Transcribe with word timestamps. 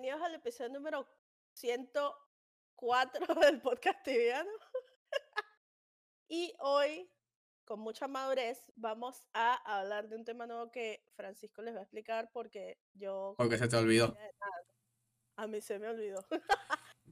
Bienvenidos 0.00 0.28
al 0.28 0.34
episodio 0.36 0.70
número 0.70 1.08
104 1.54 3.34
del 3.42 3.60
podcast 3.60 4.00
tibiano. 4.04 4.48
y 6.28 6.54
hoy, 6.60 7.10
con 7.64 7.80
mucha 7.80 8.06
madurez, 8.06 8.62
vamos 8.76 9.24
a 9.32 9.56
hablar 9.64 10.08
de 10.08 10.14
un 10.14 10.24
tema 10.24 10.46
nuevo 10.46 10.70
que 10.70 11.02
Francisco 11.16 11.62
les 11.62 11.74
va 11.74 11.80
a 11.80 11.82
explicar 11.82 12.30
porque 12.32 12.78
yo... 12.94 13.34
Porque 13.36 13.58
se 13.58 13.66
te 13.66 13.74
olvidó. 13.74 14.16
A 15.34 15.48
mí 15.48 15.60
se 15.60 15.80
me 15.80 15.88
olvidó. 15.88 16.24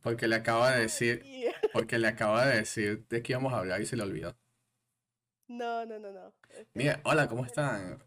Porque 0.01 0.29
le 0.29 0.37
acaba 0.37 0.71
de 0.71 0.83
decir, 0.83 1.25
porque 1.73 1.99
le 1.99 2.07
acaba 2.07 2.47
de 2.47 2.59
decir 2.59 3.05
de 3.09 3.21
qué 3.21 3.33
íbamos 3.33 3.53
a 3.53 3.59
hablar 3.59 3.81
y 3.81 3.87
se 3.87 3.97
le 3.97 4.05
olvidó. 4.05 4.37
No, 5.49 5.85
no, 5.87 5.99
no, 5.99 6.13
no. 6.13 6.33
Mira, 6.75 7.01
hola, 7.05 7.27
¿cómo 7.27 7.45
están? 7.45 8.01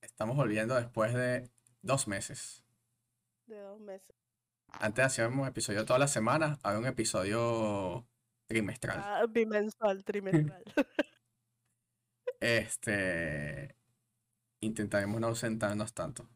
Estamos 0.00 0.36
volviendo 0.36 0.76
después 0.76 1.12
de 1.12 1.50
dos 1.82 2.06
meses. 2.06 2.59
De 3.50 3.60
dos 3.62 3.80
meses. 3.80 4.14
Antes 4.68 5.04
hacíamos 5.04 5.48
episodio 5.48 5.84
todas 5.84 5.98
las 5.98 6.12
semanas, 6.12 6.60
ahora 6.62 6.78
un 6.78 6.86
episodio 6.86 8.06
trimestral. 8.46 9.00
Ah, 9.02 9.26
bimensual, 9.28 10.04
trimestral. 10.04 10.62
este. 12.40 13.74
Intentaremos 14.60 15.20
no 15.20 15.26
ausentarnos 15.26 15.92
tanto. 15.92 16.28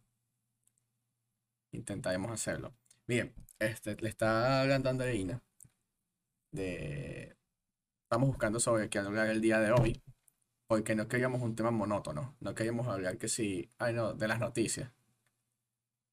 Intentaremos 1.70 2.33
hacerlo. 2.33 2.75
Bien, 3.07 3.33
este, 3.61 3.95
le 3.95 4.09
está 4.09 4.62
hablando 4.62 4.91
Andreina 4.91 5.41
de... 6.51 7.37
Estamos 8.03 8.29
buscando 8.29 8.59
sobre 8.59 8.89
qué 8.89 8.98
hablar 8.98 9.29
el 9.29 9.41
día 9.41 9.61
de 9.61 9.70
hoy, 9.70 10.03
porque 10.67 10.97
no 10.97 11.07
queríamos 11.07 11.42
un 11.42 11.55
tema 11.55 11.70
monótono, 11.70 12.37
no 12.41 12.55
queríamos 12.57 12.89
hablar 12.89 13.19
que 13.19 13.29
sí, 13.29 13.70
ay 13.79 13.95
no, 13.95 14.15
de 14.15 14.27
las 14.27 14.41
noticias. 14.41 14.91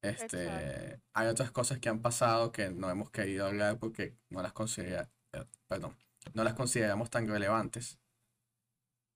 Este, 0.02 1.00
hay 1.12 1.28
otras 1.28 1.52
cosas 1.52 1.78
que 1.78 1.88
han 1.88 2.02
pasado 2.02 2.50
que 2.50 2.70
no 2.70 2.90
hemos 2.90 3.10
querido 3.10 3.46
hablar 3.46 3.78
porque 3.78 4.16
no 4.30 4.42
las 4.42 4.52
considera, 4.52 5.08
eh, 5.32 5.44
perdón, 5.68 5.96
no 6.34 6.42
las 6.42 6.54
consideramos 6.54 7.08
tan 7.08 7.28
relevantes. 7.28 8.00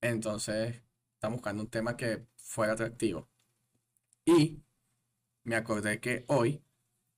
Entonces, 0.01 0.83
estamos 1.14 1.39
buscando 1.39 1.64
un 1.64 1.70
tema 1.70 1.97
que 1.97 2.25
fuera 2.37 2.75
atractivo. 2.75 3.29
Y 4.25 4.62
me 5.42 5.57
acordé 5.57 6.01
que 6.01 6.25
hoy 6.29 6.62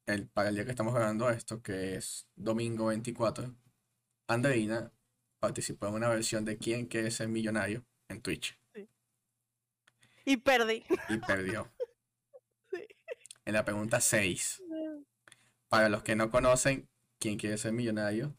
el, 0.06 0.26
para 0.28 0.48
el 0.48 0.54
día 0.54 0.64
que 0.64 0.70
estamos 0.70 0.94
grabando 0.94 1.28
esto, 1.28 1.62
que 1.62 1.96
es 1.96 2.26
domingo 2.36 2.86
24, 2.86 3.54
Andreina 4.28 4.92
participó 5.38 5.88
en 5.88 5.94
una 5.94 6.08
versión 6.08 6.44
de 6.44 6.58
¿Quién 6.58 6.86
quiere 6.86 7.10
ser 7.10 7.28
millonario? 7.28 7.84
en 8.08 8.22
Twitch. 8.22 8.58
Y 10.24 10.38
perdí. 10.38 10.84
Y 11.08 11.18
perdió. 11.18 11.70
En 13.48 13.54
la 13.54 13.64
pregunta 13.64 13.98
6. 13.98 14.62
Para 15.70 15.88
los 15.88 16.02
que 16.02 16.14
no 16.14 16.30
conocen, 16.30 16.86
¿Quién 17.18 17.38
quiere 17.38 17.56
ser 17.56 17.72
millonario? 17.72 18.36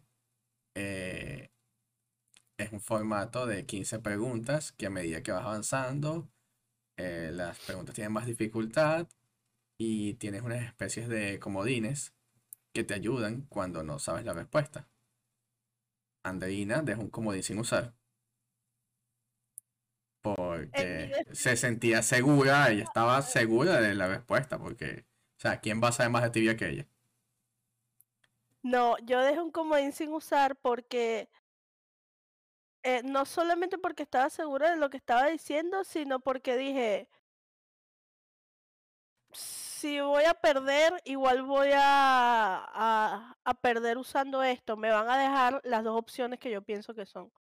Eh, 0.75 1.49
es 2.57 2.71
un 2.71 2.79
formato 2.79 3.47
de 3.47 3.65
15 3.65 3.99
preguntas 3.99 4.71
que 4.71 4.85
a 4.85 4.91
medida 4.91 5.23
que 5.23 5.31
vas 5.31 5.43
avanzando, 5.43 6.29
eh, 6.95 7.31
las 7.33 7.57
preguntas 7.59 7.95
tienen 7.95 8.13
más 8.13 8.27
dificultad 8.27 9.07
y 9.79 10.13
tienes 10.13 10.43
unas 10.43 10.63
especies 10.63 11.09
de 11.09 11.39
comodines 11.39 12.13
que 12.71 12.83
te 12.83 12.93
ayudan 12.93 13.41
cuando 13.49 13.81
no 13.81 13.97
sabes 13.97 14.25
la 14.25 14.33
respuesta. 14.33 14.87
Andreina 16.23 16.83
deja 16.83 17.01
un 17.01 17.09
comodín 17.09 17.41
sin 17.41 17.57
usar. 17.57 17.95
Porque 20.21 21.25
se 21.31 21.55
sentía 21.55 22.01
segura, 22.01 22.73
y 22.73 22.81
estaba 22.81 23.21
segura 23.21 23.79
de 23.79 23.95
la 23.95 24.07
respuesta, 24.07 24.59
porque, 24.59 25.05
o 25.39 25.41
sea, 25.41 25.61
¿quién 25.61 25.81
va 25.81 25.87
a 25.87 25.91
saber 25.93 26.11
más 26.11 26.23
de 26.23 26.31
tibia 26.31 26.57
que 26.57 26.67
ella? 26.67 26.85
No, 28.61 28.97
yo 29.05 29.21
dejé 29.21 29.39
un 29.39 29.51
comodín 29.51 29.93
sin 29.93 30.11
usar 30.11 30.57
porque 30.57 31.29
eh, 32.83 33.01
no 33.05 33.25
solamente 33.25 33.77
porque 33.77 34.03
estaba 34.03 34.29
segura 34.29 34.69
de 34.69 34.75
lo 34.75 34.89
que 34.89 34.97
estaba 34.97 35.27
diciendo, 35.27 35.85
sino 35.85 36.19
porque 36.19 36.57
dije, 36.57 37.07
si 39.31 40.01
voy 40.01 40.25
a 40.25 40.33
perder, 40.33 41.01
igual 41.05 41.43
voy 41.43 41.69
a, 41.73 43.33
a, 43.45 43.53
perder 43.61 43.97
usando 43.97 44.43
esto. 44.43 44.75
Me 44.75 44.89
van 44.89 45.09
a 45.09 45.17
dejar 45.17 45.61
las 45.63 45.85
dos 45.85 45.97
opciones 45.97 46.37
que 46.39 46.51
yo 46.51 46.61
pienso 46.61 46.93
que 46.93 47.05
son. 47.05 47.31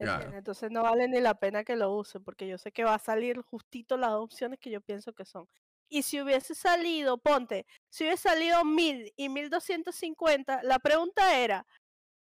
Entonces 0.00 0.72
no 0.72 0.82
vale 0.82 1.06
ni 1.06 1.20
la 1.20 1.34
pena 1.34 1.62
que 1.62 1.76
lo 1.76 1.94
use, 1.94 2.18
porque 2.18 2.48
yo 2.48 2.58
sé 2.58 2.72
que 2.72 2.82
va 2.82 2.94
a 2.94 2.98
salir 2.98 3.40
justito 3.42 3.96
las 3.96 4.10
dos 4.10 4.24
opciones 4.24 4.58
que 4.58 4.70
yo 4.70 4.80
pienso 4.80 5.12
que 5.12 5.24
son. 5.24 5.46
Y 5.94 6.04
si 6.04 6.22
hubiese 6.22 6.54
salido, 6.54 7.18
ponte, 7.18 7.66
si 7.90 8.04
hubiese 8.04 8.30
salido 8.30 8.64
1000 8.64 9.12
y 9.14 9.28
1250, 9.28 10.62
la 10.62 10.78
pregunta 10.78 11.36
era, 11.38 11.66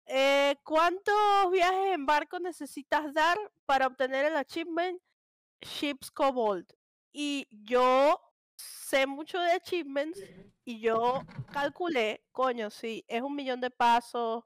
eh, 0.06 0.58
¿cuántos 0.66 1.16
viajes 1.50 1.94
en 1.94 2.06
barco 2.06 2.42
necesitas 2.42 3.14
dar 3.14 3.38
para 3.66 3.88
obtener 3.88 4.26
el 4.26 4.36
achievement 4.36 5.02
Ships 5.62 6.12
Cobalt? 6.12 6.74
Y 7.14 7.48
yo 7.52 8.20
sé 8.58 9.08
mucho 9.08 9.40
de 9.40 9.54
achievements 9.54 10.22
y 10.66 10.82
yo 10.82 11.22
calculé, 11.54 12.22
coño, 12.34 12.70
si 12.70 13.06
es 13.08 13.22
un 13.22 13.34
millón 13.34 13.62
de 13.62 13.72
pasos, 13.72 14.44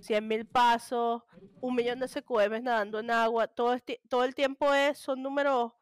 cien 0.00 0.28
mil 0.28 0.46
pasos, 0.46 1.24
un 1.60 1.74
millón 1.74 1.98
de 1.98 2.06
SQM 2.06 2.62
nadando 2.62 3.00
en 3.00 3.10
agua, 3.10 3.48
todo, 3.48 3.76
todo 4.08 4.22
el 4.22 4.36
tiempo 4.36 4.72
es, 4.72 4.96
son 4.96 5.20
números 5.24 5.72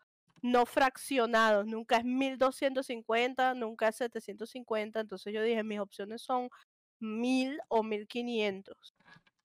no 0.42 0.66
fraccionados, 0.66 1.66
nunca 1.66 1.98
es 1.98 2.04
1250, 2.04 3.54
nunca 3.54 3.88
es 3.88 3.96
750, 3.96 5.00
entonces 5.00 5.32
yo 5.32 5.42
dije, 5.42 5.62
mis 5.62 5.80
opciones 5.80 6.22
son 6.22 6.48
1000 7.00 7.60
o 7.68 7.82
1500. 7.82 8.94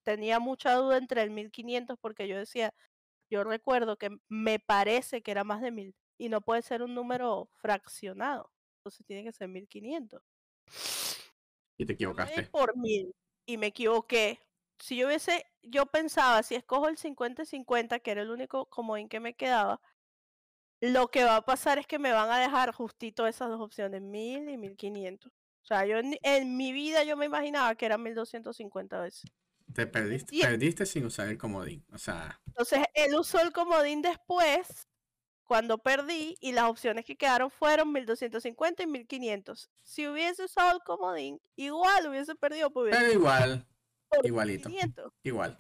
Tenía 0.03 0.39
mucha 0.39 0.75
duda 0.75 0.97
entre 0.97 1.21
el 1.21 1.31
1500 1.31 1.97
porque 1.99 2.27
yo 2.27 2.37
decía, 2.37 2.73
yo 3.31 3.43
recuerdo 3.43 3.97
que 3.97 4.09
me 4.29 4.59
parece 4.59 5.21
que 5.21 5.31
era 5.31 5.43
más 5.43 5.61
de 5.61 5.71
1000 5.71 5.95
y 6.17 6.29
no 6.29 6.41
puede 6.41 6.61
ser 6.61 6.83
un 6.83 6.93
número 6.93 7.49
fraccionado. 7.55 8.51
Entonces 8.79 9.05
tiene 9.05 9.23
que 9.23 9.31
ser 9.31 9.47
1500. 9.47 10.21
Y 11.77 11.85
te 11.85 11.93
equivocaste. 11.93 12.43
Por 12.43 12.77
mil. 12.77 13.13
Y 13.45 13.57
me 13.57 13.67
equivoqué. 13.67 14.39
Si 14.79 14.97
yo 14.97 15.07
hubiese, 15.07 15.45
yo 15.61 15.85
pensaba, 15.85 16.43
si 16.43 16.55
escojo 16.55 16.87
el 16.87 16.97
50-50, 16.97 18.01
que 18.01 18.11
era 18.11 18.21
el 18.21 18.29
único 18.29 18.65
comodín 18.65 19.07
que 19.07 19.19
me 19.19 19.33
quedaba, 19.33 19.79
lo 20.91 21.07
que 21.07 21.23
va 21.23 21.38
a 21.38 21.45
pasar 21.45 21.79
es 21.79 21.88
que 21.88 21.97
me 21.97 22.11
van 22.11 22.29
a 22.29 22.39
dejar 22.39 22.73
justito 22.73 23.25
esas 23.25 23.47
dos 23.47 23.61
opciones, 23.61 24.01
1000 24.01 24.49
y 24.49 24.57
1500. 24.57 25.31
O 25.31 25.66
sea, 25.66 25.85
yo 25.85 25.97
en, 25.97 26.57
mi 26.57 26.73
vida 26.73 27.05
yo 27.05 27.16
me 27.16 27.25
imaginaba 27.25 27.73
que 27.75 27.85
eran 27.85 28.03
1250 28.03 28.99
veces. 28.99 29.31
Te 29.73 29.88
perdiste, 29.88 30.38
perdiste 30.41 30.85
sin 30.85 31.05
usar 31.05 31.29
el 31.29 31.38
comodín. 31.38 31.85
O 31.93 31.97
sea. 31.97 32.38
Entonces, 32.47 32.79
él 32.95 33.16
usó 33.16 33.39
el 33.39 33.53
comodín 33.53 34.01
después 34.01 34.89
cuando 35.45 35.77
perdí 35.77 36.35
y 36.41 36.51
las 36.51 36.66
opciones 36.66 37.05
que 37.05 37.16
quedaron 37.16 37.49
fueron 37.49 37.93
1250 37.93 38.84
y 38.84 38.87
1500. 38.87 39.69
Si 39.84 40.05
hubiese 40.05 40.43
usado 40.43 40.75
el 40.75 40.84
comodín, 40.84 41.40
igual 41.55 42.09
hubiese 42.09 42.35
perdido. 42.35 42.69
Pues 42.72 42.93
Pero 42.93 43.09
igual, 43.09 43.66
igualito. 44.23 44.69
Igual. 45.23 45.58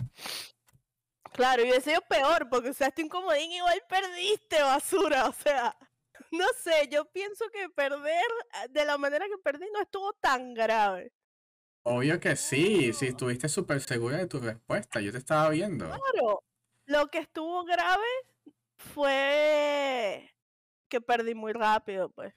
Claro, 1.31 1.63
y 1.63 1.69
hubiese 1.69 1.91
sido 1.91 2.01
peor 2.01 2.49
porque 2.49 2.69
usaste 2.69 3.01
un 3.01 3.09
comodín 3.09 3.51
igual 3.51 3.81
perdiste, 3.87 4.61
basura. 4.61 5.25
O 5.27 5.33
sea, 5.33 5.75
no 6.31 6.45
sé, 6.61 6.89
yo 6.91 7.05
pienso 7.11 7.45
que 7.51 7.69
perder 7.69 8.23
de 8.69 8.85
la 8.85 8.97
manera 8.97 9.25
que 9.25 9.37
perdí 9.43 9.65
no 9.73 9.81
estuvo 9.81 10.13
tan 10.13 10.53
grave. 10.53 11.11
Obvio 11.83 12.19
que 12.19 12.35
sí, 12.35 12.93
si 12.93 13.07
estuviste 13.07 13.49
súper 13.49 13.81
segura 13.81 14.17
de 14.17 14.27
tu 14.27 14.39
respuesta, 14.39 15.01
yo 15.01 15.11
te 15.11 15.17
estaba 15.17 15.49
viendo. 15.49 15.85
Claro, 15.85 16.43
lo 16.85 17.07
que 17.07 17.19
estuvo 17.19 17.65
grave 17.65 18.07
fue 18.77 20.33
que 20.87 21.01
perdí 21.01 21.35
muy 21.35 21.53
rápido, 21.53 22.09
pues. 22.09 22.33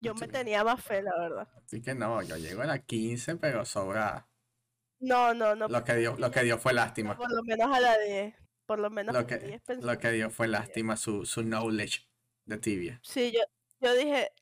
Yo 0.00 0.14
me 0.14 0.28
tenía 0.28 0.62
más 0.62 0.84
fe, 0.84 1.02
la 1.02 1.18
verdad. 1.18 1.48
Así 1.56 1.80
que 1.80 1.94
no, 1.94 2.22
yo 2.22 2.36
llego 2.36 2.62
a 2.62 2.66
la 2.66 2.78
15, 2.78 3.36
pero 3.36 3.64
sobra. 3.64 4.28
No, 4.98 5.34
no, 5.34 5.54
no. 5.54 5.68
Lo 5.68 5.84
que 5.84 5.94
dio, 5.96 6.16
lo 6.16 6.30
que 6.30 6.42
dio 6.42 6.58
fue 6.58 6.72
lástima. 6.72 7.16
Por 7.16 7.32
lo 7.32 7.42
menos 7.42 7.74
a 7.74 7.80
la 7.80 7.98
10. 7.98 8.34
Por 8.66 8.78
lo 8.80 8.90
menos 8.90 9.14
lo 9.14 9.26
que, 9.26 9.60
lo 9.80 9.98
que 9.98 10.10
dio 10.10 10.30
fue 10.30 10.48
lástima 10.48 10.96
su, 10.96 11.24
su 11.24 11.42
knowledge 11.42 12.08
de 12.46 12.58
tibia. 12.58 13.00
Sí, 13.02 13.32
yo, 13.32 13.40
yo 13.80 13.94
dije, 13.94 14.32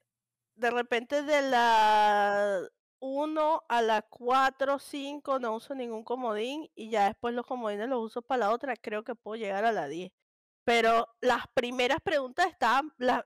de 0.54 0.70
repente 0.70 1.22
de 1.22 1.42
la 1.42 2.62
1 3.00 3.62
a 3.68 3.82
la 3.82 4.02
4, 4.02 4.78
5 4.78 5.38
no 5.38 5.56
uso 5.56 5.74
ningún 5.74 6.04
comodín 6.04 6.70
y 6.74 6.88
ya 6.88 7.06
después 7.08 7.34
los 7.34 7.44
comodines 7.46 7.88
los 7.88 8.02
uso 8.02 8.22
para 8.22 8.46
la 8.46 8.50
otra, 8.50 8.76
creo 8.76 9.04
que 9.04 9.14
puedo 9.14 9.36
llegar 9.36 9.66
a 9.66 9.72
la 9.72 9.88
10. 9.88 10.10
Pero 10.64 11.08
las 11.20 11.44
primeras 11.52 11.98
preguntas 12.02 12.46
estaban, 12.46 12.90
las 12.96 13.24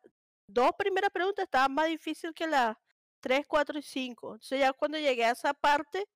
dos 0.48 0.72
primeras 0.76 1.10
preguntas 1.10 1.44
estaban 1.44 1.72
más 1.74 1.86
difíciles 1.86 2.34
que 2.34 2.48
las 2.48 2.76
tres, 3.20 3.46
cuatro 3.46 3.78
y 3.78 3.82
cinco. 3.82 4.34
Entonces 4.34 4.60
ya 4.60 4.72
cuando 4.72 4.98
llegué 4.98 5.24
a 5.24 5.30
esa 5.30 5.54
parte, 5.54 6.06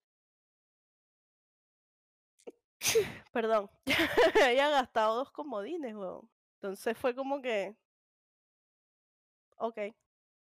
perdón, 3.32 3.70
ya 3.87 4.46
había 4.46 4.69
gastado 4.70 5.17
dos 5.17 5.31
comodines, 5.31 5.94
weón. 5.94 6.29
Entonces 6.61 6.96
fue 6.96 7.14
como 7.14 7.40
que, 7.43 7.76
ok, 9.56 9.79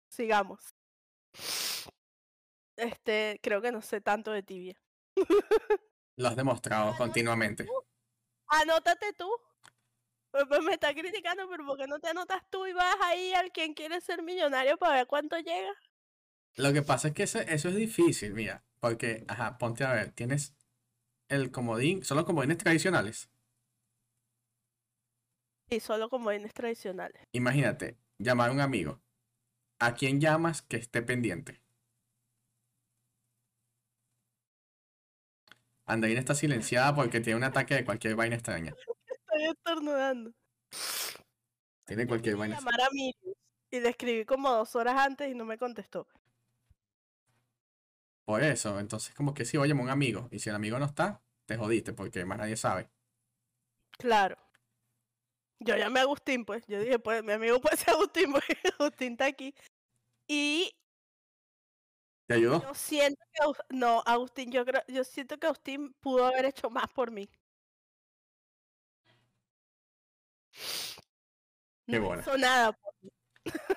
sigamos. 0.09 0.75
este, 2.77 3.41
creo 3.43 3.61
que 3.61 3.73
no 3.73 3.83
sé 3.83 4.01
tanto 4.01 4.31
de 4.31 4.43
tibia. 4.43 4.81
Lo 6.17 6.29
has 6.29 6.37
demostrado 6.37 6.97
continuamente. 6.97 7.67
Anótate 8.49 9.13
tú. 9.13 9.31
Pues, 10.31 10.45
pues, 10.49 10.63
me 10.63 10.73
está 10.73 10.93
criticando, 10.93 11.49
pero 11.49 11.65
¿por 11.65 11.79
qué 11.79 11.87
no 11.87 11.99
te 11.99 12.09
anotas 12.09 12.43
tú 12.51 12.67
y 12.67 12.73
vas 12.73 12.97
ahí 13.03 13.33
al 13.33 13.53
quien 13.53 13.73
quiere 13.73 14.01
ser 14.01 14.23
millonario 14.23 14.77
para 14.77 14.97
ver 14.97 15.07
cuánto 15.07 15.39
llega? 15.39 15.73
Lo 16.57 16.73
que 16.73 16.83
pasa 16.83 17.09
es 17.09 17.15
que 17.15 17.23
eso, 17.23 17.39
es 17.41 17.75
difícil, 17.75 18.35
mira, 18.35 18.65
porque, 18.81 19.25
ajá, 19.29 19.59
ponte 19.59 19.85
a 19.85 19.93
ver, 19.93 20.13
tienes 20.13 20.55
el 21.29 21.51
comodín, 21.51 22.05
solo 22.05 22.25
comodines 22.25 22.59
tradicionales. 22.59 23.29
Y 25.69 25.81
solo 25.81 26.09
comodines 26.09 26.55
tradicionales. 26.55 27.23
Imagínate, 27.33 27.97
llamar 28.19 28.51
a 28.51 28.53
un 28.53 28.61
amigo. 28.61 29.01
¿A 29.79 29.95
quién 29.95 30.21
llamas 30.21 30.63
que 30.63 30.77
esté 30.77 31.03
pendiente? 31.03 31.61
Andreina 35.85 36.21
está 36.21 36.35
silenciada 36.35 36.95
porque 36.95 37.21
tiene 37.21 37.37
un 37.37 37.45
ataque 37.45 37.75
de 37.75 37.85
cualquier 37.85 38.17
vaina 38.17 38.37
extraña. 38.37 38.75
Estoy 39.07 39.45
estornudando. 39.45 40.33
Tiene 41.85 42.07
cualquier 42.07 42.37
vaina. 42.37 42.57
Llamar 42.57 42.81
a 42.81 42.89
y 43.71 43.81
le 43.81 43.89
escribí 43.89 44.25
como 44.25 44.51
dos 44.51 44.75
horas 44.77 44.97
antes 44.99 45.31
y 45.31 45.35
no 45.35 45.45
me 45.45 45.59
contestó. 45.59 46.07
Por 48.27 48.43
eso, 48.43 48.81
entonces 48.81 49.15
como 49.15 49.33
que 49.33 49.45
si, 49.45 49.57
oye, 49.57 49.73
un 49.73 49.89
amigo. 49.89 50.29
Y 50.33 50.41
si 50.41 50.51
el 50.51 50.57
amigo 50.57 50.79
no 50.79 50.85
está, 50.85 51.23
te 51.47 51.57
jodiste 51.57 51.93
porque 51.93 52.25
más 52.25 52.39
nadie 52.39 52.57
sabe. 52.57 52.91
Claro. 53.93 54.37
Yo 55.61 55.77
llamé 55.77 56.01
a 56.01 56.03
Agustín, 56.03 56.45
pues. 56.45 56.67
Yo 56.67 56.81
dije, 56.81 56.99
pues, 56.99 57.23
mi 57.23 57.33
amigo 57.33 57.61
puede 57.61 57.77
ser 57.77 57.95
Agustín, 57.95 58.33
porque 58.33 58.59
Agustín 58.79 59.13
está 59.13 59.27
aquí. 59.27 59.55
Y 60.27 60.75
¿Te 62.27 62.35
ayudó? 62.35 62.61
Yo 62.63 62.75
siento 62.75 63.25
que 63.33 63.77
no, 63.77 64.03
Agustín, 64.05 64.51
yo 64.51 64.65
creo, 64.65 64.83
yo 64.89 65.05
siento 65.05 65.39
que 65.39 65.47
Agustín 65.47 65.95
pudo 66.01 66.27
haber 66.27 66.47
hecho 66.47 66.69
más 66.69 66.91
por 66.93 67.13
mí. 67.13 67.31
Qué 71.87 72.01
no 72.01 72.19
hizo 72.19 72.37
nada 72.37 72.73
por 72.73 72.93
mí. 73.01 73.11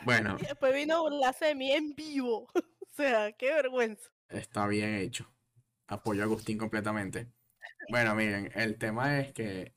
Bueno. 0.04 0.38
y 0.42 0.46
después 0.48 0.74
vino 0.74 0.98
a 0.98 1.02
burlarse 1.02 1.46
de 1.46 1.56
mí 1.56 1.72
en 1.72 1.94
vivo. 1.94 2.48
o 2.56 2.94
sea, 2.96 3.32
qué 3.34 3.54
vergüenza. 3.54 4.10
Está 4.30 4.68
bien 4.68 4.96
hecho. 4.96 5.32
Apoyo 5.88 6.22
a 6.22 6.26
Agustín 6.26 6.58
completamente. 6.58 7.32
Bueno, 7.90 8.16
miren, 8.16 8.52
el 8.56 8.78
tema 8.78 9.20
es 9.20 9.34
que 9.34 9.76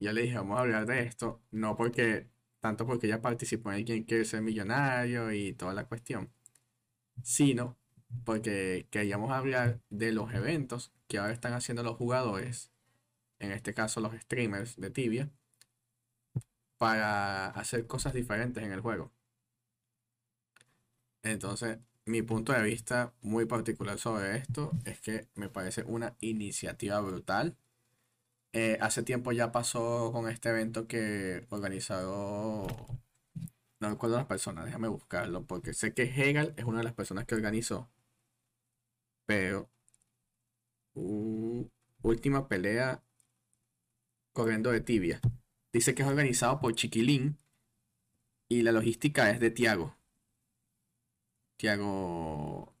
ya 0.00 0.12
le 0.12 0.22
dije, 0.22 0.36
vamos 0.36 0.58
a 0.58 0.62
hablar 0.62 0.86
de 0.86 1.00
esto, 1.02 1.42
no 1.50 1.76
porque, 1.76 2.28
tanto 2.60 2.86
porque 2.86 3.06
ella 3.06 3.22
participó 3.22 3.72
en 3.72 3.84
Quien 3.84 4.04
Quiere 4.04 4.24
Ser 4.24 4.42
Millonario 4.42 5.32
y 5.32 5.52
toda 5.54 5.74
la 5.74 5.86
cuestión, 5.86 6.32
sino 7.22 7.78
porque 8.24 8.88
queríamos 8.90 9.32
hablar 9.32 9.80
de 9.90 10.12
los 10.12 10.32
eventos 10.34 10.92
que 11.08 11.18
ahora 11.18 11.32
están 11.34 11.54
haciendo 11.54 11.82
los 11.82 11.96
jugadores, 11.96 12.72
en 13.40 13.52
este 13.52 13.74
caso 13.74 14.00
los 14.00 14.14
streamers 14.14 14.76
de 14.76 14.90
Tibia, 14.90 15.30
para 16.78 17.48
hacer 17.50 17.86
cosas 17.88 18.14
diferentes 18.14 18.62
en 18.62 18.70
el 18.72 18.80
juego. 18.80 19.12
Entonces, 21.22 21.78
mi 22.06 22.22
punto 22.22 22.52
de 22.52 22.62
vista 22.62 23.12
muy 23.22 23.46
particular 23.46 23.98
sobre 23.98 24.36
esto 24.36 24.72
es 24.84 25.00
que 25.00 25.28
me 25.34 25.48
parece 25.48 25.82
una 25.84 26.16
iniciativa 26.20 27.00
brutal. 27.00 27.56
Eh, 28.52 28.78
hace 28.80 29.02
tiempo 29.02 29.32
ya 29.32 29.52
pasó 29.52 30.12
con 30.12 30.28
este 30.28 30.50
evento 30.50 30.86
que 30.86 31.46
organizó 31.50 32.66
no 33.84 33.90
recuerdo 33.90 34.16
las 34.16 34.26
personas, 34.26 34.64
déjame 34.64 34.88
buscarlo, 34.88 35.44
porque 35.46 35.74
sé 35.74 35.92
que 35.94 36.04
Hegel 36.04 36.54
es 36.56 36.64
una 36.64 36.78
de 36.78 36.84
las 36.84 36.94
personas 36.94 37.26
que 37.26 37.34
organizó. 37.34 37.90
Pero. 39.26 39.68
última 42.02 42.48
pelea 42.48 43.02
corriendo 44.32 44.70
de 44.70 44.80
tibia. 44.80 45.20
Dice 45.72 45.94
que 45.94 46.02
es 46.02 46.08
organizado 46.08 46.60
por 46.60 46.74
Chiquilín. 46.74 47.38
Y 48.48 48.62
la 48.62 48.72
logística 48.72 49.30
es 49.30 49.40
de 49.40 49.50
Tiago. 49.50 49.96
Tiago. 51.56 52.74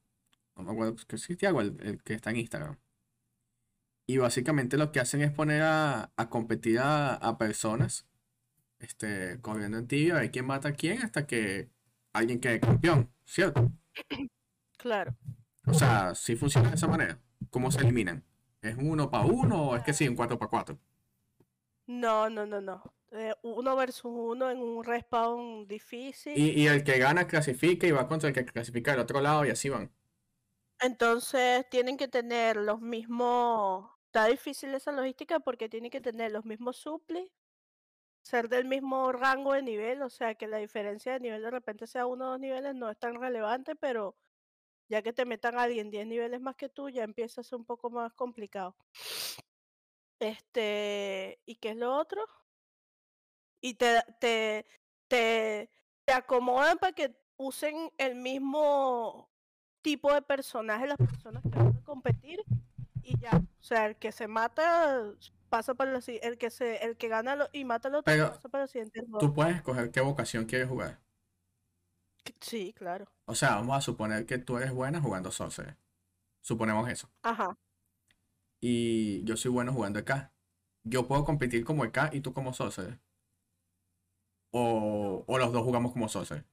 No 0.56 0.62
me 0.62 0.72
acuerdo 0.72 0.96
que 0.96 1.16
es 1.16 1.38
Tiago, 1.38 1.60
el, 1.60 2.02
que 2.04 2.14
está 2.14 2.30
en 2.30 2.36
Instagram. 2.36 2.78
Y 4.06 4.18
básicamente 4.18 4.76
lo 4.76 4.92
que 4.92 5.00
hacen 5.00 5.22
es 5.22 5.32
poner 5.32 5.62
a, 5.64 6.12
competir 6.30 6.78
a 6.80 7.36
personas 7.38 8.06
este, 8.84 9.40
corriendo 9.40 9.78
en 9.78 9.88
tibia, 9.88 10.18
hay 10.18 10.30
quién 10.30 10.46
mata 10.46 10.68
a 10.68 10.72
quién 10.72 11.02
hasta 11.02 11.26
que 11.26 11.70
alguien 12.12 12.40
quede 12.40 12.60
campeón, 12.60 13.10
¿cierto? 13.24 13.70
Claro. 14.76 15.16
O 15.66 15.72
sea, 15.72 16.14
si 16.14 16.36
funciona 16.36 16.68
de 16.68 16.74
esa 16.74 16.86
manera, 16.86 17.18
¿cómo 17.48 17.70
se 17.70 17.80
eliminan? 17.80 18.22
¿Es 18.60 18.76
un 18.76 18.90
uno 18.90 19.10
para 19.10 19.24
uno 19.24 19.68
o 19.68 19.76
es 19.76 19.82
que 19.82 19.94
sí, 19.94 20.06
un 20.06 20.14
cuatro 20.14 20.38
para 20.38 20.50
cuatro? 20.50 20.78
No, 21.86 22.28
no, 22.28 22.44
no, 22.44 22.60
no. 22.60 22.92
Eh, 23.14 23.34
uno 23.42 23.76
versus 23.76 24.10
uno 24.12 24.50
en 24.50 24.58
un 24.58 24.82
respawn 24.84 25.66
difícil. 25.66 26.36
Y, 26.36 26.62
y, 26.62 26.66
el 26.66 26.82
que 26.82 26.98
gana 26.98 27.26
clasifica 27.26 27.86
y 27.86 27.92
va 27.92 28.08
contra 28.08 28.28
el 28.28 28.34
que 28.34 28.44
clasifica 28.44 28.90
del 28.90 29.00
otro 29.00 29.20
lado 29.20 29.46
y 29.46 29.50
así 29.50 29.68
van. 29.68 29.92
Entonces 30.80 31.68
tienen 31.70 31.96
que 31.96 32.08
tener 32.08 32.56
los 32.56 32.80
mismos. 32.80 33.88
Está 34.06 34.26
difícil 34.26 34.74
esa 34.74 34.92
logística 34.92 35.40
porque 35.40 35.68
tienen 35.68 35.90
que 35.90 36.00
tener 36.00 36.32
los 36.32 36.44
mismos 36.44 36.76
suplis 36.76 37.30
ser 38.24 38.48
del 38.48 38.64
mismo 38.64 39.12
rango 39.12 39.52
de 39.52 39.62
nivel, 39.62 40.02
o 40.02 40.08
sea, 40.08 40.34
que 40.34 40.48
la 40.48 40.56
diferencia 40.56 41.12
de 41.12 41.20
nivel 41.20 41.42
de 41.42 41.50
repente 41.50 41.86
sea 41.86 42.06
uno 42.06 42.26
o 42.26 42.30
dos 42.30 42.40
niveles 42.40 42.74
no 42.74 42.90
es 42.90 42.98
tan 42.98 43.20
relevante, 43.20 43.76
pero 43.76 44.16
ya 44.88 45.02
que 45.02 45.12
te 45.12 45.26
metan 45.26 45.58
a 45.58 45.64
alguien 45.64 45.90
10 45.90 46.06
niveles 46.06 46.40
más 46.40 46.56
que 46.56 46.68
tú, 46.70 46.88
ya 46.88 47.04
empieza 47.04 47.42
a 47.42 47.44
ser 47.44 47.58
un 47.58 47.66
poco 47.66 47.90
más 47.90 48.12
complicado. 48.14 48.76
Este, 50.18 51.38
¿y 51.44 51.56
qué 51.56 51.70
es 51.70 51.76
lo 51.76 51.94
otro? 51.96 52.24
Y 53.64 53.72
te, 53.72 54.02
te, 54.20 54.66
te, 55.08 55.70
te 56.04 56.12
acomodan 56.12 56.76
para 56.76 56.92
que 56.92 57.16
usen 57.38 57.90
el 57.96 58.14
mismo 58.14 59.30
tipo 59.80 60.12
de 60.12 60.20
personaje 60.20 60.86
las 60.86 60.98
personas 60.98 61.42
que 61.42 61.48
van 61.48 61.68
a 61.68 61.82
competir 61.82 62.44
y 63.02 63.18
ya. 63.18 63.30
O 63.34 63.62
sea, 63.62 63.86
el 63.86 63.96
que 63.96 64.12
se 64.12 64.28
mata 64.28 65.14
pasa 65.48 65.72
para 65.72 65.96
el, 65.96 66.02
el 66.22 66.36
que 66.36 66.50
se 66.50 66.76
el 66.84 66.98
que 66.98 67.08
gana 67.08 67.48
y 67.54 67.64
mata 67.64 67.88
al 67.88 67.94
otro 67.94 68.14
pasa 68.14 68.48
para 68.50 68.64
el 68.64 68.68
siguiente 68.68 69.02
Tú 69.18 69.32
puedes 69.32 69.56
escoger 69.56 69.90
qué 69.90 70.02
vocación 70.02 70.44
quieres 70.44 70.68
jugar. 70.68 71.00
Sí, 72.42 72.74
claro. 72.76 73.06
O 73.24 73.34
sea, 73.34 73.54
vamos 73.54 73.78
a 73.78 73.80
suponer 73.80 74.26
que 74.26 74.36
tú 74.36 74.58
eres 74.58 74.72
buena 74.72 75.00
jugando 75.00 75.30
Sorcerer. 75.30 75.78
Suponemos 76.42 76.86
eso. 76.90 77.10
Ajá. 77.22 77.56
Y 78.60 79.24
yo 79.24 79.38
soy 79.38 79.50
bueno 79.50 79.72
jugando 79.72 80.00
EK. 80.00 80.30
Yo 80.82 81.08
puedo 81.08 81.24
competir 81.24 81.64
como 81.64 81.86
EK 81.86 82.10
y 82.12 82.20
tú 82.20 82.34
como 82.34 82.52
Sorcerer. 82.52 83.00
O, 84.56 85.24
o 85.26 85.38
los 85.38 85.52
dos 85.52 85.64
jugamos 85.64 85.92
como 85.92 86.08
Sorcerer. 86.08 86.44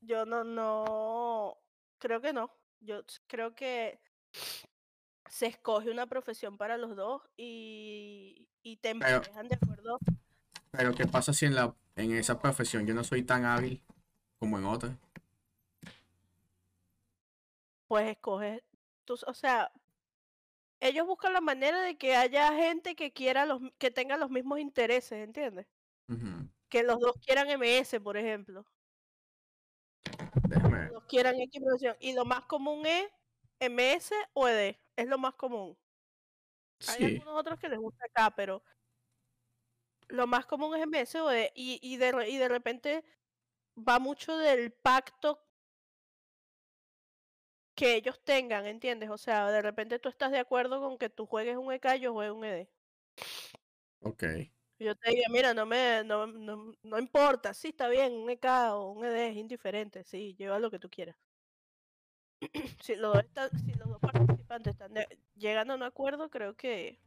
Yo 0.00 0.26
no, 0.26 0.42
no. 0.42 1.56
Creo 1.98 2.20
que 2.20 2.32
no. 2.32 2.52
Yo 2.80 3.04
creo 3.28 3.54
que 3.54 4.00
se 5.30 5.46
escoge 5.46 5.92
una 5.92 6.08
profesión 6.08 6.58
para 6.58 6.76
los 6.76 6.96
dos 6.96 7.22
y, 7.36 8.48
y 8.64 8.78
te 8.78 8.90
emparejan 8.90 9.46
de 9.46 9.54
acuerdo. 9.54 10.00
Pero 10.72 10.92
¿qué 10.92 11.06
pasa 11.06 11.32
si 11.32 11.46
en, 11.46 11.54
la, 11.54 11.72
en 11.94 12.10
esa 12.16 12.40
profesión 12.40 12.84
yo 12.84 12.94
no 12.94 13.04
soy 13.04 13.22
tan 13.22 13.44
hábil 13.44 13.80
como 14.40 14.58
en 14.58 14.64
otra? 14.64 14.98
Pues 17.86 18.10
escoges, 18.10 18.60
o 19.08 19.34
sea, 19.34 19.70
ellos 20.80 21.06
buscan 21.06 21.32
la 21.32 21.40
manera 21.40 21.80
de 21.82 21.96
que 21.96 22.16
haya 22.16 22.52
gente 22.54 22.96
que 22.96 23.12
quiera 23.12 23.46
los, 23.46 23.60
que 23.78 23.92
tenga 23.92 24.16
los 24.16 24.30
mismos 24.30 24.58
intereses, 24.58 25.24
¿entiendes? 25.24 25.68
Que 26.72 26.82
los 26.82 26.98
dos 27.00 27.12
quieran 27.18 27.48
MS, 27.60 28.00
por 28.00 28.16
ejemplo. 28.16 28.64
Déjame. 30.48 30.88
Los 30.88 31.04
quieran 31.04 31.38
X 31.38 31.60
profesión. 31.62 31.94
Y 32.00 32.14
lo 32.14 32.24
más 32.24 32.46
común 32.46 32.86
es 32.86 33.10
MS 33.60 34.14
o 34.32 34.48
ED 34.48 34.78
es 34.96 35.06
lo 35.06 35.18
más 35.18 35.34
común. 35.34 35.76
Hay 36.88 37.04
algunos 37.04 37.38
otros 37.38 37.58
que 37.58 37.68
les 37.68 37.78
gusta 37.78 38.06
acá, 38.06 38.34
pero 38.34 38.64
lo 40.08 40.26
más 40.26 40.46
común 40.46 40.74
es 40.74 40.86
MS 40.86 41.16
o 41.16 41.30
ED. 41.30 41.50
Y, 41.54 41.78
y, 41.82 41.98
de, 41.98 42.30
y 42.30 42.38
de 42.38 42.48
repente 42.48 43.04
va 43.76 43.98
mucho 43.98 44.38
del 44.38 44.72
pacto 44.72 45.44
que 47.74 47.96
ellos 47.96 48.18
tengan, 48.24 48.64
¿entiendes? 48.64 49.10
O 49.10 49.18
sea, 49.18 49.50
de 49.50 49.60
repente 49.60 49.98
tú 49.98 50.08
estás 50.08 50.32
de 50.32 50.38
acuerdo 50.38 50.80
con 50.80 50.96
que 50.96 51.10
tú 51.10 51.26
juegues 51.26 51.58
un 51.58 51.70
EK 51.70 51.96
y 51.96 52.00
yo 52.00 52.14
juegue 52.14 52.30
un 52.30 52.44
ED. 52.46 52.66
Ok. 54.00 54.24
Yo 54.82 54.96
te 54.96 55.10
digo, 55.10 55.22
mira, 55.30 55.54
no 55.54 55.64
me, 55.64 56.02
no, 56.04 56.26
no, 56.26 56.74
no 56.82 56.98
importa, 56.98 57.54
sí 57.54 57.68
está 57.68 57.88
bien, 57.88 58.12
un 58.12 58.30
EK 58.30 58.44
o 58.72 58.92
un 58.92 59.04
ED 59.04 59.28
es 59.28 59.36
indiferente, 59.36 60.02
sí, 60.04 60.34
lleva 60.36 60.58
lo 60.58 60.70
que 60.70 60.78
tú 60.78 60.90
quieras. 60.90 61.16
si, 62.82 62.96
los 62.96 63.12
dos 63.12 63.50
si 63.64 63.72
los 63.74 63.88
dos 63.88 64.00
participantes 64.00 64.72
están 64.72 64.94
llegando 65.36 65.72
a 65.72 65.76
un 65.76 65.82
acuerdo, 65.84 66.30
creo 66.30 66.56
que 66.56 66.98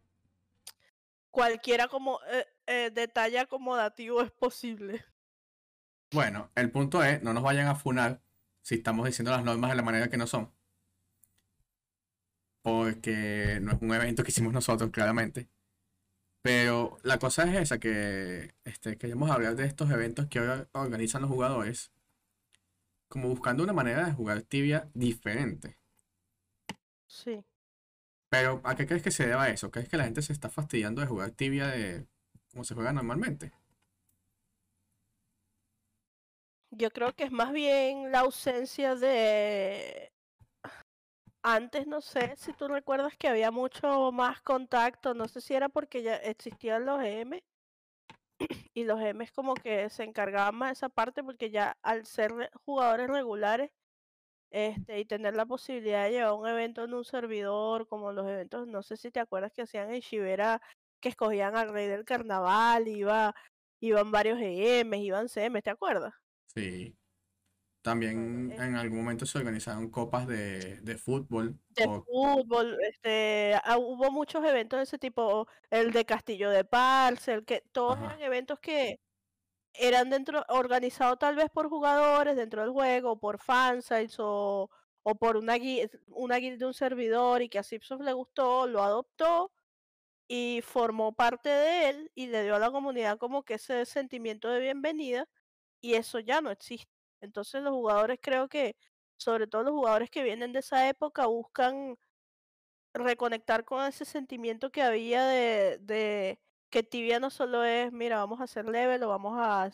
cualquiera 1.32 1.90
como 1.90 2.20
eh, 2.32 2.48
eh, 2.66 2.92
detalle 2.94 3.40
acomodativo 3.40 4.22
es 4.22 4.32
posible. 4.32 5.04
Bueno, 6.12 6.50
el 6.56 6.72
punto 6.72 7.04
es, 7.04 7.22
no 7.24 7.34
nos 7.34 7.44
vayan 7.44 7.68
a 7.68 7.76
funar 7.76 8.22
si 8.62 8.76
estamos 8.76 9.06
diciendo 9.06 9.32
las 9.32 9.44
normas 9.44 9.70
de 9.72 9.76
la 9.76 9.84
manera 9.84 10.10
que 10.10 10.18
no 10.18 10.28
son. 10.28 10.54
Porque 12.62 13.60
no 13.62 13.74
es 13.74 13.82
un 13.82 13.94
evento 13.94 14.24
que 14.24 14.32
hicimos 14.32 14.54
nosotros, 14.54 14.90
claramente. 14.92 15.50
Pero 16.46 17.00
la 17.02 17.18
cosa 17.18 17.44
es 17.46 17.56
esa, 17.60 17.80
que 17.80 18.54
este, 18.66 19.00
queremos 19.00 19.32
hablar 19.32 19.56
de 19.56 19.66
estos 19.66 19.90
eventos 19.90 20.28
que 20.28 20.40
organizan 20.74 21.24
los 21.24 21.32
jugadores, 21.32 21.92
como 23.08 23.30
buscando 23.30 23.64
una 23.64 23.74
manera 23.74 24.06
de 24.06 24.14
jugar 24.14 24.44
tibia 24.44 24.88
diferente. 24.94 25.80
Sí. 27.08 27.44
Pero, 28.30 28.62
¿a 28.64 28.76
qué 28.76 28.86
crees 28.86 29.02
que 29.02 29.10
se 29.10 29.26
deba 29.26 29.50
eso? 29.50 29.72
¿Crees 29.72 29.90
que 29.90 29.98
la 29.98 30.04
gente 30.04 30.22
se 30.22 30.34
está 30.34 30.52
fastidiando 30.52 31.02
de 31.02 31.08
jugar 31.08 31.32
tibia 31.32 31.66
de 31.66 32.06
como 32.52 32.64
se 32.64 32.76
juega 32.76 32.94
normalmente? 32.94 33.52
Yo 36.70 36.92
creo 36.92 37.16
que 37.16 37.24
es 37.24 37.32
más 37.32 37.54
bien 37.54 38.12
la 38.12 38.20
ausencia 38.20 38.94
de... 38.94 40.14
Antes 41.48 41.86
no 41.86 42.02
sé 42.02 42.34
si 42.38 42.54
tú 42.54 42.68
recuerdas 42.68 43.16
que 43.18 43.28
había 43.28 43.52
mucho 43.52 44.12
más 44.12 44.42
contacto, 44.42 45.14
no 45.14 45.28
sé 45.28 45.42
si 45.42 45.54
era 45.54 45.70
porque 45.70 46.02
ya 46.02 46.16
existían 46.16 46.88
los 46.88 47.04
EM 47.04 47.40
y 48.74 48.84
los 48.84 49.00
EMs 49.00 49.32
como 49.32 49.54
que 49.54 49.88
se 49.92 50.06
encargaban 50.06 50.56
más 50.56 50.70
de 50.70 50.74
esa 50.74 50.90
parte 50.90 51.24
porque 51.24 51.52
ya 51.52 51.78
al 51.84 52.08
ser 52.08 52.32
jugadores 52.66 53.12
regulares 53.12 53.70
este, 54.50 55.00
y 55.00 55.06
tener 55.06 55.36
la 55.36 55.46
posibilidad 55.46 56.06
de 56.06 56.14
llevar 56.14 56.34
un 56.34 56.48
evento 56.48 56.84
en 56.84 56.96
un 56.96 57.06
servidor, 57.06 57.88
como 57.88 58.12
los 58.12 58.28
eventos, 58.28 58.66
no 58.66 58.82
sé 58.82 58.98
si 58.98 59.12
te 59.12 59.20
acuerdas 59.20 59.52
que 59.54 59.62
hacían 59.62 59.94
en 59.94 60.00
Shivera, 60.00 60.64
que 61.00 61.10
escogían 61.10 61.56
al 61.56 61.70
rey 61.70 61.86
del 61.86 62.06
carnaval, 62.06 62.88
iba, 62.88 63.36
iban 63.82 64.10
varios 64.10 64.40
EMs, 64.42 64.98
iban 64.98 65.30
CMs, 65.30 65.62
¿te 65.62 65.70
acuerdas? 65.70 66.16
Sí. 66.48 66.98
También 67.86 68.52
en 68.52 68.76
algún 68.78 68.98
momento 68.98 69.28
se 69.28 69.38
organizaron 69.38 69.92
copas 69.92 70.26
de, 70.26 70.98
fútbol. 70.98 71.56
De 71.70 71.84
fútbol, 71.84 72.80
este, 72.82 73.54
ah, 73.64 73.78
hubo 73.78 74.10
muchos 74.10 74.44
eventos 74.44 74.80
de 74.80 74.86
ese 74.86 74.98
tipo, 74.98 75.48
el 75.70 75.92
de 75.92 76.04
Castillo 76.04 76.50
de 76.50 76.66
Parcel, 76.66 77.46
que 77.46 77.62
todos 77.72 78.00
eran 78.00 78.20
eventos 78.24 78.60
que 78.60 79.00
eran 79.76 80.10
dentro, 80.10 80.44
organizados 80.50 81.20
tal 81.20 81.36
vez 81.36 81.52
por 81.52 81.70
jugadores 81.70 82.36
dentro 82.36 82.64
del 82.64 82.72
juego, 82.72 83.20
por 83.20 83.38
fansites 83.38 84.16
o, 84.18 84.72
o 85.04 85.16
por 85.16 85.38
una 85.38 85.54
guía, 85.54 85.88
una 86.08 86.38
guía 86.38 86.58
de 86.58 86.66
un 86.66 86.74
servidor 86.74 87.44
y 87.44 87.50
que 87.50 87.60
a 87.60 87.64
Simpsons 87.64 88.04
le 88.04 88.14
gustó, 88.14 88.66
lo 88.66 88.82
adoptó 88.82 89.52
y 90.28 90.62
formó 90.64 91.14
parte 91.14 91.50
de 91.50 91.90
él 91.90 92.12
y 92.16 92.26
le 92.26 92.42
dio 92.42 92.56
a 92.56 92.60
la 92.60 92.72
comunidad 92.72 93.20
como 93.20 93.44
que 93.44 93.54
ese 93.56 93.86
sentimiento 93.86 94.50
de 94.50 94.60
bienvenida 94.60 95.30
y 95.82 95.94
eso 95.94 96.20
ya 96.20 96.42
no 96.42 96.50
existe. 96.50 96.95
Entonces 97.26 97.62
los 97.62 97.74
jugadores 97.74 98.20
creo 98.22 98.48
que, 98.48 98.76
sobre 99.18 99.48
todo 99.48 99.64
los 99.64 99.74
jugadores 99.74 100.10
que 100.10 100.24
vienen 100.24 100.54
de 100.54 100.60
esa 100.60 100.88
época, 100.90 101.26
buscan 101.28 101.98
reconectar 102.94 103.66
con 103.66 103.86
ese 103.86 104.06
sentimiento 104.06 104.72
que 104.72 104.82
había 104.82 105.26
de, 105.26 105.78
de 105.82 106.40
que 106.70 106.84
tibia 106.84 107.20
no 107.20 107.30
solo 107.30 107.64
es, 107.64 107.92
mira, 107.92 108.18
vamos 108.18 108.40
a 108.40 108.46
hacer 108.46 108.66
level 108.66 109.04
o 109.04 109.10
vamos 109.10 109.38
a, 109.38 109.72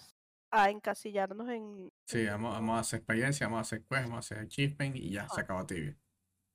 a 0.51 0.69
encasillarnos 0.69 1.49
en... 1.49 1.89
Sí, 2.05 2.25
vamos, 2.25 2.53
vamos, 2.53 2.77
a 2.77 2.79
hacer 2.79 2.99
experiencia, 2.99 3.47
vamos 3.47 3.59
a 3.59 3.61
hacer 3.61 3.79
quest, 3.79 4.03
vamos 4.03 4.15
a 4.15 4.19
hacer 4.19 4.39
achievement 4.39 4.95
y 4.95 5.11
ya, 5.11 5.27
se 5.29 5.41
acabó 5.41 5.65
tibia. 5.65 5.97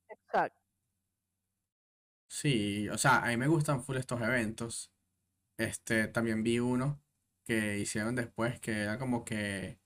Exacto. 0.08 0.60
Sí, 2.28 2.88
o 2.88 2.98
sea, 2.98 3.24
a 3.24 3.28
mí 3.28 3.36
me 3.36 3.46
gustan 3.46 3.82
full 3.82 3.96
estos 3.96 4.20
eventos. 4.20 4.92
Este, 5.58 6.08
también 6.08 6.42
vi 6.42 6.58
uno 6.58 7.00
que 7.44 7.78
hicieron 7.78 8.14
después 8.14 8.60
que 8.60 8.82
era 8.82 8.98
como 8.98 9.24
que 9.24 9.78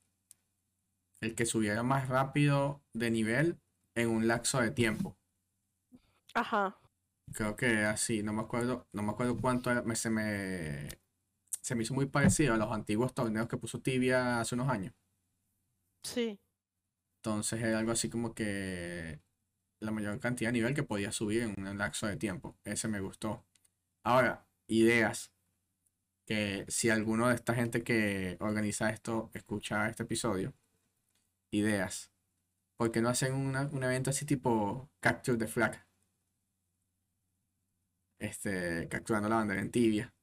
el 1.21 1.35
que 1.35 1.47
subiera 1.47 1.83
más 1.83 2.09
rápido 2.09 2.83
de 2.93 3.11
nivel 3.11 3.61
en 3.95 4.09
un 4.09 4.29
lapso 4.29 4.61
de 4.61 4.71
tiempo. 4.71 5.17
Ajá. 6.35 6.79
Creo 7.33 7.57
que 7.57 7.85
así, 7.85 8.23
no 8.23 8.33
me 8.33 8.43
acuerdo, 8.43 8.89
no 8.93 9.03
me 9.03 9.13
acuerdo 9.13 9.37
cuánto 9.37 9.71
me, 9.85 9.95
se 9.95 10.11
me 10.11 10.89
se 11.61 11.75
me 11.75 11.83
hizo 11.83 11.95
muy 11.95 12.07
parecido 12.07 12.55
a 12.55 12.57
los 12.57 12.73
antiguos 12.73 13.15
torneos 13.15 13.49
que 13.49 13.57
puso 13.57 13.81
Tibia 13.81 14.41
hace 14.41 14.55
unos 14.55 14.69
años. 14.69 14.95
Sí. 16.03 16.41
Entonces 17.19 17.63
era 17.63 17.79
algo 17.79 17.93
así 17.93 18.09
como 18.09 18.35
que 18.35 19.21
la 19.81 19.91
mayor 19.93 20.19
cantidad 20.21 20.49
de 20.49 20.55
nivel 20.55 20.75
que 20.75 20.83
podía 20.83 21.13
subir 21.13 21.43
en 21.43 21.67
un 21.67 21.79
lapso 21.79 22.07
de 22.07 22.17
tiempo. 22.17 22.59
Ese 22.65 22.89
me 22.89 23.01
gustó. 23.01 23.45
Ahora, 24.05 24.47
ideas. 24.67 25.33
Que 26.27 26.65
si 26.69 26.91
alguno 26.91 27.29
de 27.29 27.35
esta 27.35 27.55
gente 27.55 27.83
que 27.83 28.37
organiza 28.41 28.91
esto 28.91 29.31
escucha 29.35 29.89
este 29.89 30.05
episodio, 30.05 30.55
ideas. 31.51 32.13
¿Por 32.77 32.93
qué 32.93 33.03
no 33.03 33.09
hacen 33.11 33.35
un 33.35 33.85
evento 33.85 34.11
así 34.11 34.25
tipo 34.27 34.91
Capture 35.01 35.39
the 35.39 35.47
Flag? 35.47 35.87
Este, 38.19 38.87
capturando 38.89 39.29
la 39.29 39.37
bandera 39.37 39.61
en 39.61 39.71
tibia. 39.71 40.15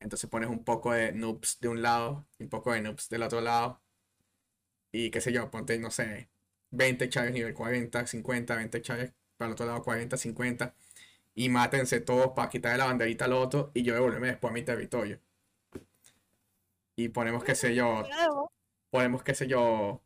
Entonces 0.00 0.28
pones 0.30 0.48
un 0.50 0.64
poco 0.64 0.92
de 0.92 1.12
noobs 1.12 1.60
de 1.60 1.68
un 1.68 1.82
lado 1.82 2.26
y 2.38 2.44
un 2.44 2.50
poco 2.50 2.72
de 2.72 2.82
noobs 2.82 3.08
del 3.08 3.22
otro 3.22 3.40
lado. 3.40 3.82
Y 4.92 5.10
qué 5.10 5.20
sé 5.20 5.32
yo, 5.32 5.50
ponte, 5.50 5.78
no 5.78 5.90
sé, 5.90 6.30
20 6.70 7.08
chaves 7.08 7.32
nivel 7.32 7.54
40, 7.54 8.06
50, 8.06 8.56
20 8.56 8.82
chaves 8.82 9.12
para 9.36 9.48
el 9.48 9.52
otro 9.54 9.66
lado 9.66 9.82
40, 9.82 10.16
50. 10.16 10.74
Y 11.34 11.48
mátense 11.48 12.00
todos 12.00 12.28
para 12.36 12.48
quitarle 12.50 12.78
la 12.78 12.86
banderita 12.86 13.26
al 13.26 13.32
otro 13.34 13.70
y 13.74 13.82
yo 13.82 13.94
devolverme 13.94 14.28
después 14.28 14.50
a 14.50 14.54
mi 14.54 14.62
territorio. 14.62 15.20
Y 16.96 17.08
ponemos, 17.08 17.44
qué 17.44 17.54
sé 17.54 17.74
yo, 17.74 18.04
ponemos, 18.90 19.22
qué 19.22 19.34
sé 19.34 19.46
yo, 19.48 20.03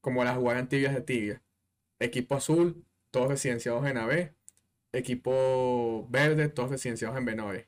como 0.00 0.24
las 0.24 0.36
jugadas 0.36 0.68
tibias 0.68 0.94
de 0.94 1.02
tibia. 1.02 1.42
Equipo 1.98 2.34
azul, 2.34 2.84
todos 3.10 3.28
residenciados 3.28 3.86
en 3.86 3.98
AB. 3.98 4.32
Equipo 4.92 6.06
verde, 6.10 6.48
todos 6.48 6.70
residenciados 6.70 7.16
en 7.16 7.26
B9. 7.26 7.66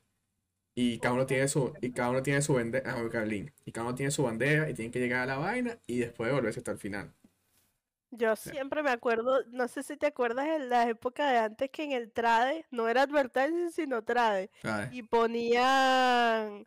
Y 0.74 0.98
cada 1.00 1.14
uno 1.14 1.26
tiene 1.26 1.48
su, 1.48 1.74
y 1.82 1.92
cada 1.92 2.10
uno 2.10 2.22
tiene 2.22 2.40
su 2.40 2.54
bandera, 2.54 2.94
ah, 2.94 3.24
y 3.64 3.72
cada 3.72 3.86
uno 3.86 3.94
tiene 3.94 4.10
su 4.10 4.22
bandera 4.22 4.70
y 4.70 4.74
tienen 4.74 4.90
que 4.90 5.00
llegar 5.00 5.22
a 5.22 5.26
la 5.26 5.36
vaina 5.36 5.78
y 5.86 5.98
después 5.98 6.28
devolverse 6.28 6.60
hasta 6.60 6.72
el 6.72 6.78
final. 6.78 7.12
Yo 8.10 8.36
siempre 8.36 8.82
me 8.82 8.90
acuerdo, 8.90 9.42
no 9.48 9.68
sé 9.68 9.82
si 9.82 9.96
te 9.96 10.06
acuerdas 10.06 10.46
en 10.46 10.68
la 10.68 10.88
época 10.88 11.30
de 11.30 11.38
antes 11.38 11.70
que 11.70 11.84
en 11.84 11.92
el 11.92 12.10
trade, 12.12 12.66
no 12.70 12.88
era 12.88 13.02
advertising 13.02 13.70
sino 13.70 14.02
trade, 14.02 14.50
y 14.90 15.02
ponían, 15.02 16.66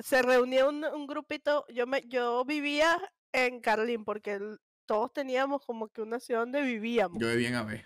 se 0.00 0.22
reunía 0.22 0.68
un, 0.68 0.84
un, 0.84 1.06
grupito, 1.06 1.66
yo 1.68 1.86
me, 1.86 2.02
yo 2.08 2.44
vivía 2.44 2.98
en 3.32 3.60
Carlín 3.60 4.04
porque 4.04 4.38
todos 4.86 5.12
teníamos 5.12 5.64
como 5.64 5.88
que 5.88 6.02
una 6.02 6.20
ciudad 6.20 6.40
donde 6.40 6.62
vivíamos. 6.62 7.18
Yo 7.20 7.28
vivía 7.28 7.48
en 7.48 7.54
AB. 7.54 7.82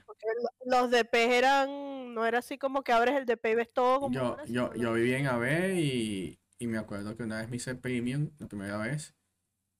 los 0.66 0.90
DP 0.90 1.14
eran, 1.14 2.14
no 2.14 2.26
era 2.26 2.38
así 2.38 2.58
como 2.58 2.82
que 2.82 2.92
abres 2.92 3.16
el 3.16 3.26
DP 3.26 3.46
y 3.46 3.54
ves 3.54 3.72
todo 3.72 4.00
como 4.00 4.14
Yo, 4.14 4.36
yo, 4.46 4.74
yo 4.74 4.92
vivía 4.92 5.18
en 5.18 5.26
AB 5.26 5.74
y, 5.74 6.38
y, 6.58 6.66
me 6.66 6.78
acuerdo 6.78 7.16
que 7.16 7.22
una 7.22 7.38
vez 7.38 7.48
me 7.48 7.56
hice 7.56 7.74
premium, 7.74 8.30
la 8.38 8.48
primera 8.48 8.76
vez, 8.78 9.14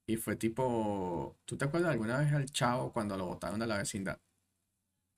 y 0.07 0.17
fue 0.17 0.37
tipo, 0.37 1.37
¿tú 1.45 1.57
te 1.57 1.67
acuerdas 1.67 1.93
alguna 1.93 2.19
vez 2.19 2.33
al 2.33 2.51
chavo 2.51 2.93
cuando 2.93 3.17
lo 3.17 3.27
botaron 3.27 3.61
de 3.61 3.67
la 3.67 3.77
vecindad? 3.77 4.19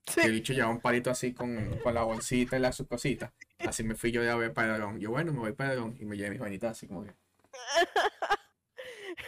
Sí. 0.07 0.19
el 0.21 0.31
bicho 0.33 0.51
llevaba 0.51 0.73
un 0.73 0.81
palito 0.81 1.09
así 1.09 1.33
con, 1.33 1.77
con 1.83 1.93
la 1.93 2.03
bolsita 2.03 2.57
y 2.57 2.59
las 2.59 2.75
sus 2.75 2.87
cositas. 2.87 3.31
Así 3.59 3.83
me 3.83 3.95
fui 3.95 4.11
yo 4.11 4.21
de 4.21 4.31
AB 4.31 4.51
para 4.53 4.75
Dragón. 4.75 4.99
Yo, 4.99 5.11
bueno, 5.11 5.31
me 5.31 5.39
voy 5.39 5.53
para 5.53 5.73
Dragón 5.73 5.95
y 5.99 6.05
me 6.05 6.17
llevé 6.17 6.31
mis 6.31 6.39
vainitas 6.39 6.71
así 6.71 6.87
como 6.87 7.03
que. 7.03 7.13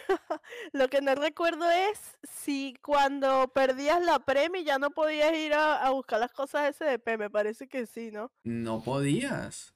Lo 0.73 0.87
que 0.87 1.01
no 1.01 1.15
recuerdo 1.15 1.69
es 1.69 1.99
si 2.23 2.75
cuando 2.81 3.47
perdías 3.49 4.03
la 4.03 4.19
premia 4.19 4.61
ya 4.61 4.79
no 4.79 4.91
podías 4.91 5.33
ir 5.33 5.53
a, 5.53 5.89
buscar 5.91 6.19
las 6.19 6.31
cosas 6.31 6.77
de 6.77 6.97
SDP. 6.97 7.17
Me 7.17 7.29
parece 7.29 7.67
que 7.67 7.85
sí, 7.85 8.11
¿no? 8.11 8.31
No 8.43 8.81
podías. 8.83 9.73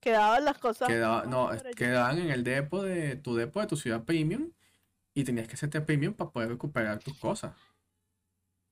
Quedaban 0.00 0.44
las 0.44 0.58
cosas. 0.58 0.88
no, 1.28 1.50
quedaban 1.76 2.18
en 2.18 2.30
el 2.30 2.42
depo 2.42 2.82
de 2.82 3.16
tu 3.16 3.36
depo 3.36 3.60
de 3.60 3.66
tu 3.68 3.76
ciudad 3.76 4.04
premium 4.04 4.52
y 5.14 5.24
tenías 5.24 5.46
que 5.46 5.54
hacerte 5.54 5.80
premium 5.80 6.14
para 6.14 6.30
poder 6.30 6.48
recuperar 6.48 6.98
tus 6.98 7.16
cosas. 7.18 7.54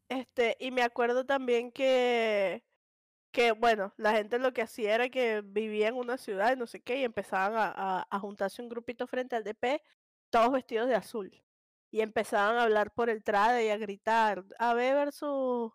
Este, 0.09 0.57
y 0.59 0.73
me 0.73 0.83
acuerdo 0.83 1.25
también 1.25 1.71
que 1.71 2.65
que 3.31 3.53
bueno, 3.53 3.95
la 3.97 4.13
gente 4.13 4.41
lo 4.41 4.53
que 4.53 4.63
hacía 4.63 4.93
era 4.93 5.09
que 5.09 5.41
vivía 5.45 5.87
en 5.87 5.95
una 5.95 6.19
ciudad 6.19 6.53
y 6.53 6.59
no 6.59 6.67
sé 6.67 6.81
qué, 6.81 6.99
y 6.99 7.05
empezaban 7.05 7.55
a, 7.57 8.07
a 8.11 8.19
juntarse 8.19 8.61
un 8.61 8.69
grupito 8.69 9.07
frente 9.07 9.37
al 9.37 9.45
DP 9.45 9.81
todos 10.31 10.53
vestidos 10.53 10.89
de 10.89 10.95
azul. 10.97 11.43
Y 11.91 12.01
empezaban 12.03 12.57
a 12.57 12.63
hablar 12.65 12.93
por 12.93 13.11
el 13.11 13.23
trade 13.25 13.67
y 13.67 13.71
a 13.71 13.77
gritar, 13.79 14.45
AB 14.59 14.77
versus 14.77 15.73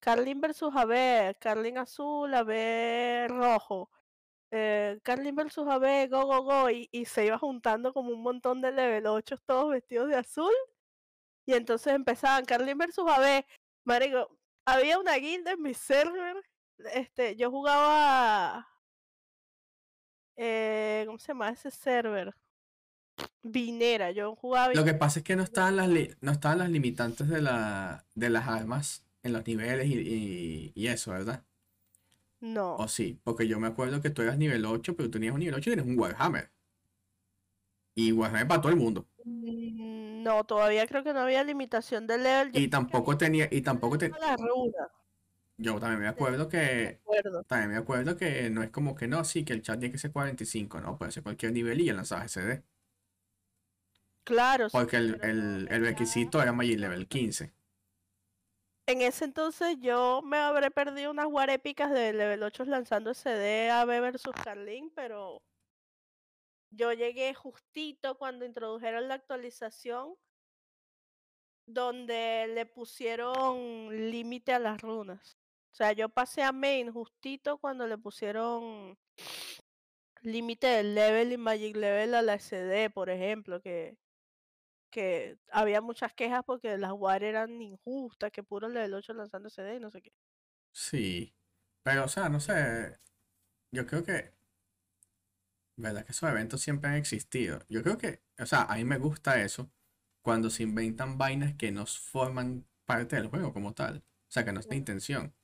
Carlin 0.00 0.40
versus 0.40 0.74
AB, 0.74 1.36
Carlin 1.40 1.78
azul, 1.78 2.34
AB 2.34 3.28
rojo, 3.28 3.90
eh, 4.50 5.00
Carlin 5.02 5.34
versus 5.34 5.66
AB, 5.68 6.08
go, 6.08 6.26
go, 6.26 6.42
go, 6.42 6.70
y, 6.70 6.88
se 7.06 7.26
iba 7.26 7.38
juntando 7.38 7.92
como 7.92 8.10
un 8.10 8.22
montón 8.22 8.60
de 8.60 8.72
level 8.72 9.06
8 9.06 9.36
todos 9.46 9.70
vestidos 9.70 10.08
de 10.08 10.16
azul. 10.16 10.52
Y 11.46 11.54
entonces 11.54 11.94
empezaban 11.94 12.44
Carlin 12.44 12.78
versus 12.78 13.08
AB. 13.08 13.44
Marico, 13.84 14.28
había 14.64 14.98
una 14.98 15.16
guilda 15.16 15.52
en 15.52 15.62
mi 15.62 15.74
server. 15.74 16.36
Este, 16.92 17.36
yo 17.36 17.50
jugaba. 17.50 18.68
Eh, 20.36 21.04
¿Cómo 21.06 21.18
se 21.18 21.28
llama 21.28 21.50
ese 21.50 21.70
server? 21.70 22.34
Vinera, 23.42 24.10
yo 24.10 24.34
jugaba. 24.34 24.74
Lo 24.74 24.84
que 24.84 24.94
pasa 24.94 25.20
es 25.20 25.24
que 25.24 25.36
no 25.36 25.42
estaban 25.42 25.76
las, 25.76 25.88
no 26.20 26.32
estaban 26.32 26.58
las 26.58 26.70
limitantes 26.70 27.28
de, 27.28 27.40
la, 27.40 28.04
de 28.14 28.30
las 28.30 28.48
armas 28.48 29.04
en 29.22 29.32
los 29.32 29.46
niveles 29.46 29.86
y, 29.86 30.72
y, 30.74 30.86
eso, 30.88 31.12
¿verdad? 31.12 31.44
No. 32.40 32.76
O 32.76 32.88
sí, 32.88 33.18
porque 33.24 33.48
yo 33.48 33.58
me 33.58 33.68
acuerdo 33.68 34.00
que 34.00 34.10
tú 34.10 34.22
eras 34.22 34.36
nivel 34.36 34.64
8, 34.64 34.96
pero 34.96 35.08
tú 35.08 35.12
tenías 35.12 35.32
un 35.32 35.40
nivel 35.40 35.54
8 35.54 35.70
y 35.70 35.72
eres 35.74 35.86
un 35.86 35.98
Warhammer. 35.98 36.50
Y 37.94 38.12
Warhammer 38.12 38.48
para 38.48 38.60
todo 38.60 38.72
el 38.72 38.78
mundo. 38.78 39.06
Mm, 39.24 40.22
no, 40.22 40.44
todavía 40.44 40.86
creo 40.86 41.02
que 41.02 41.12
no 41.12 41.20
había 41.20 41.42
limitación 41.44 42.06
de 42.06 42.18
level. 42.18 42.50
y 42.56 42.68
tampoco 42.68 43.16
tenía, 43.16 43.48
y 43.50 43.62
tampoco 43.62 43.96
tenía. 43.96 44.36
Yo 45.58 45.80
también 45.80 46.00
me 46.00 46.08
acuerdo 46.08 46.48
que. 46.48 47.00
También 47.46 47.70
me 47.70 47.76
acuerdo 47.76 48.16
que 48.16 48.50
no 48.50 48.62
es 48.62 48.70
como 48.70 48.94
que 48.94 49.08
no, 49.08 49.24
sí, 49.24 49.44
que 49.44 49.54
el 49.54 49.62
chat 49.62 49.78
tiene 49.78 49.92
que 49.92 49.98
ser 49.98 50.12
45, 50.12 50.80
no, 50.80 50.98
puede 50.98 51.12
ser 51.12 51.22
cualquier 51.22 51.52
nivel 51.52 51.80
y 51.80 51.86
ya 51.86 51.94
lanzabas 51.94 52.30
SD. 52.32 52.62
Claro. 54.26 54.66
Porque 54.72 54.96
el, 54.96 55.68
el, 55.70 55.80
requisito 55.84 56.42
era 56.42 56.52
Magic 56.52 56.80
Level 56.80 57.06
15. 57.06 57.54
En 58.88 59.00
ese 59.00 59.24
entonces 59.24 59.78
yo 59.80 60.20
me 60.24 60.36
habré 60.36 60.72
perdido 60.72 61.12
unas 61.12 61.26
war 61.26 61.48
épicas 61.48 61.92
de 61.92 62.12
level 62.12 62.42
8 62.42 62.64
lanzando 62.64 63.14
SD 63.14 63.70
AB 63.70 63.86
versus 64.00 64.34
Carlin, 64.42 64.90
pero 64.96 65.40
yo 66.70 66.92
llegué 66.92 67.34
justito 67.34 68.18
cuando 68.18 68.44
introdujeron 68.44 69.06
la 69.06 69.14
actualización 69.14 70.16
donde 71.68 72.48
le 72.52 72.66
pusieron 72.66 74.10
límite 74.10 74.52
a 74.52 74.58
las 74.58 74.82
runas. 74.82 75.38
O 75.72 75.76
sea, 75.76 75.92
yo 75.92 76.08
pasé 76.08 76.42
a 76.42 76.50
main 76.50 76.92
justito 76.92 77.58
cuando 77.58 77.86
le 77.86 77.96
pusieron 77.96 78.98
límite 80.22 80.66
del 80.66 80.96
level 80.96 81.30
y 81.30 81.36
magic 81.36 81.76
level 81.76 82.16
a 82.16 82.22
la 82.22 82.40
SD, 82.40 82.90
por 82.90 83.08
ejemplo, 83.08 83.60
que, 83.60 83.96
que 84.90 85.38
había 85.50 85.80
muchas 85.80 86.12
quejas 86.14 86.42
porque 86.44 86.78
las 86.78 86.92
war 86.92 87.22
eran 87.24 87.60
injustas, 87.60 88.30
que 88.32 88.42
puro 88.42 88.68
level 88.68 88.94
8 88.94 89.12
lanzando 89.14 89.48
SD 89.48 89.76
y 89.76 89.80
no 89.80 89.90
sé 89.90 90.02
qué. 90.02 90.12
Sí, 90.72 91.34
pero 91.82 92.04
o 92.04 92.08
sea, 92.08 92.28
no 92.28 92.40
sé, 92.40 92.98
yo 93.72 93.86
creo 93.86 94.04
que, 94.04 94.34
verdad 95.76 96.04
que 96.04 96.12
esos 96.12 96.28
eventos 96.30 96.60
siempre 96.60 96.90
han 96.90 96.96
existido. 96.96 97.60
Yo 97.68 97.82
creo 97.82 97.98
que, 97.98 98.22
o 98.38 98.46
sea, 98.46 98.62
a 98.62 98.76
mí 98.76 98.84
me 98.84 98.98
gusta 98.98 99.40
eso 99.42 99.70
cuando 100.22 100.50
se 100.50 100.62
inventan 100.64 101.18
vainas 101.18 101.54
que 101.54 101.70
nos 101.72 101.98
forman 101.98 102.66
parte 102.84 103.16
del 103.16 103.28
juego 103.28 103.52
como 103.52 103.74
tal. 103.74 103.98
O 104.28 104.30
sea, 104.32 104.44
que 104.44 104.52
no 104.52 104.60
es 104.60 104.66
la 104.66 104.76
intención. 104.76 105.34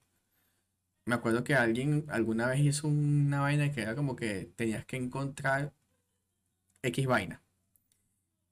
Me 1.04 1.14
acuerdo 1.14 1.44
que 1.44 1.54
alguien 1.54 2.06
alguna 2.08 2.46
vez 2.48 2.60
hizo 2.60 2.88
una 2.88 3.40
vaina 3.40 3.72
que 3.72 3.82
era 3.82 3.94
como 3.96 4.16
que 4.16 4.52
tenías 4.56 4.84
que 4.86 4.96
encontrar 4.96 5.72
X 6.82 7.06
vaina. 7.06 7.41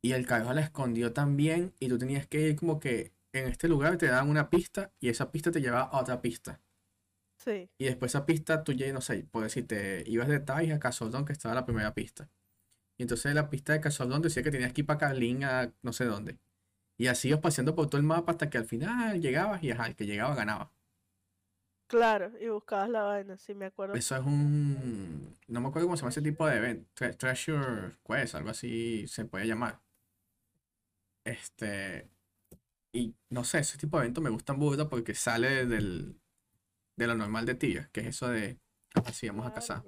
Y 0.03 0.13
el 0.13 0.27
carajo 0.27 0.55
la 0.55 0.63
escondió 0.63 1.13
también 1.13 1.75
y 1.79 1.89
tú 1.89 1.99
tenías 1.99 2.27
que 2.27 2.49
ir 2.49 2.57
como 2.57 2.81
que 2.81 3.13
en 3.33 3.49
este 3.49 3.69
lugar 3.69 3.97
te 3.99 4.07
daban 4.07 4.29
una 4.29 4.51
pista 4.51 4.93
y 4.99 5.09
esa 5.09 5.31
pista 5.31 5.51
te 5.51 5.61
llevaba 5.61 5.85
a 5.85 6.01
otra 6.01 6.21
pista. 6.21 6.61
Sí. 7.37 7.71
Y 7.79 7.85
después 7.85 8.13
esa 8.13 8.27
pista 8.27 8.65
tú 8.65 8.73
ya, 8.73 8.93
no 8.93 9.01
sé, 9.01 9.27
por 9.31 9.43
decir, 9.43 9.67
te 9.67 10.05
ibas 10.07 10.29
de 10.29 10.41
Tai 10.41 10.71
a 10.71 10.79
Casodón 10.79 11.25
que 11.25 11.33
estaba 11.33 11.55
la 11.55 11.65
primera 11.65 11.95
pista. 11.95 12.29
Y 12.99 13.03
entonces 13.03 13.35
la 13.35 13.49
pista 13.49 13.73
de 13.73 13.81
Casodón 13.81 14.21
decía 14.23 14.43
que 14.43 14.51
tenías 14.51 14.73
que 14.73 14.83
ir 14.83 14.87
para 14.87 14.99
Carlín 14.99 15.45
a 15.45 15.73
no 15.83 15.93
sé 15.93 16.05
dónde. 16.05 16.39
Y 16.99 17.07
así 17.07 17.29
ibas 17.29 17.41
paseando 17.41 17.75
por 17.75 17.89
todo 17.89 17.99
el 17.99 18.07
mapa 18.07 18.33
hasta 18.33 18.51
que 18.51 18.59
al 18.59 18.67
final 18.67 19.21
llegabas 19.23 19.63
y 19.63 19.71
ajá, 19.71 19.87
el 19.87 19.97
que 19.97 20.07
llegaba 20.07 20.35
ganaba. 20.35 20.71
Claro, 21.87 22.31
y 22.39 22.49
buscabas 22.49 22.89
la 22.89 23.03
vaina, 23.03 23.37
sí 23.39 23.55
me 23.55 23.67
acuerdo. 23.67 23.95
Eso 23.95 24.15
es 24.17 24.23
un. 24.23 25.37
No 25.49 25.61
me 25.61 25.69
acuerdo 25.69 25.89
cómo 25.89 25.97
se 25.97 26.03
llama 26.03 26.11
ese 26.11 26.23
tipo 26.23 26.47
de 26.47 26.57
evento. 26.57 27.11
treasure 27.17 27.97
Quest, 28.07 28.35
algo 28.35 28.51
así 28.51 29.09
se 29.09 29.25
puede 29.25 29.47
llamar. 29.47 29.81
Este. 31.25 32.09
Y 32.93 33.15
no 33.29 33.45
sé, 33.45 33.61
ese 33.61 33.79
tipo 33.79 33.97
de 33.99 34.05
eventos 34.05 34.23
me 34.23 34.31
gustan 34.31 34.59
mucho 34.59 34.89
porque 34.89 35.15
sale 35.15 35.67
del, 35.67 36.21
de 36.97 37.07
lo 37.07 37.15
normal 37.15 37.47
de 37.47 37.55
ti, 37.55 37.77
que 37.93 38.01
es 38.01 38.07
eso 38.09 38.29
de. 38.29 38.59
Así 39.05 39.29
vamos 39.29 39.47
a 39.47 39.53
cazar. 39.53 39.85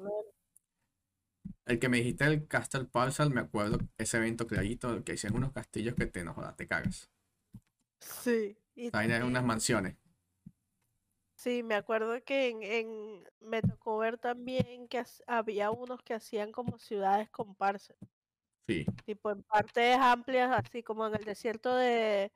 El 1.67 1.79
que 1.79 1.89
me 1.89 1.99
dijiste 1.99 2.25
el 2.25 2.47
Castle 2.47 2.85
Parcel, 2.85 3.31
me 3.31 3.41
acuerdo 3.41 3.79
ese 3.99 4.19
evento 4.19 4.47
clarito, 4.47 5.03
que 5.05 5.15
hicieron 5.15 5.39
unos 5.39 5.53
castillos 5.53 5.95
que 5.95 6.07
te, 6.07 6.25
no 6.25 6.35
te 6.57 6.67
cagas. 6.67 7.11
Sí. 8.01 8.57
Y 8.75 8.91
Ahí 8.97 9.11
hay 9.11 9.23
unas 9.23 9.45
mansiones. 9.45 9.97
Sí, 11.35 11.63
me 11.63 11.75
acuerdo 11.75 12.23
que 12.25 12.49
en, 12.49 13.25
me 13.41 13.63
tocó 13.63 13.99
ver 13.99 14.17
también 14.17 14.87
que 14.89 15.05
había 15.27 15.71
unos 15.73 16.01
que 16.03 16.15
hacían 16.15 16.53
como 16.53 16.79
ciudades 16.79 17.29
comparsa. 17.31 17.95
Sí. 18.67 18.87
Tipo 19.05 19.31
en 19.31 19.43
partes 19.43 19.97
amplias, 19.99 20.51
así 20.53 20.83
como 20.83 21.07
en 21.07 21.15
el 21.15 21.25
desierto 21.25 21.75
de, 21.75 22.33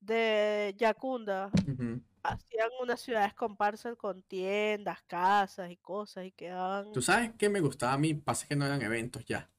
de 0.00 0.74
Yakunda. 0.78 1.50
Hacían 2.22 2.70
unas 2.80 3.00
ciudades 3.00 3.34
comparsa 3.34 3.94
con 3.94 4.22
tiendas, 4.22 5.02
casas 5.02 5.70
y 5.70 5.76
cosas 5.76 6.26
y 6.26 6.32
quedaban... 6.32 6.92
Tú 6.92 7.02
sabes 7.02 7.32
que 7.38 7.48
me 7.48 7.60
gustaba 7.60 7.92
a 7.92 7.98
mí, 7.98 8.14
pasa 8.14 8.48
que 8.48 8.56
no 8.56 8.66
eran 8.66 8.82
eventos 8.82 9.24
ya. 9.24 9.50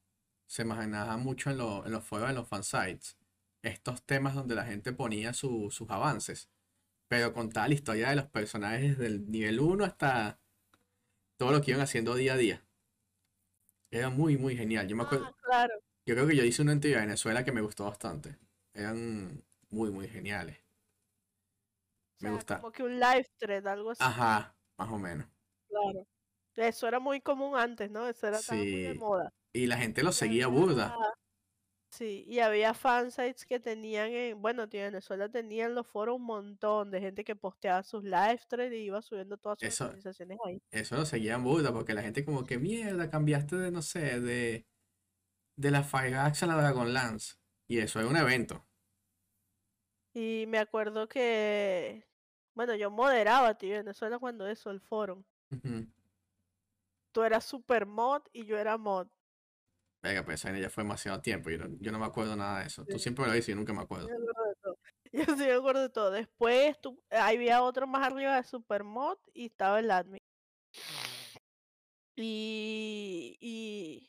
Se 0.46 0.62
imaginaba 0.62 1.16
mucho 1.16 1.50
en, 1.50 1.60
en 1.60 1.92
los 1.92 2.04
foros, 2.04 2.28
en 2.28 2.36
los 2.36 2.48
fansites. 2.48 3.16
Estos 3.62 4.02
temas 4.02 4.34
donde 4.34 4.54
la 4.54 4.64
gente 4.64 4.92
ponía 4.92 5.32
sus 5.32 5.80
avances 5.88 6.50
pero 7.08 7.32
contaba 7.32 7.68
la 7.68 7.74
historia 7.74 8.10
de 8.10 8.16
los 8.16 8.26
personajes 8.26 8.98
del 8.98 9.30
nivel 9.30 9.60
1 9.60 9.84
hasta 9.84 10.38
todo 11.38 11.52
lo 11.52 11.62
que 11.62 11.70
iban 11.70 11.82
haciendo 11.82 12.14
día 12.14 12.34
a 12.34 12.36
día. 12.36 12.64
Era 13.90 14.10
muy, 14.10 14.36
muy 14.36 14.56
genial. 14.56 14.86
Yo 14.86 14.96
me 14.96 15.04
acuerdo. 15.04 15.34
Ah, 15.50 15.66
yo 16.08 16.14
creo 16.14 16.26
que 16.26 16.36
yo 16.36 16.42
hice 16.42 16.62
una 16.62 16.72
en 16.72 16.80
Venezuela 16.80 17.44
que 17.44 17.52
me 17.52 17.60
gustó 17.60 17.84
bastante. 17.84 18.34
Eran 18.72 19.44
muy, 19.68 19.90
muy 19.90 20.08
geniales. 20.08 20.56
Me 22.20 22.30
gusta. 22.30 22.60
Como 22.60 22.72
que 22.72 22.82
un 22.82 22.98
live 22.98 23.26
thread, 23.36 23.66
algo 23.66 23.90
así. 23.90 24.02
Ajá, 24.02 24.56
más 24.78 24.88
o 24.88 24.98
menos. 24.98 25.26
Claro. 25.68 26.06
Eso 26.56 26.88
era 26.88 26.98
muy 26.98 27.20
común 27.20 27.58
antes, 27.58 27.90
¿no? 27.90 28.08
Eso 28.08 28.26
era 28.26 28.38
muy 28.50 28.84
de 28.84 28.94
moda. 28.94 29.30
Y 29.52 29.66
la 29.66 29.76
gente 29.76 30.02
lo 30.02 30.12
seguía 30.12 30.46
burda. 30.46 30.96
Sí, 31.90 32.24
y 32.26 32.38
había 32.38 32.72
fansites 32.72 33.44
que 33.44 33.60
tenían, 33.60 34.10
en, 34.10 34.40
bueno, 34.40 34.66
tío, 34.66 34.80
Venezuela 34.80 35.28
tenían 35.28 35.74
los 35.74 35.86
foros 35.86 36.16
un 36.16 36.24
montón 36.24 36.90
de 36.90 37.00
gente 37.00 37.22
que 37.22 37.36
posteaba 37.36 37.82
sus 37.82 38.02
live 38.02 38.40
threads 38.48 38.74
y 38.74 38.78
iba 38.78 39.02
subiendo 39.02 39.36
todas 39.36 39.58
sus 39.60 39.80
actualizaciones 39.82 40.38
ahí. 40.46 40.62
Eso 40.70 40.96
lo 40.96 41.04
seguían 41.04 41.44
burda, 41.44 41.70
porque 41.70 41.92
la 41.92 42.02
gente 42.02 42.24
como 42.24 42.46
que 42.46 42.58
mierda, 42.58 43.10
cambiaste 43.10 43.56
de, 43.56 43.70
no 43.70 43.82
sé, 43.82 44.20
de, 44.20 44.66
de 45.58 45.70
la 45.72 45.82
Fireaxe 45.82 46.44
a 46.44 46.48
la 46.48 46.56
Dragonlance. 46.56 47.36
Y 47.66 47.78
eso 47.80 47.98
era 47.98 48.08
un 48.08 48.16
evento. 48.16 48.64
Y 50.14 50.46
me 50.48 50.58
acuerdo 50.58 51.08
que, 51.08 52.06
bueno, 52.54 52.74
yo 52.74 52.90
moderaba, 52.90 53.58
tío, 53.58 53.74
Venezuela 53.74 54.18
cuando 54.18 54.46
eso, 54.46 54.70
el 54.70 54.80
foro. 54.80 55.24
Tú 57.12 57.22
eras 57.22 57.44
super 57.44 57.86
mod 57.86 58.22
y 58.32 58.46
yo 58.46 58.56
era 58.56 58.78
mod. 58.78 59.08
Venga, 60.00 60.24
pues 60.24 60.42
ya 60.42 60.70
fue 60.70 60.84
demasiado 60.84 61.20
tiempo. 61.20 61.50
Yo 61.50 61.58
no, 61.58 61.76
yo 61.80 61.90
no 61.90 61.98
me 61.98 62.06
acuerdo 62.06 62.36
nada 62.36 62.60
de 62.60 62.66
eso. 62.66 62.84
Tú 62.86 62.98
siempre 62.98 63.22
me 63.22 63.28
lo 63.28 63.34
dices 63.34 63.48
y 63.48 63.52
yo 63.52 63.56
nunca 63.56 63.72
me 63.72 63.82
acuerdo. 63.82 64.08
Yo 65.12 65.24
sí 65.36 65.44
me 65.44 65.52
acuerdo 65.52 65.82
de 65.82 65.90
todo. 65.90 66.10
Después 66.12 66.80
tú, 66.80 67.02
había 67.10 67.62
otro 67.62 67.86
más 67.86 68.06
arriba 68.06 68.36
de 68.36 68.44
Supermod 68.44 69.18
y 69.34 69.46
estaba 69.46 69.80
el 69.80 69.90
admin. 69.90 70.20
Y, 72.14 73.36
y, 73.40 74.08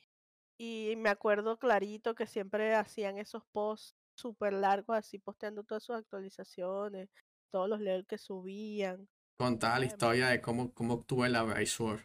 y 0.60 0.94
me 0.98 1.10
acuerdo 1.10 1.58
clarito 1.58 2.14
que 2.14 2.28
siempre 2.28 2.76
hacían 2.76 3.18
esos 3.18 3.46
posts 3.54 3.96
súper 4.14 4.52
largos, 4.52 4.98
así 4.98 5.18
posteando 5.18 5.64
todas 5.64 5.84
sus 5.84 5.96
actualizaciones, 5.96 7.10
todos 7.50 7.70
los 7.70 7.80
levels 7.80 8.06
que 8.06 8.18
subían. 8.18 9.08
Contaba 9.38 9.80
la 9.80 9.86
historia 9.86 10.28
de 10.28 10.42
cómo, 10.42 10.74
cómo 10.74 10.96
obtuve 10.96 11.30
la 11.30 11.66
Sword. 11.66 12.02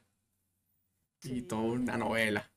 Y 1.25 1.43
toda 1.43 1.63
una 1.63 1.97
novela. 1.97 2.49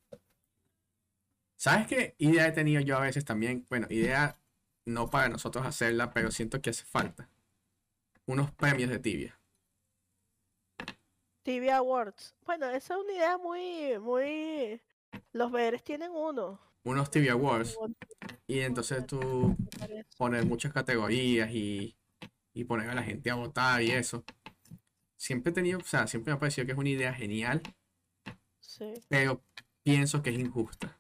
¿Sabes 1.56 1.88
qué 1.88 2.16
idea 2.20 2.48
he 2.48 2.52
tenido 2.52 2.80
yo 2.82 2.98
a 2.98 3.02
veces 3.02 3.26
también? 3.26 3.66
Bueno, 3.68 3.88
idea 3.90 4.40
no 4.86 5.10
para 5.10 5.30
nosotros 5.30 5.66
hacerla, 5.66 6.14
pero 6.14 6.30
siento 6.30 6.62
que 6.62 6.70
hace 6.70 6.84
falta. 6.84 7.28
Unos 8.28 8.52
premios 8.52 8.92
de 8.92 9.00
tibia. 9.00 9.40
Tibia 11.42 11.78
Awards. 11.78 12.36
Bueno, 12.46 12.70
esa 12.70 12.94
es 12.94 13.00
una 13.00 13.14
idea 13.14 13.38
muy, 13.40 13.98
muy... 13.98 14.80
Los 15.34 15.52
BRs 15.52 15.84
tienen 15.84 16.12
uno. 16.12 16.60
Unos 16.84 17.12
Tibia 17.12 17.34
Awards. 17.34 17.78
Y 18.48 18.60
entonces 18.60 19.06
tú 19.06 19.56
pones 20.18 20.46
muchas 20.46 20.72
categorías 20.72 21.52
y, 21.52 21.98
y 22.54 22.64
poner 22.64 22.90
a 22.90 22.96
la 22.96 23.04
gente 23.04 23.30
a 23.30 23.36
votar 23.36 23.82
y 23.82 23.92
eso. 23.92 24.24
Siempre 25.18 25.52
he 25.52 25.54
tenido, 25.54 25.80
o 25.80 25.84
sea, 25.84 26.08
siempre 26.08 26.32
me 26.32 26.38
ha 26.38 26.40
parecido 26.40 26.66
que 26.66 26.72
es 26.74 26.78
una 26.78 26.90
idea 26.90 27.14
genial. 27.14 27.62
Sí. 28.60 28.94
Pero 29.10 29.44
pienso 29.84 30.22
que 30.22 30.30
es 30.30 30.40
injusta. 30.40 30.98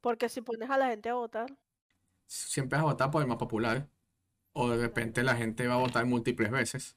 Porque 0.00 0.28
si 0.28 0.40
pones 0.40 0.70
a 0.70 0.78
la 0.78 0.88
gente 0.88 1.08
a 1.08 1.14
votar. 1.14 1.58
Siempre 2.26 2.76
vas 2.78 2.84
a 2.84 2.90
votar 2.90 3.10
por 3.10 3.22
el 3.22 3.28
más 3.28 3.38
popular. 3.38 3.88
O 4.52 4.70
de 4.70 4.78
repente 4.78 5.22
la 5.22 5.36
gente 5.36 5.66
va 5.66 5.74
a 5.74 5.78
votar 5.78 6.06
múltiples 6.06 6.50
veces. 6.50 6.96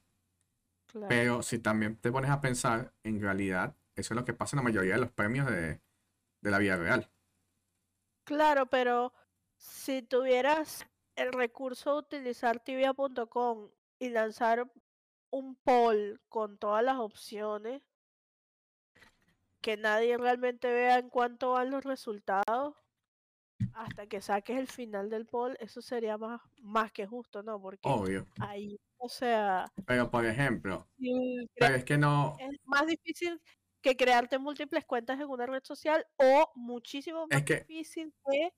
Pero 1.08 1.42
si 1.42 1.58
también 1.58 1.96
te 1.96 2.12
pones 2.12 2.30
a 2.30 2.40
pensar, 2.40 2.92
en 3.02 3.20
realidad, 3.20 3.74
eso 3.96 4.14
es 4.14 4.16
lo 4.16 4.24
que 4.24 4.34
pasa 4.34 4.56
en 4.56 4.58
la 4.58 4.64
mayoría 4.64 4.94
de 4.94 5.00
los 5.00 5.12
premios 5.12 5.50
de, 5.50 5.80
la 6.42 6.58
vida 6.58 6.76
real. 6.76 7.10
Claro, 8.24 8.66
pero 8.66 9.12
si 9.56 10.02
tuvieras 10.02 10.86
el 11.16 11.32
recurso 11.32 11.92
de 11.92 11.98
utilizar 11.98 12.60
tibia.com 12.60 13.70
y 13.98 14.10
lanzar 14.10 14.70
un 15.30 15.56
poll 15.56 16.20
con 16.28 16.58
todas 16.58 16.84
las 16.84 16.96
opciones, 16.98 17.82
que 19.60 19.76
nadie 19.76 20.18
realmente 20.18 20.70
vea 20.70 20.98
en 20.98 21.08
cuánto 21.08 21.52
van 21.52 21.70
los 21.70 21.84
resultados, 21.84 22.74
hasta 23.72 24.06
que 24.06 24.20
saques 24.20 24.58
el 24.58 24.68
final 24.68 25.08
del 25.08 25.26
poll, 25.26 25.56
eso 25.60 25.80
sería 25.80 26.18
más, 26.18 26.40
más 26.60 26.92
que 26.92 27.06
justo, 27.06 27.42
¿no? 27.42 27.60
Porque 27.60 27.88
Obvio. 27.88 28.26
ahí, 28.40 28.78
o 28.98 29.08
sea... 29.08 29.66
Pero 29.86 30.10
por 30.10 30.26
ejemplo, 30.26 30.86
pero 31.54 31.74
es 31.74 31.84
que 31.84 31.96
no... 31.96 32.36
Es 32.38 32.60
más 32.64 32.86
difícil 32.86 33.40
que 33.84 33.96
crearte 33.98 34.38
múltiples 34.38 34.86
cuentas 34.86 35.20
en 35.20 35.28
una 35.28 35.44
red 35.44 35.62
social 35.62 36.06
o 36.16 36.50
muchísimo 36.54 37.26
más 37.30 37.44
difícil 37.44 38.14
que 38.24 38.50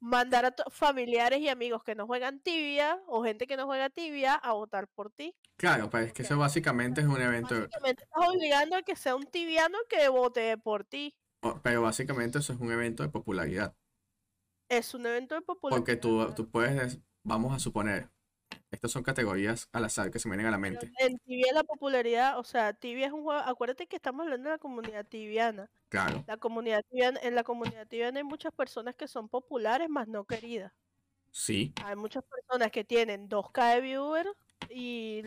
mandar 0.00 0.46
a 0.46 0.54
familiares 0.70 1.38
y 1.40 1.50
amigos 1.50 1.84
que 1.84 1.94
no 1.94 2.06
juegan 2.06 2.40
tibia 2.40 2.98
o 3.06 3.22
gente 3.22 3.46
que 3.46 3.58
no 3.58 3.66
juega 3.66 3.90
tibia 3.90 4.32
a 4.32 4.54
votar 4.54 4.88
por 4.88 5.10
ti. 5.10 5.36
Claro, 5.58 5.90
pero 5.90 6.06
es 6.06 6.14
que 6.14 6.22
eso 6.22 6.38
básicamente 6.38 7.02
es 7.02 7.06
un 7.06 7.20
evento. 7.20 7.54
Básicamente 7.54 8.04
estás 8.04 8.26
obligando 8.26 8.76
a 8.76 8.82
que 8.82 8.96
sea 8.96 9.14
un 9.14 9.26
tibiano 9.26 9.76
que 9.86 10.08
vote 10.08 10.56
por 10.56 10.84
ti. 10.84 11.14
Pero 11.62 11.82
básicamente 11.82 12.38
eso 12.38 12.54
es 12.54 12.58
un 12.58 12.72
evento 12.72 13.02
de 13.02 13.10
popularidad. 13.10 13.76
Es 14.70 14.94
un 14.94 15.04
evento 15.04 15.34
de 15.34 15.42
popularidad. 15.42 15.78
Porque 15.78 15.96
tú, 15.96 16.32
tú 16.34 16.50
puedes, 16.50 17.00
vamos 17.22 17.54
a 17.54 17.58
suponer, 17.58 18.08
estas 18.74 18.90
son 18.90 19.02
categorías 19.02 19.68
al 19.72 19.84
azar 19.84 20.10
que 20.10 20.18
se 20.18 20.28
me 20.28 20.36
vienen 20.36 20.48
a 20.48 20.50
la 20.50 20.58
mente. 20.58 20.90
en 20.98 21.18
Tibia 21.18 21.52
la 21.52 21.64
popularidad, 21.64 22.38
o 22.38 22.44
sea, 22.44 22.72
Tibia 22.72 23.06
es 23.06 23.12
un 23.12 23.22
juego, 23.22 23.40
acuérdate 23.40 23.86
que 23.86 23.96
estamos 23.96 24.24
hablando 24.24 24.50
de 24.50 24.56
la 24.56 24.58
comunidad 24.58 25.06
tibiana. 25.06 25.70
Claro. 25.88 26.24
La 26.26 26.36
comunidad 26.36 26.82
tibiana, 26.90 27.20
en 27.22 27.34
la 27.34 27.44
comunidad 27.44 27.86
tibiana 27.86 28.18
hay 28.18 28.24
muchas 28.24 28.52
personas 28.52 28.94
que 28.94 29.08
son 29.08 29.28
populares, 29.28 29.88
más 29.88 30.08
no 30.08 30.24
queridas. 30.24 30.72
Sí. 31.30 31.72
Hay 31.84 31.96
muchas 31.96 32.22
personas 32.24 32.70
que 32.70 32.84
tienen 32.84 33.28
2K 33.28 33.74
de 33.74 33.80
viewers 33.80 34.30
y... 34.70 35.22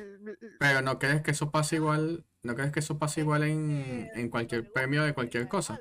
Pero 0.60 0.82
¿no 0.82 1.00
crees 1.00 1.22
que 1.22 1.32
eso 1.32 1.52
pasa 1.52 1.76
igual, 1.76 2.26
no 2.44 2.56
crees 2.56 2.72
que 2.72 2.80
eso 2.80 2.98
pasa 2.98 3.20
igual 3.20 3.44
en, 3.44 4.10
en 4.14 4.30
cualquier 4.30 4.72
premio 4.72 5.04
de 5.04 5.14
cualquier 5.14 5.48
cosa? 5.48 5.80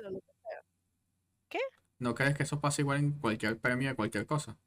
¿Qué? 1.47 1.59
¿No 1.99 2.13
crees 2.13 2.35
que 2.35 2.43
eso 2.43 2.59
pasa 2.59 2.81
igual 2.81 2.99
en 2.99 3.11
cualquier 3.19 3.57
premio 3.59 3.89
de 3.89 3.95
cualquier 3.95 4.25
cosa? 4.25 4.57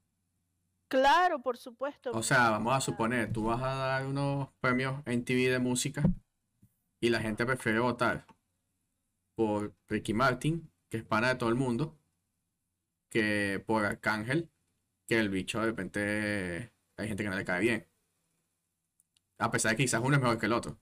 Claro, 0.91 1.41
por 1.41 1.57
supuesto. 1.57 2.11
O 2.11 2.21
sea, 2.21 2.49
vamos 2.49 2.75
a 2.75 2.81
suponer, 2.81 3.31
tú 3.31 3.45
vas 3.45 3.63
a 3.63 3.75
dar 3.75 4.05
unos 4.05 4.49
premios 4.59 5.01
en 5.05 5.23
TV 5.23 5.49
de 5.49 5.57
música 5.57 6.03
y 6.99 7.09
la 7.09 7.21
gente 7.21 7.45
prefiere 7.45 7.79
votar 7.79 8.25
por 9.33 9.73
Ricky 9.87 10.13
Martin, 10.13 10.69
que 10.89 10.97
es 10.97 11.05
pana 11.05 11.29
de 11.29 11.35
todo 11.35 11.47
el 11.47 11.55
mundo, 11.55 11.97
que 13.09 13.63
por 13.65 13.85
Arcángel, 13.85 14.51
que 15.07 15.17
el 15.17 15.29
bicho 15.29 15.61
de 15.61 15.67
repente 15.67 16.73
hay 16.97 17.07
gente 17.07 17.23
que 17.23 17.29
no 17.29 17.37
le 17.37 17.45
cae 17.45 17.61
bien. 17.61 17.87
A 19.37 19.49
pesar 19.49 19.71
de 19.71 19.77
que 19.77 19.83
quizás 19.83 20.01
uno 20.03 20.17
es 20.17 20.21
mejor 20.21 20.39
que 20.39 20.47
el 20.47 20.53
otro. 20.53 20.77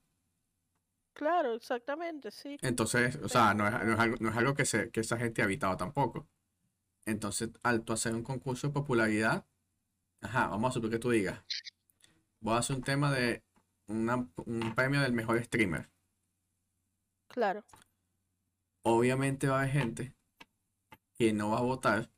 Claro, 1.13 1.53
exactamente, 1.53 2.31
sí. 2.31 2.57
Entonces, 2.63 3.17
o 3.17 3.29
sea, 3.29 3.53
no 3.53 3.67
es, 3.67 3.75
algo, 3.75 4.17
no 4.19 4.31
es 4.31 4.37
algo 4.37 4.55
que, 4.55 4.65
se, 4.65 4.89
que 4.89 5.01
esa 5.01 5.17
gente 5.17 5.43
ha 5.43 5.45
evitado 5.45 5.77
tampoco. 5.77 6.27
Entonces, 7.05 7.51
al 7.61 7.83
tú 7.83 7.93
hacer 7.93 8.15
un 8.15 8.23
concurso 8.23 8.65
de 8.65 8.73
popularidad, 8.73 9.45
Ajá, 10.21 10.47
vamos 10.47 10.69
a 10.69 10.73
suponer 10.73 10.97
que 10.97 11.01
tú 11.01 11.09
digas. 11.11 11.43
Voy 12.41 12.55
a 12.55 12.57
hacer 12.57 12.75
un 12.75 12.83
tema 12.83 13.11
de 13.13 13.43
un 13.87 14.73
premio 14.75 15.01
del 15.01 15.13
mejor 15.13 15.43
streamer. 15.43 15.89
Claro. 17.27 17.63
Obviamente 18.83 19.47
va 19.47 19.57
a 19.57 19.61
haber 19.61 19.73
gente 19.73 20.15
que 21.13 21.33
no 21.33 21.51
va 21.51 21.57
a 21.57 21.63
votar 21.63 22.09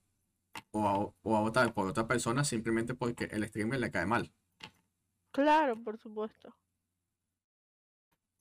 o 0.71 0.87
a, 0.87 0.97
o 0.97 1.37
a 1.37 1.41
votar 1.41 1.73
por 1.73 1.87
otra 1.87 2.07
persona 2.07 2.43
simplemente 2.43 2.93
porque 2.93 3.25
el 3.25 3.47
streamer 3.47 3.79
le 3.79 3.91
cae 3.91 4.05
mal. 4.05 4.33
Claro, 5.31 5.81
por 5.81 5.97
supuesto. 5.97 6.55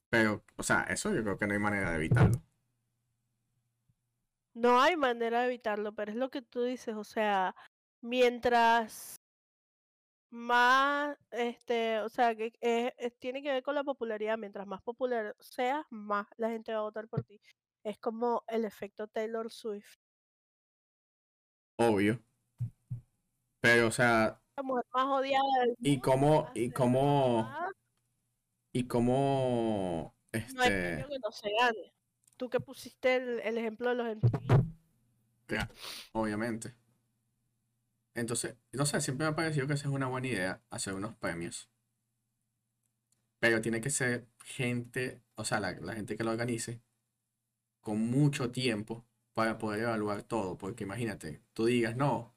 Pero, 0.09 0.43
o 0.57 0.63
sea, 0.63 0.83
eso 0.83 1.13
yo 1.13 1.23
creo 1.23 1.37
que 1.37 1.47
no 1.47 1.53
hay 1.53 1.59
manera 1.59 1.91
de 1.91 1.95
evitarlo. 1.95 2.41
No 4.53 4.81
hay 4.81 4.97
manera 4.97 5.39
de 5.39 5.47
evitarlo, 5.47 5.93
pero 5.93 6.11
es 6.11 6.17
lo 6.17 6.29
que 6.29 6.41
tú 6.41 6.63
dices, 6.63 6.95
o 6.95 7.05
sea, 7.05 7.55
mientras 8.01 9.20
más, 10.31 11.17
este, 11.31 11.99
o 11.99 12.09
sea, 12.09 12.35
que 12.35 12.51
tiene 13.19 13.43
que 13.43 13.51
ver 13.51 13.63
con 13.63 13.75
la 13.75 13.83
popularidad. 13.83 14.37
Mientras 14.37 14.65
más 14.65 14.81
popular 14.81 15.35
seas, 15.39 15.85
más 15.89 16.27
la 16.37 16.49
gente 16.49 16.73
va 16.73 16.79
a 16.79 16.83
votar 16.83 17.07
por 17.07 17.23
ti. 17.23 17.39
Es 17.83 17.99
como 17.99 18.43
el 18.47 18.65
efecto 18.65 19.07
Taylor 19.07 19.51
Swift. 19.51 19.97
Obvio. 21.77 22.19
Pero, 23.59 23.87
o 23.87 23.91
sea. 23.91 24.39
La 24.57 24.63
mujer 24.63 24.85
más 24.93 25.05
odiada 25.05 25.45
Y 25.79 25.99
cómo, 25.99 26.49
y 26.53 26.71
cómo, 26.71 27.49
y 28.73 28.87
cómo, 28.87 30.15
este. 30.31 30.97
No 30.97 31.07
que 31.07 31.19
no 31.19 31.31
se 31.31 31.49
gane. 31.59 31.93
Tú 32.37 32.49
que 32.49 32.59
pusiste 32.59 33.15
el, 33.15 33.57
ejemplo 33.57 33.89
de 33.89 33.95
los 33.95 34.07
MTV. 34.07 34.65
Claro, 35.45 35.73
obviamente. 36.13 36.73
Entonces, 38.13 38.55
no 38.73 38.85
sé, 38.85 39.01
siempre 39.01 39.25
me 39.25 39.31
ha 39.31 39.35
parecido 39.35 39.67
que 39.67 39.73
esa 39.73 39.87
es 39.87 39.93
una 39.93 40.07
buena 40.07 40.27
idea, 40.27 40.61
hacer 40.69 40.93
unos 40.93 41.15
premios. 41.15 41.69
Pero 43.39 43.61
tiene 43.61 43.81
que 43.81 43.89
ser 43.89 44.27
gente, 44.43 45.21
o 45.35 45.43
sea, 45.45 45.59
la, 45.59 45.73
gente 45.93 46.15
que 46.15 46.23
lo 46.23 46.31
organice, 46.31 46.81
con 47.81 47.99
mucho 47.99 48.51
tiempo 48.51 49.05
para 49.33 49.57
poder 49.57 49.81
evaluar 49.81 50.23
todo. 50.23 50.57
Porque 50.57 50.83
imagínate, 50.83 51.41
tú 51.53 51.65
digas, 51.65 51.95
no, 51.95 52.35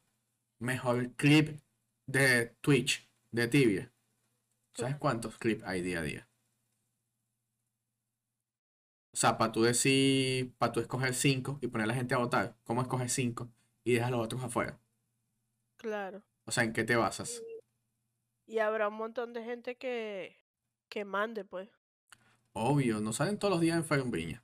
mejor 0.58 1.12
clip 1.16 1.60
de 2.06 2.46
Twitch, 2.60 3.08
de 3.32 3.48
Tibia. 3.48 3.92
¿Sabes 4.74 4.96
cuántos 4.96 5.38
clips 5.38 5.64
hay 5.64 5.82
día 5.82 6.00
a 6.00 6.02
día? 6.02 6.28
O 9.12 9.16
sea, 9.16 9.38
para 9.38 9.52
tú 9.52 9.62
decir, 9.62 10.54
para 10.58 10.72
tú 10.72 10.80
escoger 10.80 11.14
cinco 11.14 11.58
y 11.62 11.68
poner 11.68 11.84
a 11.84 11.88
la 11.88 11.94
gente 11.94 12.14
a 12.14 12.18
votar, 12.18 12.56
¿cómo 12.64 12.82
escoger 12.82 13.08
cinco 13.10 13.48
y 13.84 13.94
dejar 13.94 14.10
los 14.10 14.24
otros 14.24 14.42
afuera? 14.42 14.80
Claro. 15.84 16.22
O 16.46 16.50
sea, 16.50 16.64
¿en 16.64 16.72
qué 16.72 16.82
te 16.82 16.96
basas? 16.96 17.42
Y, 18.46 18.58
habrá 18.58 18.88
un 18.88 18.94
montón 18.94 19.34
de 19.34 19.44
gente 19.44 19.76
que, 19.76 20.34
que 20.88 21.04
mande, 21.04 21.44
pues. 21.44 21.68
Obvio, 22.54 23.02
no 23.02 23.12
salen 23.12 23.38
todos 23.38 23.52
los 23.52 23.60
días 23.60 23.76
en 23.76 23.84
Ferumbriña. 23.84 24.42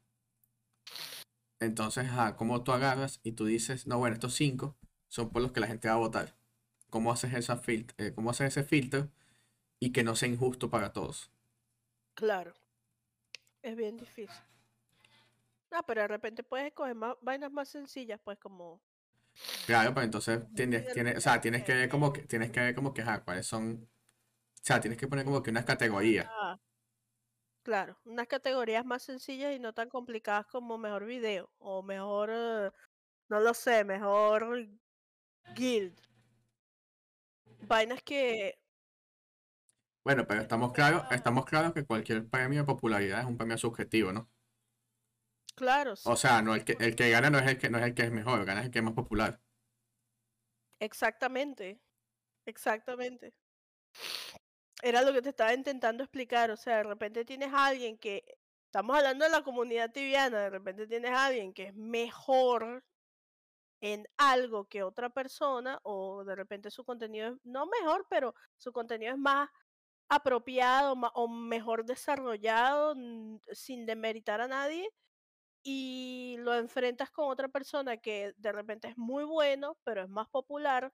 Entonces, 1.58 2.08
ah, 2.10 2.36
¿cómo 2.36 2.62
tú 2.62 2.72
agarras 2.72 3.20
y 3.22 3.32
tú 3.32 3.46
dices, 3.46 3.86
no, 3.86 3.96
bueno, 3.96 4.12
estos 4.12 4.34
cinco 4.34 4.76
son 5.08 5.30
por 5.30 5.40
los 5.40 5.52
que 5.52 5.60
la 5.60 5.66
gente 5.66 5.88
va 5.88 5.94
a 5.94 5.98
votar? 5.98 6.34
¿Cómo 6.90 7.10
haces, 7.10 7.32
esa 7.32 7.58
eh, 7.66 8.12
¿cómo 8.14 8.28
haces 8.28 8.48
ese 8.48 8.62
filtro 8.62 9.08
y 9.78 9.92
que 9.92 10.04
no 10.04 10.16
sea 10.16 10.28
injusto 10.28 10.68
para 10.68 10.92
todos? 10.92 11.30
Claro. 12.12 12.52
Es 13.62 13.76
bien 13.76 13.96
difícil. 13.96 14.44
Ah, 15.70 15.84
pero 15.86 16.02
de 16.02 16.08
repente 16.08 16.42
puedes 16.42 16.66
escoger 16.66 16.94
más, 16.94 17.16
vainas 17.22 17.50
más 17.50 17.70
sencillas, 17.70 18.20
pues 18.22 18.38
como 18.38 18.82
Claro, 19.66 19.94
pues 19.94 20.04
entonces 20.04 20.40
tienes, 20.54 20.92
tienes, 20.92 21.16
o 21.16 21.20
sea, 21.20 21.40
tienes 21.40 21.64
que 21.64 21.74
ver 21.74 21.88
como 21.88 22.12
que, 22.12 22.22
tienes 22.22 22.50
que 22.50 22.60
ver 22.60 22.74
como 22.74 22.92
que, 22.92 23.04
cuáles 23.24 23.46
son, 23.46 23.82
o 23.82 24.62
sea, 24.62 24.80
tienes 24.80 24.98
que 24.98 25.08
poner 25.08 25.24
como 25.24 25.42
que 25.42 25.50
unas 25.50 25.64
categorías. 25.64 26.26
Ah, 26.28 26.58
claro, 27.62 27.98
unas 28.04 28.26
categorías 28.26 28.84
más 28.84 29.02
sencillas 29.02 29.54
y 29.54 29.58
no 29.58 29.72
tan 29.72 29.88
complicadas 29.88 30.46
como 30.46 30.78
mejor 30.78 31.04
video 31.04 31.50
o 31.58 31.82
mejor, 31.82 32.30
eh, 32.32 32.70
no 33.28 33.40
lo 33.40 33.54
sé, 33.54 33.84
mejor 33.84 34.68
guild. 35.54 35.98
Vainas 37.62 38.02
que... 38.02 38.58
Bueno, 40.02 40.26
pero 40.26 40.40
estamos 40.40 40.72
claros, 40.72 41.04
estamos 41.10 41.44
claros 41.44 41.74
que 41.74 41.84
cualquier 41.84 42.26
premio 42.28 42.60
de 42.60 42.66
popularidad 42.66 43.20
es 43.20 43.26
un 43.26 43.36
premio 43.36 43.58
subjetivo, 43.58 44.12
¿no? 44.12 44.28
Claro. 45.60 45.92
O 46.04 46.16
sea, 46.16 46.40
no 46.40 46.54
el 46.54 46.64
que, 46.64 46.74
el 46.80 46.96
que 46.96 47.10
gana 47.10 47.28
no 47.28 47.38
es 47.38 47.46
el 47.46 47.58
que 47.58 47.68
no 47.68 47.76
es 47.76 47.84
el 47.84 47.94
que 47.94 48.04
es 48.04 48.10
mejor, 48.10 48.46
gana 48.46 48.60
es 48.60 48.66
el 48.66 48.72
que 48.72 48.78
es 48.78 48.84
más 48.84 48.94
popular. 48.94 49.38
Exactamente. 50.78 51.78
Exactamente. 52.46 53.34
Era 54.82 55.02
lo 55.02 55.12
que 55.12 55.20
te 55.20 55.28
estaba 55.28 55.52
intentando 55.52 56.02
explicar. 56.02 56.50
O 56.50 56.56
sea, 56.56 56.78
de 56.78 56.84
repente 56.84 57.26
tienes 57.26 57.52
a 57.52 57.66
alguien 57.66 57.98
que. 57.98 58.24
Estamos 58.64 58.96
hablando 58.96 59.26
de 59.26 59.30
la 59.30 59.42
comunidad 59.42 59.92
tibiana. 59.92 60.38
De 60.38 60.48
repente 60.48 60.86
tienes 60.86 61.10
a 61.10 61.26
alguien 61.26 61.52
que 61.52 61.64
es 61.64 61.74
mejor 61.74 62.82
en 63.82 64.08
algo 64.16 64.64
que 64.64 64.82
otra 64.82 65.10
persona. 65.10 65.78
O 65.82 66.24
de 66.24 66.36
repente 66.36 66.70
su 66.70 66.86
contenido 66.86 67.34
es. 67.34 67.34
No 67.44 67.66
mejor, 67.66 68.06
pero 68.08 68.34
su 68.56 68.72
contenido 68.72 69.12
es 69.12 69.18
más 69.18 69.50
apropiado 70.08 70.94
o 70.94 71.28
mejor 71.28 71.84
desarrollado 71.84 72.94
sin 73.52 73.84
demeritar 73.84 74.40
a 74.40 74.48
nadie 74.48 74.90
y 75.62 76.36
lo 76.38 76.54
enfrentas 76.54 77.10
con 77.10 77.28
otra 77.28 77.48
persona 77.48 77.96
que 77.96 78.34
de 78.36 78.52
repente 78.52 78.88
es 78.88 78.96
muy 78.96 79.24
bueno, 79.24 79.76
pero 79.84 80.02
es 80.02 80.08
más 80.08 80.28
popular, 80.28 80.92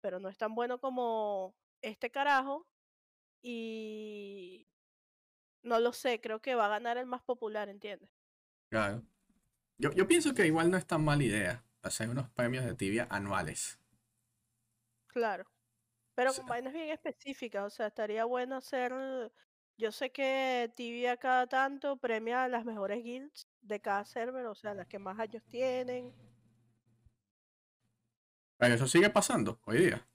pero 0.00 0.20
no 0.20 0.28
es 0.28 0.38
tan 0.38 0.54
bueno 0.54 0.78
como 0.78 1.54
este 1.82 2.10
carajo. 2.10 2.66
Y 3.42 4.66
no 5.62 5.80
lo 5.80 5.92
sé, 5.92 6.20
creo 6.20 6.40
que 6.40 6.54
va 6.54 6.66
a 6.66 6.70
ganar 6.70 6.96
el 6.96 7.06
más 7.06 7.22
popular, 7.22 7.68
¿entiendes? 7.68 8.10
Claro. 8.70 9.02
Yo, 9.78 9.92
yo 9.92 10.06
pienso 10.06 10.34
que 10.34 10.46
igual 10.46 10.70
no 10.70 10.76
es 10.76 10.86
tan 10.86 11.04
mala 11.04 11.22
idea 11.22 11.64
hacer 11.82 12.08
unos 12.08 12.28
premios 12.30 12.64
de 12.64 12.74
tibia 12.74 13.06
anuales. 13.10 13.78
Claro. 15.08 15.44
Pero 16.14 16.32
con 16.34 16.46
vainas 16.46 16.72
bien 16.72 16.90
específicas, 16.90 17.64
o 17.64 17.70
sea, 17.70 17.88
estaría 17.88 18.24
bueno 18.24 18.56
hacer. 18.56 18.92
Yo 19.78 19.92
sé 19.92 20.10
que 20.10 20.72
Tibia 20.74 21.18
cada 21.18 21.46
tanto 21.46 21.98
premia 21.98 22.44
a 22.44 22.48
las 22.48 22.64
mejores 22.64 23.04
guilds 23.04 23.46
de 23.60 23.80
cada 23.80 24.04
server, 24.06 24.46
o 24.46 24.54
sea, 24.54 24.72
las 24.74 24.86
que 24.86 24.98
más 24.98 25.18
años 25.18 25.42
tienen. 25.48 26.14
Pero 28.56 28.74
eso 28.74 28.88
sigue 28.88 29.10
pasando 29.10 29.60
hoy 29.66 29.78
día. 29.78 30.08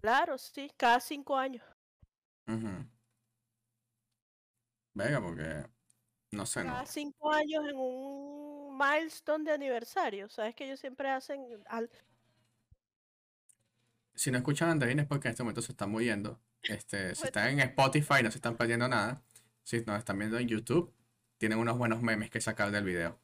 Claro, 0.00 0.38
sí, 0.38 0.70
cada 0.76 1.00
cinco 1.00 1.36
años. 1.36 1.64
Venga, 4.94 5.20
porque 5.20 5.66
no 6.30 6.46
sé, 6.46 6.62
cada 6.62 6.86
cinco 6.86 7.32
años 7.32 7.64
en 7.68 7.76
un 7.76 8.78
milestone 8.78 9.44
de 9.44 9.52
aniversario. 9.52 10.28
Sabes 10.28 10.54
que 10.54 10.66
ellos 10.66 10.78
siempre 10.78 11.10
hacen. 11.10 11.44
Si 14.14 14.30
no 14.30 14.38
escuchan 14.38 14.70
Andarines 14.70 15.06
porque 15.06 15.26
en 15.28 15.32
este 15.32 15.42
momento 15.42 15.62
se 15.62 15.72
están 15.72 15.90
muriendo. 15.90 16.40
Este, 16.68 17.14
si 17.14 17.24
están 17.24 17.48
en 17.48 17.60
Spotify 17.60 18.22
no 18.22 18.30
se 18.30 18.38
están 18.38 18.56
perdiendo 18.56 18.88
nada. 18.88 19.22
Si 19.64 19.80
nos 19.80 19.98
están 19.98 20.18
viendo 20.18 20.38
en 20.38 20.48
YouTube, 20.48 20.94
tienen 21.38 21.58
unos 21.58 21.76
buenos 21.78 22.02
memes 22.02 22.30
que 22.30 22.40
sacar 22.40 22.70
del 22.70 22.84
video. 22.84 23.20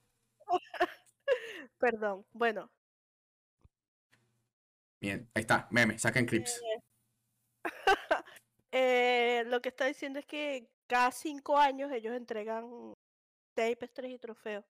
Perdón, 1.79 2.27
bueno, 2.33 2.71
Bien, 5.05 5.31
ahí 5.35 5.43
está, 5.43 5.69
meme, 5.71 5.99
saquen 5.99 6.25
clips. 6.25 6.63
Eh, 8.73 9.45
lo 9.49 9.61
que 9.61 9.69
está 9.69 9.85
diciendo 9.85 10.19
es 10.19 10.25
que 10.25 10.71
cada 10.87 11.11
cinco 11.11 11.59
años 11.59 11.93
ellos 11.93 12.17
entregan 12.17 12.95
tapes, 13.53 13.93
tres 13.93 14.13
y 14.13 14.19
trofeos. 14.19 14.65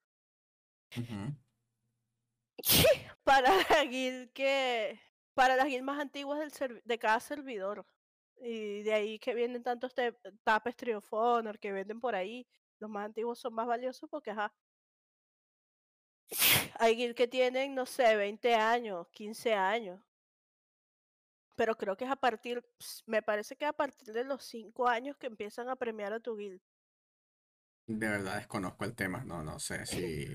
para 3.22 3.48
la 3.70 3.84
guild 3.84 4.32
que. 4.32 5.00
Para 5.34 5.54
las 5.54 5.66
guilds 5.66 5.84
más 5.84 6.00
antiguas 6.00 6.40
del 6.40 6.82
de 6.84 6.98
cada 6.98 7.20
servidor. 7.20 7.86
Y 8.44 8.82
de 8.82 8.92
ahí 8.92 9.18
que 9.18 9.34
vienen 9.34 9.62
tantos 9.62 9.94
tapes 10.44 10.76
Triofonor 10.76 11.58
que 11.58 11.72
venden 11.72 12.00
por 12.00 12.14
ahí. 12.14 12.46
Los 12.78 12.90
más 12.90 13.06
antiguos 13.06 13.38
son 13.38 13.54
más 13.54 13.66
valiosos 13.66 14.08
porque, 14.10 14.30
ajá. 14.32 14.52
Hay 16.78 16.96
guilds 16.96 17.14
que 17.14 17.28
tienen, 17.28 17.74
no 17.74 17.86
sé, 17.86 18.16
20 18.16 18.54
años, 18.54 19.08
15 19.12 19.54
años 19.54 20.00
pero 21.56 21.76
creo 21.76 21.96
que 21.96 22.04
es 22.04 22.10
a 22.10 22.16
partir, 22.16 22.64
me 23.06 23.22
parece 23.22 23.56
que 23.56 23.64
es 23.64 23.70
a 23.70 23.74
partir 23.74 24.12
de 24.12 24.24
los 24.24 24.44
cinco 24.44 24.88
años 24.88 25.16
que 25.16 25.26
empiezan 25.26 25.68
a 25.68 25.76
premiar 25.76 26.12
a 26.12 26.20
tu 26.20 26.36
guild. 26.36 26.60
De 27.86 28.08
verdad 28.08 28.36
desconozco 28.36 28.84
el 28.84 28.94
tema, 28.94 29.24
no, 29.24 29.42
no 29.42 29.58
sé 29.58 29.86
si... 29.86 30.26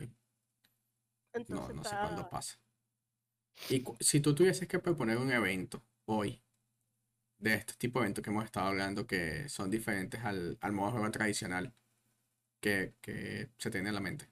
no, 1.50 1.70
no 1.70 1.84
sé 1.84 1.96
cuándo 1.96 2.30
pasa. 2.30 2.60
Y 3.70 3.84
si 4.00 4.22
tú 4.22 4.34
tuvieses 4.34 4.68
que 4.68 4.80
proponer 4.80 5.18
un 5.18 5.32
evento 5.32 5.84
hoy, 6.06 6.42
de 7.40 7.56
este 7.56 7.74
tipo 7.74 8.00
de 8.00 8.06
eventos 8.06 8.24
que 8.24 8.30
hemos 8.30 8.46
estado 8.46 8.68
hablando, 8.68 9.08
que 9.08 9.50
son 9.50 9.70
diferentes 9.70 10.24
al, 10.24 10.58
al 10.62 10.72
modo 10.72 10.88
de 10.88 10.92
juego 10.94 11.12
tradicional 11.12 11.74
que, 12.62 12.96
que 13.02 13.50
se 13.58 13.72
tiene 13.72 13.90
en 13.90 13.96
la 13.96 14.02
mente. 14.02 14.30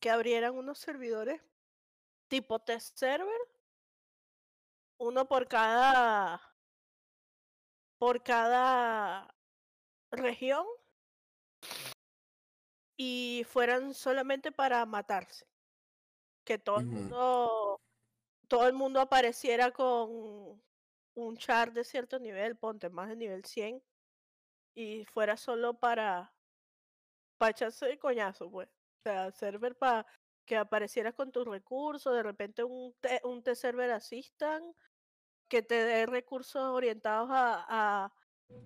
Que 0.00 0.10
abrieran 0.10 0.54
unos 0.54 0.78
servidores 0.78 1.40
tipo 2.28 2.60
test 2.60 2.96
server 2.96 3.40
uno 4.98 5.26
por 5.26 5.48
cada 5.48 6.40
por 7.98 8.22
cada 8.22 9.34
región 10.10 10.64
y 12.96 13.44
fueran 13.48 13.94
solamente 13.94 14.52
para 14.52 14.84
matarse. 14.86 15.46
Que 16.44 16.58
todo 16.58 16.80
el 16.80 16.86
mundo 16.86 17.80
todo 18.48 18.66
el 18.68 18.74
mundo 18.74 19.00
apareciera 19.00 19.70
con 19.70 20.62
un 21.14 21.36
char 21.36 21.72
de 21.72 21.84
cierto 21.84 22.18
nivel, 22.18 22.56
ponte 22.56 22.90
más 22.90 23.08
de 23.08 23.16
nivel 23.16 23.44
100 23.44 23.82
y 24.74 25.04
fuera 25.06 25.36
solo 25.36 25.74
para 25.78 26.32
para 27.38 27.52
echarse 27.52 27.86
de 27.86 27.98
coñazo, 27.98 28.50
pues. 28.50 28.68
O 28.68 29.02
sea, 29.02 29.30
server 29.32 29.74
para 29.74 30.06
que 30.44 30.56
aparecieras 30.56 31.14
con 31.14 31.32
tus 31.32 31.46
recursos, 31.46 32.14
de 32.14 32.22
repente 32.22 32.64
un, 32.64 32.94
un 33.24 33.42
T-Server 33.42 33.90
Assistant 33.92 34.76
que 35.48 35.62
te 35.62 35.82
dé 35.84 36.04
recursos 36.06 36.62
orientados 36.62 37.30
a, 37.32 38.12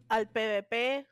al 0.09 0.29
PvP, 0.29 1.07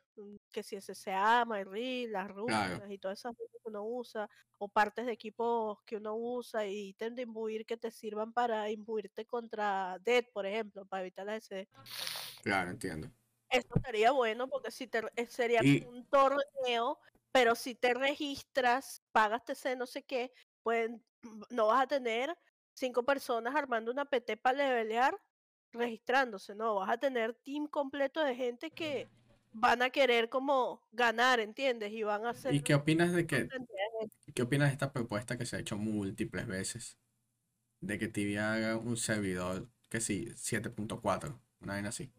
que 0.53 0.63
si 0.63 0.79
SSA, 0.79 1.43
MyReal, 1.45 2.13
las 2.13 2.29
rutas 2.29 2.89
y 2.89 2.97
todas 2.97 3.19
esas 3.19 3.35
cosas 3.35 3.51
que 3.51 3.69
uno 3.69 3.83
usa, 3.83 4.29
o 4.57 4.69
partes 4.69 5.05
de 5.05 5.11
equipos 5.11 5.79
que 5.85 5.97
uno 5.97 6.15
usa 6.15 6.65
y 6.65 6.89
ítems 6.89 7.17
de 7.17 7.23
imbuir 7.23 7.65
que 7.65 7.75
te 7.75 7.91
sirvan 7.91 8.31
para 8.31 8.69
imbuirte 8.69 9.25
contra 9.25 9.97
Dead, 9.99 10.23
por 10.31 10.45
ejemplo, 10.45 10.85
para 10.85 11.01
evitar 11.01 11.25
la 11.25 11.35
SD. 11.35 11.67
Claro, 12.43 12.69
entiendo. 12.69 13.11
Esto 13.49 13.75
sería 13.83 14.11
bueno 14.11 14.47
porque 14.47 14.71
si 14.71 14.87
te 14.87 15.01
eh, 15.15 15.27
sería 15.27 15.61
un 15.61 16.07
torneo, 16.07 16.99
pero 17.31 17.55
si 17.55 17.75
te 17.75 17.93
registras, 17.93 19.01
pagas 19.11 19.43
TC, 19.43 19.75
no 19.75 19.85
sé 19.85 20.03
qué, 20.03 20.31
pues 20.61 20.89
no 21.49 21.67
vas 21.67 21.83
a 21.83 21.87
tener 21.87 22.35
cinco 22.73 23.03
personas 23.03 23.53
armando 23.55 23.91
una 23.91 24.05
PT 24.05 24.37
para 24.37 24.57
levelear 24.57 25.19
registrándose, 25.71 26.53
no, 26.55 26.75
vas 26.75 26.89
a 26.91 26.97
tener 26.97 27.33
team 27.43 27.67
completo 27.67 28.23
de 28.23 28.35
gente 28.35 28.69
que 28.71 29.09
van 29.53 29.81
a 29.81 29.89
querer 29.89 30.29
como 30.29 30.81
ganar, 30.91 31.39
¿entiendes? 31.39 31.91
Y 31.93 32.03
van 32.03 32.25
a 32.25 32.31
hacer... 32.31 32.53
¿Y 32.53 32.61
qué 32.61 32.75
opinas 32.75 33.13
de 33.13 33.25
que... 33.25 33.47
¿Qué 34.33 34.41
opinas 34.41 34.69
de 34.69 34.73
esta 34.73 34.91
propuesta 34.91 35.37
que 35.37 35.45
se 35.45 35.55
ha 35.55 35.59
hecho 35.59 35.77
múltiples 35.77 36.47
veces? 36.47 36.97
De 37.79 37.97
que 37.97 38.07
Tibia 38.07 38.53
haga 38.53 38.77
un 38.77 38.97
servidor, 38.97 39.69
que 39.89 40.01
sí, 40.01 40.27
7.4, 40.35 41.39
una 41.61 41.75
vez 41.75 41.85
así. 41.85 42.11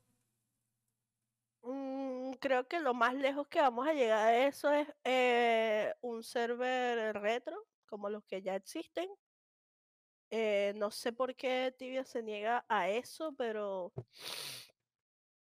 Mm, 1.63 2.33
creo 2.35 2.69
que 2.69 2.81
lo 2.81 2.95
más 2.95 3.15
lejos 3.15 3.49
que 3.49 3.61
vamos 3.61 3.87
a 3.87 3.95
llegar 3.95 4.29
a 4.29 4.47
eso 4.47 4.71
es 4.71 4.89
eh, 5.05 5.95
un 6.01 6.23
server 6.23 7.15
retro, 7.21 7.67
como 7.87 8.09
los 8.09 8.25
que 8.25 8.43
ya 8.43 8.55
existen, 8.55 9.09
eh, 10.31 10.73
no 10.77 10.91
sé 10.91 11.13
por 11.13 11.37
qué 11.37 11.73
Tibia 11.79 12.05
se 12.05 12.21
niega 12.21 12.65
a 12.69 12.89
eso, 12.89 13.35
pero 13.37 13.93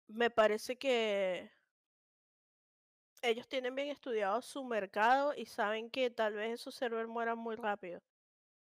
me 0.07 0.29
parece 0.29 0.77
que 0.77 1.49
ellos 3.23 3.47
tienen 3.47 3.73
bien 3.73 3.87
estudiado 3.89 4.41
su 4.41 4.63
mercado 4.65 5.33
y 5.35 5.45
saben 5.45 5.89
que 5.89 6.11
tal 6.11 6.33
vez 6.35 6.53
esos 6.61 6.75
servers 6.75 7.07
mueran 7.09 7.37
muy 7.39 7.55
rápido. 7.55 8.01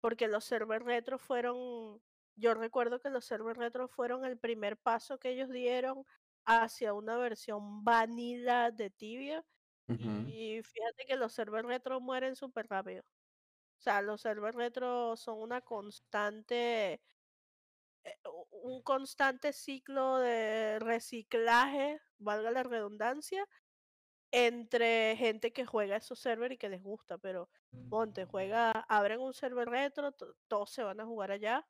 Porque 0.02 0.28
los 0.28 0.45
servers 0.45 0.86
retro 0.86 1.17
fueron, 1.17 2.02
yo 2.36 2.54
recuerdo 2.54 3.00
que 3.00 3.10
los 3.10 3.26
servers 3.26 3.58
retro 3.58 3.88
fueron 3.88 4.26
el 4.26 4.38
primer 4.38 4.78
paso 4.78 5.17
que 5.17 5.30
ellos 5.32 5.50
dieron 5.50 6.06
hacia 6.45 6.93
una 6.93 7.17
versión 7.17 7.84
vanilla 7.84 8.72
de 8.72 8.89
Tibia. 8.89 9.43
Y 10.28 10.62
fíjate 10.62 11.06
que 11.08 11.15
los 11.15 11.34
servers 11.34 11.67
retro 11.67 12.00
mueren 12.00 12.36
súper 12.36 12.67
rápido. 12.67 13.04
O 13.80 13.82
sea, 13.82 14.02
los 14.02 14.22
servers 14.22 14.56
retro 14.56 15.15
son 15.17 15.41
una 15.41 15.62
constante, 15.62 17.02
eh, 18.04 18.17
un 18.52 18.82
constante 18.84 19.54
ciclo 19.54 20.17
de 20.19 20.80
reciclaje, 20.80 22.02
valga 22.19 22.52
la 22.52 22.63
redundancia, 22.63 23.48
entre 24.32 25.15
gente 25.18 25.52
que 25.52 25.65
juega 25.65 25.98
esos 25.98 26.20
servers 26.20 26.56
y 26.56 26.58
que 26.58 26.70
les 26.70 26.84
gusta, 26.84 27.18
pero 27.18 27.50
ponte, 27.89 28.26
juega, 28.26 28.72
abren 28.88 29.20
un 29.20 29.34
server 29.34 29.70
retro, 29.70 30.12
todos 30.48 30.70
se 30.70 30.84
van 30.84 31.00
a 31.00 31.06
jugar 31.06 31.32
allá, 31.32 31.68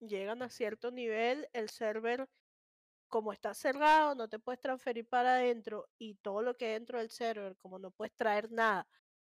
llegan 0.00 0.42
a 0.42 0.50
cierto 0.50 0.90
nivel, 0.90 1.48
el 1.52 1.68
server 1.70 2.28
como 3.08 3.32
está 3.32 3.54
cerrado, 3.54 4.14
no 4.14 4.28
te 4.28 4.38
puedes 4.38 4.60
transferir 4.60 5.08
para 5.08 5.36
adentro 5.36 5.88
y 5.98 6.14
todo 6.16 6.42
lo 6.42 6.56
que 6.56 6.66
hay 6.66 6.72
dentro 6.74 6.98
del 6.98 7.10
server, 7.10 7.56
como 7.56 7.78
no 7.78 7.90
puedes 7.90 8.14
traer 8.14 8.50
nada, 8.52 8.86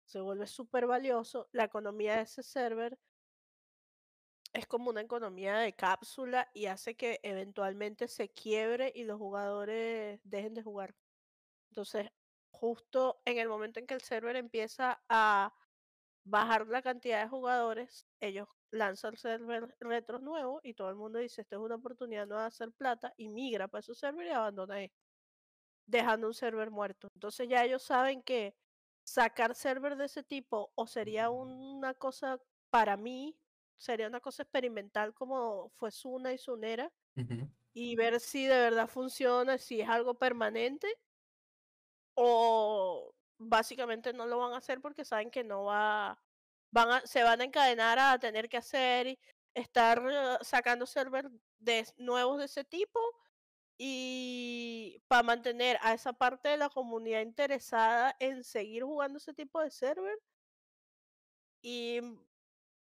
se 0.05 0.21
vuelve 0.21 0.47
súper 0.47 0.87
valioso, 0.87 1.49
la 1.53 1.65
economía 1.65 2.17
de 2.17 2.23
ese 2.23 2.43
server 2.43 2.99
es 4.53 4.67
como 4.67 4.91
una 4.91 5.03
economía 5.03 5.59
de 5.59 5.75
cápsula 5.75 6.51
y 6.55 6.67
hace 6.67 6.97
que 6.97 7.21
eventualmente 7.23 8.09
se 8.09 8.31
quiebre 8.31 8.93
y 8.95 9.05
los 9.05 9.19
jugadores 9.19 10.21
dejen 10.25 10.55
de 10.55 10.63
jugar. 10.63 10.95
Entonces, 11.71 12.11
justo 12.51 13.21
en 13.25 13.39
el 13.39 13.49
momento 13.49 13.81
en 13.81 13.87
que 13.87 13.95
el 13.95 14.01
server 14.01 14.37
empieza 14.37 15.03
a 15.09 15.55
bajar 16.25 16.67
la 16.67 16.83
cantidad 16.83 17.23
de 17.23 17.29
jugadores, 17.29 18.07
ellos 18.21 18.49
lanzan 18.71 19.15
el 19.15 19.19
server 19.19 19.77
retro 19.81 20.19
nuevo 20.19 20.61
y 20.63 20.75
todo 20.75 20.91
el 20.91 20.97
mundo 20.97 21.19
dice, 21.19 21.43
esta 21.43 21.57
es 21.57 21.63
una 21.63 21.77
oportunidad 21.77 22.27
nueva 22.27 22.43
de 22.43 22.49
hacer 22.49 22.73
plata 22.73 23.15
y 23.17 23.29
migra 23.29 23.69
para 23.69 23.83
su 23.83 23.95
server 23.95 24.27
y 24.27 24.31
abandona 24.31 24.83
esto, 24.83 24.99
dejando 25.87 26.27
un 26.27 26.35
server 26.35 26.71
muerto. 26.71 27.09
Entonces 27.15 27.49
ya 27.49 27.65
ellos 27.65 27.83
saben 27.83 28.23
que 28.23 28.55
sacar 29.05 29.55
server 29.55 29.97
de 29.97 30.05
ese 30.05 30.23
tipo 30.23 30.71
o 30.75 30.87
sería 30.87 31.31
una 31.31 31.95
cosa 31.95 32.39
para 32.71 32.97
mí, 32.97 33.39
sería 33.79 34.09
una 34.09 34.21
cosa 34.21 34.43
experimental 34.43 35.15
como 35.15 35.71
fue 35.71 35.91
Suna 35.91 36.33
y 36.33 36.39
Sunera 36.39 36.93
y 37.73 37.97
ver 37.97 38.21
si 38.21 38.45
de 38.45 38.59
verdad 38.59 38.87
funciona, 38.87 39.57
si 39.57 39.81
es 39.81 39.89
algo 39.89 40.15
permanente 40.15 40.89
o 42.21 43.15
básicamente 43.39 44.13
no 44.13 44.27
lo 44.27 44.39
van 44.39 44.53
a 44.53 44.59
hacer 44.59 44.81
porque 44.81 45.05
saben 45.05 45.31
que 45.31 45.45
no 45.45 45.65
va 45.65 46.19
van 46.73 46.91
a, 46.91 47.01
se 47.07 47.23
van 47.23 47.41
a 47.41 47.45
encadenar 47.45 47.99
a 47.99 48.19
tener 48.19 48.49
que 48.49 48.57
hacer, 48.59 49.19
estar 49.55 50.03
eh, 50.11 50.39
sacando 50.43 50.87
servers 50.87 51.31
nuevos 51.97 52.39
de 52.39 52.47
ese 52.47 52.65
tipo 52.65 53.01
y 53.79 55.01
para 55.09 55.23
mantener 55.23 55.79
a 55.83 55.95
esa 55.95 56.13
parte 56.13 56.49
de 56.49 56.57
la 56.57 56.69
comunidad 56.71 57.21
interesada 57.21 58.17
en 58.19 58.43
seguir 58.45 58.83
jugando 58.83 59.19
ese 59.19 59.33
tipo 59.35 59.61
de 59.63 59.71
server 59.71 60.19
y 61.63 62.01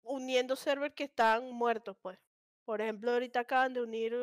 uniendo 0.02 0.56
servers 0.56 0.94
que 0.94 1.04
están 1.04 1.52
muertos, 1.52 1.96
pues. 2.00 2.18
Por 2.64 2.80
ejemplo, 2.80 3.12
ahorita 3.12 3.40
acaban 3.40 3.74
de 3.74 3.82
unir, 3.82 4.14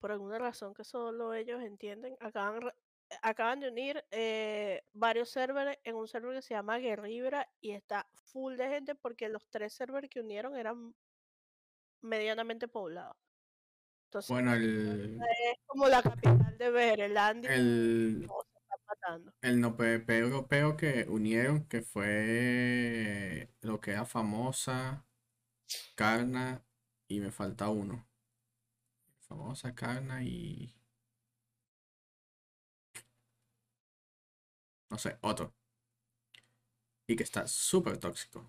por 0.00 0.12
alguna 0.12 0.38
razón 0.38 0.74
que 0.74 0.84
solo 0.84 1.34
ellos 1.34 1.62
entienden, 1.62 2.16
acaban, 2.20 2.72
acaban 3.20 3.60
de 3.60 3.68
unir 3.68 4.04
eh, 4.10 4.82
varios 4.92 5.30
servers 5.30 5.78
en 5.84 5.96
un 5.96 6.08
server 6.08 6.34
que 6.34 6.42
se 6.42 6.54
llama 6.54 6.78
Guerribra 6.78 7.48
y 7.60 7.72
está 7.72 8.06
full 8.24 8.56
de 8.56 8.68
gente 8.68 8.94
porque 8.94 9.28
los 9.28 9.46
tres 9.50 9.72
servers 9.74 10.08
que 10.08 10.20
unieron 10.20 10.56
eran 10.56 10.94
medianamente 12.00 12.68
poblados. 12.68 13.16
Entonces, 14.06 14.30
bueno, 14.30 14.54
el... 14.54 15.18
es 15.20 15.58
como 15.66 15.88
la 15.88 16.02
capital 16.02 16.56
de 16.58 16.70
ver, 16.70 17.00
el 17.00 17.16
Andy. 17.16 17.48
El, 17.48 18.28
el 19.40 19.60
no 19.60 19.76
PvP 19.76 20.18
europeo 20.18 20.76
que 20.76 21.06
unieron, 21.08 21.66
que 21.66 21.82
fue 21.82 23.48
lo 23.62 23.80
que 23.80 23.92
era 23.92 24.04
famosa, 24.04 25.04
Carna, 25.94 26.62
y 27.08 27.20
me 27.20 27.30
falta 27.30 27.68
uno. 27.68 28.06
Famosa, 29.20 29.74
Carna 29.74 30.22
y. 30.22 30.74
No 34.92 34.98
sé, 34.98 35.16
otro. 35.22 35.54
Y 37.06 37.16
que 37.16 37.22
está 37.22 37.46
súper 37.46 37.96
tóxico. 37.96 38.46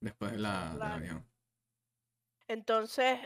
Después 0.00 0.32
de 0.32 0.38
la, 0.38 0.70
de 0.72 0.78
la 0.78 0.96
unión. 0.96 1.30
Entonces, 2.48 3.18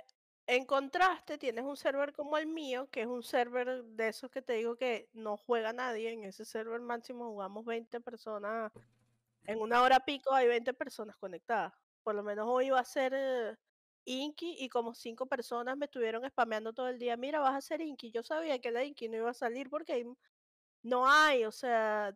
en 0.49 0.66
contraste, 0.66 1.38
tienes 1.38 1.64
un 1.64 1.77
server 1.77 2.12
como 2.12 2.37
el 2.37 2.49
mío, 2.49 2.88
que 2.90 3.03
es 3.03 3.07
un 3.07 3.23
server 3.23 3.85
de 3.85 4.09
esos 4.09 4.33
que 4.33 4.42
te 4.42 4.55
digo 4.55 4.75
que 4.75 5.09
no 5.12 5.37
juega 5.37 5.73
nadie. 5.73 6.11
En 6.11 6.25
ese 6.25 6.44
server 6.44 6.81
máximo 6.81 7.31
jugamos 7.31 7.64
20 7.64 8.01
personas. 8.01 8.73
En 9.44 9.61
una 9.61 9.81
hora 9.83 10.01
pico 10.01 10.35
hay 10.35 10.49
20 10.49 10.75
personas 10.75 11.16
conectadas. 11.16 11.73
Por 12.03 12.16
lo 12.16 12.25
menos 12.25 12.49
hoy 12.49 12.66
iba 12.66 12.81
a 12.81 12.85
ser 12.85 13.12
eh, 13.14 13.57
Inky 14.07 14.57
y 14.59 14.68
como 14.68 14.92
5 14.92 15.27
personas 15.27 15.77
me 15.77 15.85
estuvieron 15.85 16.29
spameando 16.29 16.73
todo 16.73 16.88
el 16.88 16.99
día. 16.99 17.16
Mira, 17.16 17.38
vas 17.38 17.55
a 17.55 17.61
ser 17.61 17.81
Inky. 17.81 18.11
Yo 18.11 18.25
sabía 18.25 18.61
que 18.61 18.73
la 18.73 18.83
Inky 18.83 19.09
no 19.09 19.18
iba 19.18 19.31
a 19.31 19.35
salir 19.35 19.70
porque 19.70 20.05
no 20.83 21.09
hay. 21.09 21.44
O 21.44 21.53
sea, 21.53 22.14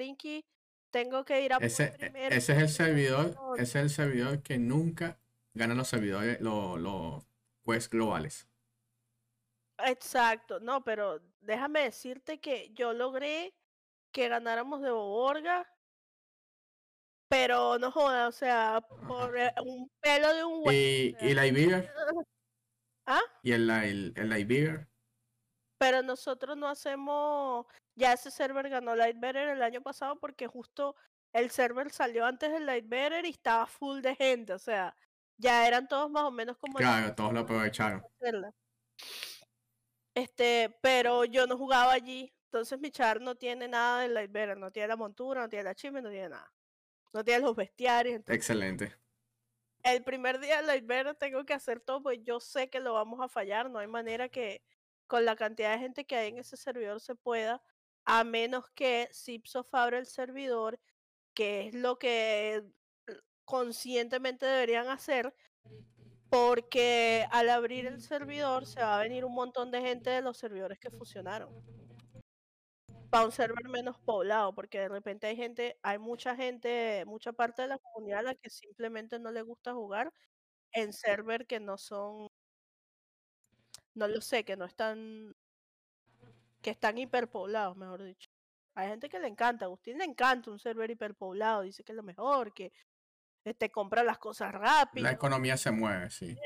Inky 0.00 0.44
tengo 0.90 1.24
que 1.24 1.42
ir 1.42 1.52
a... 1.52 1.56
Ese, 1.58 1.96
e, 1.98 2.28
ese 2.28 2.52
es 2.52 2.58
el 2.58 2.68
servidor, 2.68 3.36
ese 3.56 3.62
es 3.62 3.84
el 3.84 3.90
servidor 3.90 4.42
que 4.42 4.58
nunca 4.58 5.18
gana 5.52 5.74
los 5.74 5.88
servidores, 5.88 6.40
los 6.40 7.24
pues 7.62 7.88
globales. 7.88 8.46
Exacto, 9.78 10.60
no, 10.60 10.84
pero 10.84 11.20
déjame 11.40 11.82
decirte 11.82 12.38
que 12.38 12.70
yo 12.74 12.92
logré 12.92 13.54
que 14.12 14.28
ganáramos 14.28 14.82
de 14.82 14.90
Boborga, 14.90 15.66
pero 17.28 17.78
no 17.78 17.90
joda, 17.90 18.28
o 18.28 18.32
sea, 18.32 18.80
por 19.08 19.36
eh, 19.36 19.52
un 19.64 19.90
pelo 20.00 20.32
de 20.32 20.44
un 20.44 20.62
¿Y, 20.72 21.16
¿Y 21.20 21.34
la? 21.34 21.44
¿Ah? 23.06 23.20
¿Y 23.42 23.52
el, 23.52 23.68
el, 23.68 24.12
el 24.16 24.86
Pero 25.84 26.02
nosotros 26.02 26.56
no 26.56 26.66
hacemos, 26.66 27.66
ya 27.94 28.14
ese 28.14 28.30
server 28.30 28.70
ganó 28.70 28.96
Lightbearer 28.96 29.50
el 29.50 29.62
año 29.62 29.82
pasado 29.82 30.18
porque 30.18 30.46
justo 30.46 30.96
el 31.34 31.50
server 31.50 31.90
salió 31.90 32.24
antes 32.24 32.50
del 32.50 32.64
Lightbearer 32.64 33.26
y 33.26 33.30
estaba 33.30 33.66
full 33.66 34.00
de 34.00 34.16
gente, 34.16 34.54
o 34.54 34.58
sea, 34.58 34.96
ya 35.36 35.68
eran 35.68 35.86
todos 35.86 36.10
más 36.10 36.22
o 36.22 36.30
menos 36.30 36.56
como... 36.56 36.78
Claro, 36.78 37.14
todos 37.14 37.34
lo 37.34 37.40
aprovecharon. 37.40 38.02
Este, 40.14 40.74
pero 40.80 41.26
yo 41.26 41.46
no 41.46 41.58
jugaba 41.58 41.92
allí, 41.92 42.32
entonces 42.46 42.80
mi 42.80 42.90
char 42.90 43.20
no 43.20 43.34
tiene 43.34 43.68
nada 43.68 44.00
de 44.00 44.08
Lightbearer, 44.08 44.56
no 44.56 44.70
tiene 44.70 44.88
la 44.88 44.96
montura, 44.96 45.42
no 45.42 45.50
tiene 45.50 45.64
la 45.64 45.74
chisme, 45.74 46.00
no 46.00 46.08
tiene 46.08 46.30
nada. 46.30 46.50
No 47.12 47.22
tiene 47.22 47.40
los 47.44 47.54
bestiarios. 47.54 48.22
Excelente. 48.26 48.96
El 49.82 50.02
primer 50.02 50.40
día 50.40 50.62
de 50.62 50.66
Lightbearer 50.66 51.14
tengo 51.14 51.44
que 51.44 51.52
hacer 51.52 51.78
todo, 51.78 52.02
pues 52.02 52.20
yo 52.22 52.40
sé 52.40 52.70
que 52.70 52.80
lo 52.80 52.94
vamos 52.94 53.20
a 53.20 53.28
fallar, 53.28 53.68
no 53.68 53.80
hay 53.80 53.86
manera 53.86 54.30
que 54.30 54.62
con 55.06 55.24
la 55.24 55.36
cantidad 55.36 55.72
de 55.72 55.78
gente 55.78 56.04
que 56.06 56.16
hay 56.16 56.28
en 56.28 56.38
ese 56.38 56.56
servidor 56.56 57.00
se 57.00 57.14
pueda, 57.14 57.62
a 58.04 58.24
menos 58.24 58.70
que 58.74 59.08
Zipsoft 59.12 59.74
abra 59.74 59.98
el 59.98 60.06
servidor, 60.06 60.80
que 61.34 61.68
es 61.68 61.74
lo 61.74 61.98
que 61.98 62.64
conscientemente 63.44 64.46
deberían 64.46 64.88
hacer, 64.88 65.34
porque 66.30 67.26
al 67.30 67.48
abrir 67.50 67.86
el 67.86 68.00
servidor 68.00 68.66
se 68.66 68.80
va 68.80 68.98
a 68.98 69.02
venir 69.02 69.24
un 69.24 69.34
montón 69.34 69.70
de 69.70 69.80
gente 69.80 70.10
de 70.10 70.22
los 70.22 70.38
servidores 70.38 70.78
que 70.78 70.90
fusionaron. 70.90 71.50
Para 73.10 73.26
un 73.26 73.32
server 73.32 73.68
menos 73.68 73.98
poblado, 74.00 74.52
porque 74.54 74.80
de 74.80 74.88
repente 74.88 75.28
hay 75.28 75.36
gente, 75.36 75.78
hay 75.82 75.98
mucha 75.98 76.34
gente, 76.34 77.04
mucha 77.06 77.32
parte 77.32 77.62
de 77.62 77.68
la 77.68 77.78
comunidad 77.78 78.20
a 78.20 78.22
la 78.22 78.34
que 78.34 78.50
simplemente 78.50 79.18
no 79.20 79.30
le 79.30 79.42
gusta 79.42 79.72
jugar 79.72 80.12
en 80.72 80.92
server 80.92 81.46
que 81.46 81.60
no 81.60 81.78
son, 81.78 82.28
no 83.94 84.08
lo 84.08 84.20
sé, 84.20 84.44
que 84.44 84.56
no 84.56 84.64
están, 84.64 85.34
que 86.60 86.70
están 86.70 86.98
hiperpoblados, 86.98 87.76
mejor 87.76 88.02
dicho. 88.02 88.30
Hay 88.74 88.88
gente 88.88 89.08
que 89.08 89.20
le 89.20 89.28
encanta, 89.28 89.64
a 89.64 89.66
Agustín 89.66 89.98
le 89.98 90.04
encanta 90.04 90.50
un 90.50 90.58
server 90.58 90.90
hiperpoblado, 90.90 91.62
dice 91.62 91.84
que 91.84 91.92
es 91.92 91.96
lo 91.96 92.02
mejor, 92.02 92.52
que 92.52 92.72
te 93.52 93.70
compra 93.70 94.02
las 94.02 94.18
cosas 94.18 94.52
rápido. 94.52 95.04
La 95.04 95.12
economía 95.12 95.56
se 95.56 95.70
mueve, 95.70 96.10
sí. 96.10 96.36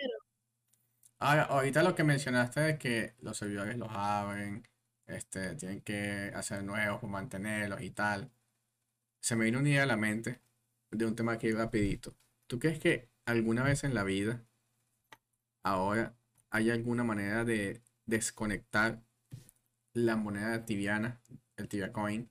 Ahora, 1.20 1.44
ahorita 1.44 1.82
lo 1.82 1.94
que 1.94 2.04
mencionaste 2.04 2.60
de 2.60 2.78
que 2.78 3.14
los 3.20 3.36
servidores 3.38 3.76
los 3.78 3.88
abren, 3.90 4.68
este, 5.06 5.56
tienen 5.56 5.80
que 5.80 6.30
hacer 6.34 6.62
nuevos 6.62 7.02
mantenerlos 7.04 7.80
y 7.80 7.90
tal. 7.90 8.30
Se 9.20 9.34
me 9.34 9.46
vino 9.46 9.58
una 9.58 9.68
idea 9.70 9.82
a 9.84 9.86
la 9.86 9.96
mente 9.96 10.42
de 10.90 11.06
un 11.06 11.16
tema 11.16 11.32
aquí 11.32 11.50
rapidito. 11.50 12.14
¿Tú 12.46 12.58
crees 12.58 12.78
que 12.78 13.10
alguna 13.24 13.62
vez 13.62 13.84
en 13.84 13.94
la 13.94 14.04
vida, 14.04 14.44
ahora, 15.62 16.17
hay 16.50 16.70
alguna 16.70 17.04
manera 17.04 17.44
de 17.44 17.82
desconectar 18.06 19.02
la 19.94 20.16
moneda 20.16 20.64
tibiana, 20.64 21.20
el 21.56 21.68
Tibia 21.68 21.92
Coin, 21.92 22.30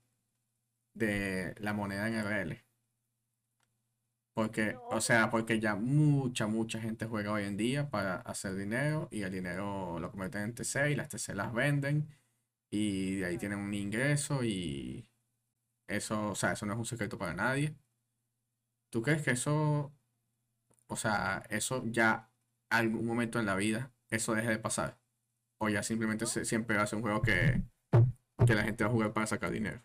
de 0.93 1.55
la 1.59 1.73
moneda 1.73 2.07
en 2.07 2.15
RL? 2.15 2.63
Porque, 4.33 4.75
o 4.91 5.01
sea, 5.01 5.29
porque 5.31 5.59
ya 5.59 5.75
mucha, 5.75 6.47
mucha 6.47 6.79
gente 6.79 7.07
juega 7.07 7.31
hoy 7.31 7.43
en 7.43 7.57
día 7.57 7.89
para 7.89 8.17
hacer 8.17 8.55
dinero 8.55 9.07
y 9.11 9.23
el 9.23 9.31
dinero 9.31 9.99
lo 9.99 10.11
convierten 10.11 10.43
en 10.43 10.53
TC 10.55 10.91
y 10.91 10.95
las 10.95 11.09
TC 11.09 11.33
las 11.33 11.51
venden 11.53 12.07
y 12.69 13.17
de 13.17 13.25
ahí 13.25 13.37
tienen 13.37 13.59
un 13.59 13.73
ingreso 13.73 14.43
y 14.43 15.07
eso, 15.87 16.29
o 16.31 16.35
sea, 16.35 16.53
eso 16.53 16.65
no 16.65 16.73
es 16.73 16.79
un 16.79 16.85
secreto 16.85 17.17
para 17.17 17.33
nadie. 17.33 17.75
¿Tú 18.89 19.01
crees 19.01 19.23
que 19.23 19.31
eso, 19.31 19.93
o 20.87 20.95
sea, 20.95 21.43
eso 21.49 21.83
ya 21.87 22.29
algún 22.69 23.05
momento 23.05 23.39
en 23.39 23.45
la 23.45 23.55
vida, 23.55 23.91
eso 24.09 24.33
deje 24.35 24.49
de 24.49 24.59
pasar? 24.59 24.99
O 25.59 25.69
ya 25.69 25.83
simplemente 25.83 26.25
siempre 26.25 26.77
hace 26.77 26.95
un 26.95 27.01
juego 27.01 27.21
que, 27.21 27.61
que 28.45 28.55
la 28.55 28.63
gente 28.63 28.83
va 28.83 28.89
a 28.89 28.93
jugar 28.93 29.13
para 29.13 29.27
sacar 29.27 29.51
dinero 29.51 29.81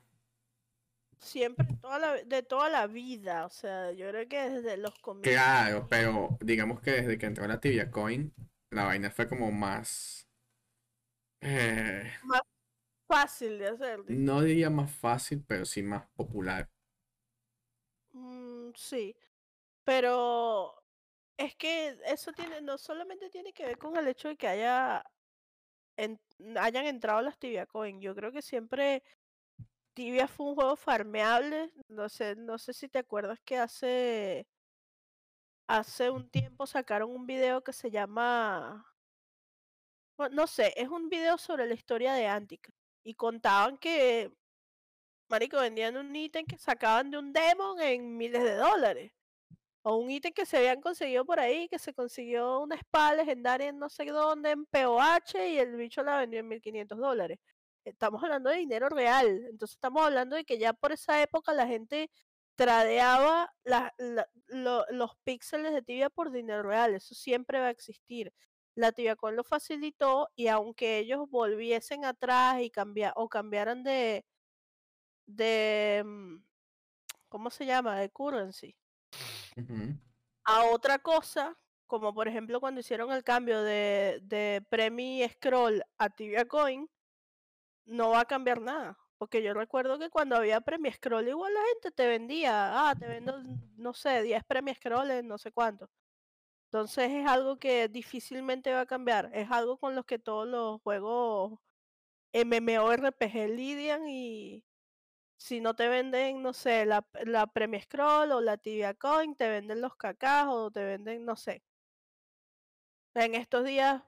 siempre 1.23 1.67
toda 1.81 1.99
la, 1.99 2.13
de 2.25 2.43
toda 2.43 2.69
la 2.69 2.87
vida, 2.87 3.47
o 3.47 3.51
sea, 3.51 3.93
yo 3.93 4.09
creo 4.09 4.29
que 4.29 4.51
desde 4.51 4.77
los 4.77 4.99
comienzos. 4.99 5.33
Claro, 5.33 5.87
pero 5.89 6.37
digamos 6.41 6.81
que 6.81 6.91
desde 6.91 7.17
que 7.17 7.27
entró 7.27 7.47
la 7.47 7.61
Tibia 7.61 7.91
Coin, 7.91 8.35
la 8.71 8.85
vaina 8.85 9.11
fue 9.11 9.29
como 9.29 9.51
más... 9.51 10.29
Eh, 11.41 12.13
más 12.25 12.43
fácil 13.09 13.59
de 13.59 13.69
hacer. 13.69 14.01
No 14.09 14.43
diría 14.43 14.71
más 14.71 14.93
fácil, 14.93 15.43
pero 15.47 15.65
sí 15.65 15.83
más 15.83 16.07
popular. 16.15 16.69
Mm, 18.13 18.71
sí, 18.75 19.17
pero 19.85 20.82
es 21.37 21.55
que 21.57 21.99
eso 22.07 22.33
tiene, 22.33 22.61
no 22.61 22.79
solamente 22.79 23.31
tiene 23.31 23.53
que 23.53 23.65
ver 23.67 23.79
con 23.79 23.97
el 23.97 24.09
hecho 24.09 24.29
de 24.29 24.37
que 24.37 24.49
haya 24.49 25.05
hayan 26.57 26.87
entrado 26.87 27.21
las 27.23 27.39
Tibia 27.39 27.67
Coin, 27.67 28.01
yo 28.01 28.15
creo 28.15 28.33
que 28.33 28.43
siempre 28.43 29.03
Tibia 29.95 30.27
fue 30.29 30.47
un 30.47 30.55
juego 30.55 30.77
farmeable. 30.77 31.71
No 31.89 32.09
sé, 32.09 32.37
no 32.37 32.59
sé 32.59 32.73
si 32.73 32.89
te 32.89 32.99
acuerdas 32.99 33.41
que 33.45 33.59
hace 33.59 34.47
hace 35.69 36.11
un 36.11 36.29
tiempo 36.29 36.67
sacaron 36.67 37.11
un 37.11 37.27
video 37.27 37.63
que 37.63 37.73
se 37.73 37.91
llama 37.91 38.87
no 40.31 40.47
sé, 40.47 40.73
es 40.77 40.89
un 40.89 41.09
video 41.09 41.39
sobre 41.39 41.67
la 41.67 41.75
historia 41.75 42.13
de 42.15 42.27
Antica 42.27 42.73
y 43.05 43.15
contaban 43.15 43.79
que 43.79 44.31
marico 45.29 45.59
vendían 45.61 45.97
un 45.97 46.15
ítem 46.15 46.47
que 46.47 46.59
sacaban 46.59 47.11
de 47.11 47.19
un 47.19 47.33
demon 47.33 47.81
en 47.81 48.17
miles 48.17 48.43
de 48.43 48.55
dólares 48.57 49.13
o 49.83 49.97
un 49.97 50.11
ítem 50.11 50.33
que 50.33 50.47
se 50.47 50.59
habían 50.59 50.81
conseguido 50.81 51.25
por 51.25 51.41
ahí, 51.41 51.69
que 51.69 51.79
se 51.79 51.95
consiguió 51.95 52.61
una 52.61 52.77
espada 52.77 53.15
legendaria 53.17 53.69
en 53.69 53.79
no 53.79 53.89
sé 53.89 54.05
dónde 54.07 54.51
en 54.51 54.67
POH 54.67 55.49
y 55.49 55.59
el 55.59 55.77
bicho 55.77 56.03
la 56.03 56.19
vendió 56.19 56.41
en 56.41 56.49
1500 56.49 56.99
dólares 56.99 57.39
estamos 57.85 58.23
hablando 58.23 58.51
de 58.51 58.57
dinero 58.59 58.89
real. 58.89 59.47
Entonces 59.51 59.77
estamos 59.77 60.05
hablando 60.05 60.37
de 60.37 60.45
que 60.45 60.59
ya 60.59 60.73
por 60.73 60.93
esa 60.93 61.23
época 61.23 61.53
la 61.53 61.67
gente 61.67 62.11
tradeaba 62.55 63.53
los 64.51 65.17
píxeles 65.25 65.73
de 65.73 65.83
tibia 65.83 66.11
por 66.11 66.31
dinero 66.33 66.63
real. 66.63 66.95
Eso 66.95 67.15
siempre 67.15 67.61
va 67.61 67.67
a 67.67 67.71
existir. 67.71 68.33
La 68.75 68.93
TibiaCoin 68.93 69.37
lo 69.37 69.45
facilitó 69.45 70.29
y 70.35 70.49
aunque 70.49 70.99
ellos 70.99 71.29
volviesen 71.31 72.05
atrás 72.05 72.63
y 72.63 72.71
cambiar 72.71 73.13
o 73.17 73.29
cambiaran 73.29 73.83
de 73.83 74.25
de 75.27 76.03
mm, 76.05 76.37
¿cómo 77.29 77.51
se 77.51 77.67
llama? 77.67 77.99
de 77.99 78.11
currency 78.11 78.77
a 80.45 80.65
otra 80.67 80.99
cosa, 80.99 81.57
como 81.87 82.15
por 82.15 82.29
ejemplo 82.29 82.61
cuando 82.61 82.81
hicieron 82.81 83.13
el 83.13 83.25
cambio 83.25 83.63
de, 83.63 84.21
de 84.23 84.65
Premi 84.69 85.27
Scroll 85.29 85.83
a 85.99 86.11
Tibia 86.11 86.47
Coin, 86.47 86.89
no 87.85 88.11
va 88.11 88.21
a 88.21 88.25
cambiar 88.25 88.61
nada. 88.61 88.99
Porque 89.19 89.43
yo 89.43 89.55
recuerdo 89.55 89.99
que 89.99 90.11
cuando 90.11 90.37
había 90.37 90.61
Premi 90.61 90.91
Scroll, 90.91 91.29
igual 91.29 91.55
la 91.55 91.61
gente 91.73 91.93
te 91.93 92.09
vendía, 92.09 92.89
ah, 92.89 92.95
te 92.99 93.07
vendo, 93.07 93.41
no 93.77 93.95
sé, 93.95 94.23
10 94.23 94.43
Premi 94.45 94.75
Scroll 94.75 95.27
no 95.27 95.39
sé 95.39 95.53
cuánto. 95.53 95.89
Entonces 96.73 97.11
es 97.11 97.27
algo 97.27 97.59
que 97.59 97.89
difícilmente 97.89 98.73
va 98.73 98.81
a 98.81 98.87
cambiar. 98.87 99.31
Es 99.35 99.51
algo 99.51 99.77
con 99.79 99.95
los 99.95 100.07
que 100.07 100.19
todos 100.19 100.49
los 100.49 100.81
juegos 100.83 101.61
MMORPG 102.33 103.49
lidian 103.51 104.09
y 104.09 104.65
si 105.43 105.61
no 105.61 105.75
te 105.75 105.89
venden, 105.89 106.41
no 106.43 106.53
sé, 106.53 106.87
la, 106.87 107.05
la 107.25 107.47
Premi 107.49 107.81
Scroll 107.81 108.31
o 108.33 108.41
la 108.41 108.57
Tibia 108.59 108.95
Coin, 108.95 109.35
te 109.35 109.49
venden 109.49 109.81
los 109.81 109.97
cacas 109.97 110.47
o 110.49 110.71
te 110.71 110.85
venden, 110.85 111.25
no 111.25 111.37
sé. 111.37 111.63
En 113.15 113.35
estos 113.35 113.65
días 113.65 114.03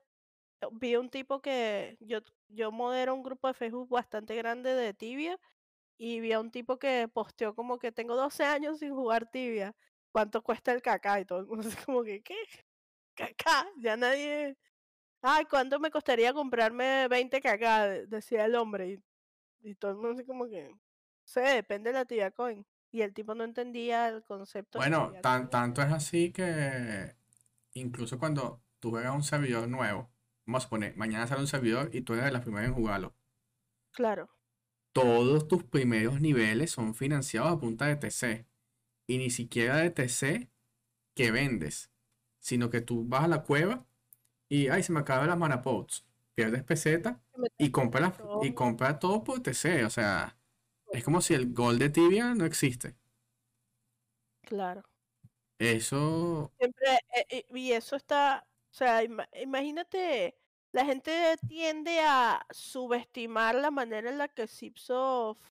vi 0.73 0.97
un 0.97 1.11
tipo 1.11 1.41
que 1.43 1.97
yo, 2.01 2.21
yo 2.49 2.73
modero 2.73 3.15
un 3.15 3.23
grupo 3.23 3.49
de 3.49 3.55
Facebook 3.55 3.89
bastante 3.91 4.37
grande 4.37 4.75
de 4.75 4.95
tibia 4.95 5.39
y 5.99 6.21
vi 6.21 6.33
a 6.33 6.41
un 6.41 6.51
tipo 6.51 6.79
que 6.79 7.09
posteó 7.13 7.55
como 7.55 7.79
que 7.79 7.93
tengo 7.93 8.17
12 8.17 8.45
años 8.45 8.79
sin 8.79 8.95
jugar 8.95 9.31
tibia. 9.31 9.75
¿Cuánto 10.13 10.43
cuesta 10.43 10.73
el 10.73 10.83
caca? 10.83 11.21
Y 11.21 11.25
todo 11.25 11.41
el 11.41 11.47
mundo 11.47 11.69
como 11.87 12.05
que, 12.05 12.23
¿qué? 12.23 12.37
¿Caca? 13.15 13.69
Ya 13.79 13.97
nadie... 13.97 14.57
Ay, 15.23 15.47
¿cuánto 15.47 15.81
me 15.81 15.91
costaría 15.91 16.33
comprarme 16.35 17.09
20 17.09 17.41
caca? 17.41 17.89
Decía 17.89 18.45
el 18.47 18.55
hombre. 18.57 19.01
Y, 19.63 19.75
todo 19.77 19.93
el 19.93 19.97
mundo 19.99 20.13
así 20.15 20.25
como 20.27 20.47
que... 20.47 20.71
sé, 21.25 21.41
depende 21.41 21.91
de 21.91 21.95
la 21.95 22.05
tibia 22.05 22.31
coin. 22.31 22.65
Y 22.91 23.03
el 23.03 23.13
tipo 23.13 23.35
no 23.35 23.45
entendía 23.45 24.09
el 24.09 24.23
concepto. 24.23 24.79
Bueno, 24.79 25.13
tan, 25.21 25.51
tanto 25.51 25.83
es 25.83 25.93
así 25.93 26.31
que 26.33 27.17
incluso 27.73 28.19
cuando 28.19 28.63
tú 28.79 28.91
juegas 28.91 29.15
un 29.15 29.25
servidor 29.25 29.69
nuevo, 29.69 30.11
vamos 30.47 30.67
a 30.67 30.69
poner, 30.69 30.97
mañana 30.97 31.27
sale 31.27 31.41
un 31.41 31.49
servidor 31.49 31.91
y 31.93 32.03
tú 32.03 32.13
eres 32.13 32.27
de 32.27 32.31
las 32.31 32.43
primeras 32.43 32.69
en 32.69 32.75
jugarlo. 32.75 33.15
Claro. 33.91 34.31
Todos 34.93 35.49
tus 35.49 35.65
primeros 35.65 36.21
niveles 36.21 36.71
son 36.71 36.95
financiados 36.95 37.51
a 37.51 37.59
punta 37.59 37.87
de 37.87 37.97
TC. 37.97 38.47
Y 39.07 39.19
ni 39.19 39.31
siquiera 39.31 39.79
de 39.79 39.91
TC 39.91 40.49
que 41.15 41.31
vendes, 41.31 41.91
sino 42.39 42.71
que 42.71 42.81
tú 42.81 43.05
vas 43.07 43.25
a 43.25 43.29
la 43.29 43.43
cueva 43.43 43.87
y, 44.49 44.69
ay, 44.69 44.83
se 44.83 44.93
me 44.93 45.01
acaban 45.01 45.29
las 45.29 45.39
mana 45.39 45.63
pots. 45.63 46.07
Pierdes 46.35 46.63
peseta 46.63 47.21
y 47.59 47.71
compras 47.71 48.15
y 48.43 48.53
compra 48.53 48.99
todo 48.99 49.25
por 49.25 49.41
TC. 49.41 49.85
O 49.85 49.91
sea, 49.91 50.37
es 50.95 51.05
como 51.05 51.21
si 51.21 51.35
el 51.35 51.53
gol 51.53 51.79
de 51.79 51.91
tibia 51.91 52.35
no 52.35 52.45
existe. 52.45 52.95
Claro. 54.43 54.83
Eso. 55.59 56.53
Siempre, 56.59 56.99
eh, 57.31 57.45
y 57.51 57.73
eso 57.73 57.97
está 57.97 58.47
o 58.75 58.77
sea, 58.77 59.05
imagínate, 59.05 60.37
la 60.73 60.85
gente 60.85 61.37
tiende 61.47 62.01
a 62.01 62.45
subestimar 62.51 63.55
la 63.55 63.71
manera 63.71 64.11
en 64.11 64.19
la 64.19 64.27
que 64.27 64.49
Zipsoft, 64.49 65.49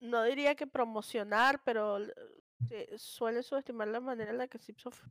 no 0.00 0.22
diría 0.24 0.54
que 0.54 0.66
promocionar, 0.66 1.62
pero 1.64 1.98
suele 2.98 3.42
subestimar 3.42 3.88
la 3.88 4.00
manera 4.00 4.32
en 4.32 4.36
la 4.36 4.48
que 4.48 4.58
Zipsoft 4.58 5.02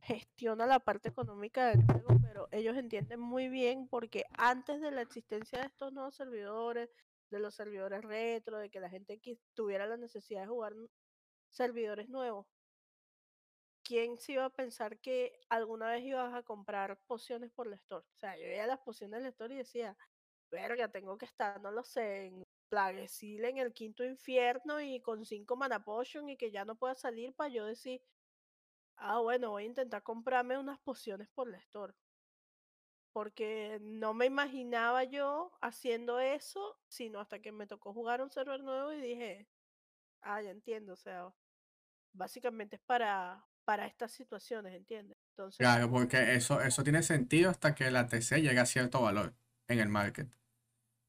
gestiona 0.00 0.64
la 0.64 0.80
parte 0.80 1.10
económica 1.10 1.66
del 1.66 1.84
juego, 1.84 2.18
pero 2.22 2.48
ellos 2.50 2.78
entienden 2.78 3.20
muy 3.20 3.50
bien 3.50 3.88
porque 3.88 4.24
antes 4.38 4.80
de 4.80 4.92
la 4.92 5.02
existencia 5.02 5.58
de 5.58 5.66
estos 5.66 5.92
nuevos 5.92 6.14
servidores, 6.14 6.88
de 7.32 7.40
los 7.40 7.54
servidores 7.54 8.02
retro, 8.04 8.58
de 8.58 8.70
que 8.70 8.80
la 8.80 8.90
gente 8.90 9.20
tuviera 9.54 9.86
la 9.86 9.96
necesidad 9.96 10.42
de 10.42 10.48
jugar 10.48 10.74
servidores 11.50 12.08
nuevos, 12.08 12.46
¿quién 13.82 14.18
se 14.18 14.32
iba 14.32 14.44
a 14.44 14.50
pensar 14.50 15.00
que 15.00 15.40
alguna 15.48 15.90
vez 15.90 16.04
ibas 16.04 16.32
a 16.34 16.42
comprar 16.42 17.00
pociones 17.06 17.50
por 17.52 17.66
la 17.66 17.76
store? 17.76 18.06
O 18.06 18.18
sea, 18.18 18.36
yo 18.36 18.44
veía 18.44 18.66
las 18.66 18.80
pociones 18.80 19.20
del 19.20 19.30
store 19.30 19.54
y 19.54 19.58
decía, 19.58 19.96
verga, 20.50 20.88
tengo 20.88 21.18
que 21.18 21.26
estar, 21.26 21.60
no 21.60 21.72
lo 21.72 21.82
sé, 21.84 22.26
en 22.26 22.46
Plaguesil 22.68 23.44
en 23.44 23.58
el 23.58 23.74
quinto 23.74 24.02
infierno 24.02 24.80
y 24.80 25.00
con 25.02 25.26
cinco 25.26 25.56
mana 25.56 25.84
potion 25.84 26.30
y 26.30 26.38
que 26.38 26.50
ya 26.50 26.64
no 26.64 26.74
pueda 26.74 26.94
salir 26.94 27.34
para 27.34 27.52
yo 27.52 27.66
decir, 27.66 28.00
ah, 28.96 29.20
bueno, 29.20 29.50
voy 29.50 29.64
a 29.64 29.66
intentar 29.66 30.02
comprarme 30.02 30.56
unas 30.56 30.78
pociones 30.80 31.28
por 31.34 31.50
la 31.50 31.58
store. 31.58 31.92
Porque 33.12 33.78
no 33.82 34.14
me 34.14 34.26
imaginaba 34.26 35.04
yo 35.04 35.52
haciendo 35.60 36.18
eso, 36.18 36.78
sino 36.88 37.20
hasta 37.20 37.40
que 37.40 37.52
me 37.52 37.66
tocó 37.66 37.92
jugar 37.92 38.22
un 38.22 38.30
server 38.30 38.62
nuevo 38.62 38.92
y 38.92 39.00
dije, 39.00 39.48
ah, 40.22 40.40
ya 40.40 40.50
entiendo, 40.50 40.94
o 40.94 40.96
sea, 40.96 41.32
básicamente 42.14 42.76
es 42.76 42.82
para, 42.82 43.44
para 43.64 43.86
estas 43.86 44.12
situaciones, 44.12 44.74
¿entiendes? 44.74 45.18
Entonces, 45.30 45.58
claro, 45.58 45.90
porque 45.90 46.34
eso, 46.34 46.60
eso 46.62 46.82
tiene 46.82 47.02
sentido 47.02 47.50
hasta 47.50 47.74
que 47.74 47.90
la 47.90 48.06
TC 48.06 48.40
llegue 48.40 48.60
a 48.60 48.66
cierto 48.66 49.02
valor 49.02 49.34
en 49.68 49.80
el 49.80 49.88
market. 49.88 50.28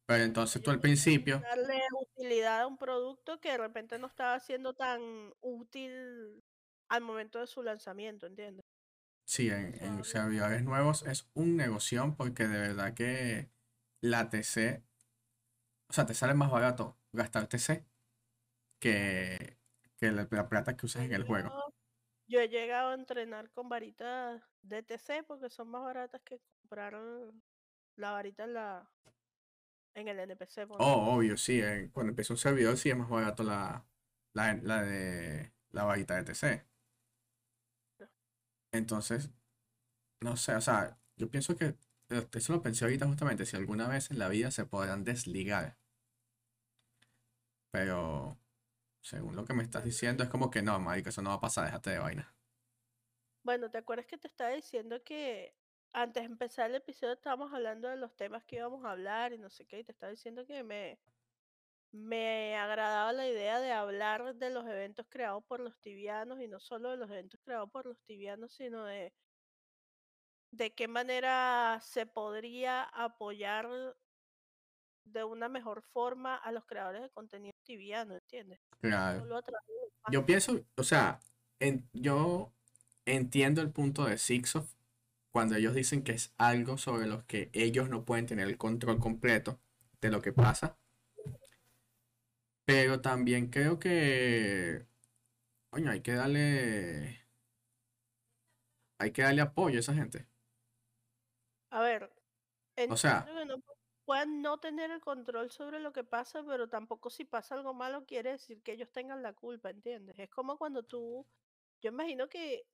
Pero 0.05 0.23
entonces 0.23 0.61
tú 0.61 0.71
al 0.71 0.81
principio... 0.81 1.39
Darle 1.39 1.81
utilidad 2.01 2.61
a 2.61 2.67
un 2.67 2.77
producto 2.77 3.39
que 3.39 3.51
de 3.51 3.57
repente 3.57 3.97
no 3.97 4.07
estaba 4.07 4.39
siendo 4.39 4.73
tan 4.73 5.33
útil 5.41 6.43
al 6.89 7.01
momento 7.01 7.39
de 7.39 7.47
su 7.47 7.63
lanzamiento, 7.63 8.27
¿entiendes? 8.27 8.65
Sí, 9.25 9.49
en, 9.49 9.75
en 9.83 10.03
servidores 10.03 10.63
nuevos 10.63 11.03
es 11.07 11.29
un 11.33 11.55
negocio 11.55 12.13
porque 12.17 12.47
de 12.47 12.59
verdad 12.59 12.93
que 12.93 13.49
la 14.01 14.29
TC, 14.29 14.83
o 15.87 15.93
sea, 15.93 16.05
te 16.05 16.13
sale 16.13 16.33
más 16.33 16.51
barato 16.51 16.97
gastar 17.13 17.47
TC 17.47 17.85
que, 18.79 19.57
que 19.97 20.11
la, 20.11 20.27
plata 20.49 20.75
que 20.75 20.85
usas 20.85 21.03
en 21.03 21.13
el 21.13 21.23
juego. 21.23 21.49
Yo 22.27 22.41
he 22.41 22.49
llegado 22.49 22.89
a 22.89 22.95
entrenar 22.95 23.49
con 23.51 23.69
varitas 23.69 24.41
DTC 24.61 25.25
porque 25.25 25.49
son 25.49 25.69
más 25.69 25.83
baratas 25.83 26.21
que 26.23 26.41
comprar 26.61 26.99
la 27.95 28.11
varita 28.11 28.43
en 28.43 28.53
la 28.53 28.89
en 29.95 30.07
el 30.07 30.19
NPC. 30.19 30.67
Oh, 30.79 31.15
obvio, 31.15 31.37
sí. 31.37 31.61
Eh, 31.61 31.89
cuando 31.93 32.09
empieza 32.09 32.33
un 32.33 32.37
servidor 32.37 32.75
sí 32.77 32.89
es 32.89 32.97
más 32.97 33.09
barato 33.09 33.43
la, 33.43 33.85
la, 34.33 34.81
de 34.81 35.53
la 35.71 35.83
varita 35.83 36.21
DTC. 36.21 36.65
Entonces, 38.73 39.29
no 40.21 40.35
sé, 40.35 40.55
o 40.55 40.61
sea, 40.61 40.97
yo 41.15 41.29
pienso 41.29 41.55
que 41.55 41.75
eh, 42.09 42.27
eso 42.33 42.53
lo 42.53 42.61
pensé 42.61 42.85
ahorita 42.85 43.07
justamente, 43.07 43.45
si 43.45 43.55
alguna 43.55 43.87
vez 43.87 44.11
en 44.11 44.19
la 44.19 44.29
vida 44.29 44.51
se 44.51 44.65
podrán 44.65 45.03
desligar. 45.03 45.77
Pero 47.71 48.37
según 49.01 49.35
lo 49.35 49.45
que 49.45 49.53
me 49.53 49.63
estás 49.63 49.85
diciendo, 49.85 50.23
es 50.23 50.29
como 50.29 50.49
que 50.49 50.63
no, 50.63 50.79
marica, 50.79 51.09
eso 51.09 51.21
no 51.21 51.29
va 51.29 51.35
a 51.35 51.41
pasar, 51.41 51.65
déjate 51.65 51.91
de 51.91 51.99
vaina. 51.99 52.35
Bueno, 53.43 53.69
¿te 53.69 53.77
acuerdas 53.77 54.07
que 54.07 54.17
te 54.17 54.27
estaba 54.27 54.49
diciendo 54.51 55.03
que 55.03 55.55
antes 55.91 56.23
de 56.23 56.27
empezar 56.27 56.69
el 56.69 56.77
episodio 56.77 57.13
estábamos 57.13 57.53
hablando 57.53 57.89
de 57.89 57.97
los 57.97 58.15
temas 58.15 58.43
que 58.45 58.55
íbamos 58.55 58.83
a 58.85 58.91
hablar 58.91 59.33
y 59.33 59.37
no 59.37 59.49
sé 59.51 59.65
qué, 59.65 59.79
y 59.79 59.83
te 59.83 59.91
estaba 59.91 60.11
diciendo 60.11 60.45
que 60.47 60.63
me, 60.63 60.99
me 61.93 62.55
agradaba 62.57 63.13
la 63.13 63.27
idea 63.27 63.59
de 63.59 63.71
hablar 63.71 64.35
de 64.35 64.49
los 64.49 64.65
eventos 64.65 65.05
creados 65.09 65.43
por 65.45 65.59
los 65.59 65.79
tibianos 65.79 66.41
y 66.41 66.47
no 66.47 66.59
solo 66.59 66.89
de 66.89 66.97
los 66.97 67.09
eventos 67.09 67.39
creados 67.43 67.69
por 67.69 67.85
los 67.85 68.01
tibianos, 68.01 68.51
sino 68.51 68.83
de 68.83 69.13
de 70.51 70.71
qué 70.73 70.87
manera 70.87 71.79
se 71.81 72.05
podría 72.05 72.83
apoyar 72.83 73.67
de 75.03 75.23
una 75.23 75.49
mejor 75.49 75.81
forma 75.81 76.35
a 76.35 76.51
los 76.51 76.65
creadores 76.65 77.01
de 77.01 77.09
contenido 77.09 77.53
tibiano, 77.63 78.15
¿entiendes? 78.15 78.59
Claro. 78.79 79.25
Yo 80.11 80.25
pienso, 80.25 80.63
o 80.75 80.83
sea, 80.83 81.19
yo 81.93 82.53
entiendo 83.05 83.61
el 83.61 83.71
punto 83.71 84.05
de 84.05 84.17
Sixof 84.17 84.73
cuando 85.31 85.55
ellos 85.55 85.73
dicen 85.73 86.03
que 86.03 86.11
es 86.11 86.33
algo 86.37 86.77
sobre 86.77 87.07
lo 87.07 87.25
que 87.25 87.49
ellos 87.53 87.89
no 87.89 88.05
pueden 88.05 88.27
tener 88.27 88.47
el 88.47 88.57
control 88.57 88.99
completo 88.99 89.59
de 90.01 90.11
lo 90.11 90.21
que 90.21 90.33
pasa. 90.33 90.77
Pero 92.65 93.01
también 93.01 93.49
creo 93.49 93.79
que, 93.79 94.87
coño, 95.71 95.91
hay 95.91 96.01
que 96.01 96.13
darle, 96.13 97.27
hay 98.97 99.11
que 99.11 99.21
darle 99.21 99.41
apoyo 99.41 99.77
a 99.77 99.79
esa 99.81 99.93
gente. 99.93 100.27
A 101.71 101.81
ver, 101.81 102.09
o 102.87 102.97
sea, 102.97 103.25
puedan 104.05 104.41
no 104.41 104.59
tener 104.59 104.91
el 104.91 105.01
control 105.01 105.51
sobre 105.51 105.79
lo 105.79 105.93
que 105.93 106.03
pasa, 106.03 106.43
pero 106.45 106.69
tampoco 106.69 107.09
si 107.09 107.25
pasa 107.25 107.55
algo 107.55 107.73
malo 107.73 108.05
quiere 108.05 108.31
decir 108.31 108.61
que 108.63 108.73
ellos 108.73 108.91
tengan 108.91 109.23
la 109.23 109.33
culpa, 109.33 109.69
¿entiendes? 109.69 110.17
Es 110.19 110.29
como 110.29 110.57
cuando 110.57 110.83
tú, 110.83 111.27
yo 111.81 111.89
imagino 111.89 112.29
que 112.29 112.67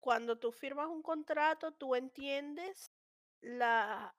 cuando 0.00 0.38
tú 0.38 0.52
firmas 0.52 0.88
un 0.88 1.02
contrato, 1.02 1.72
tú 1.72 1.94
entiendes 1.94 2.92
la, 3.40 4.14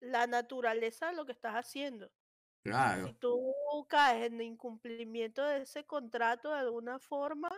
la 0.00 0.26
naturaleza 0.26 1.08
de 1.08 1.14
lo 1.14 1.26
que 1.26 1.32
estás 1.32 1.54
haciendo. 1.54 2.10
Si 3.06 3.12
tú 3.14 3.54
caes 3.88 4.26
en 4.26 4.40
incumplimiento 4.40 5.44
de 5.44 5.62
ese 5.62 5.84
contrato 5.84 6.50
de 6.50 6.58
alguna 6.58 6.98
forma, 6.98 7.50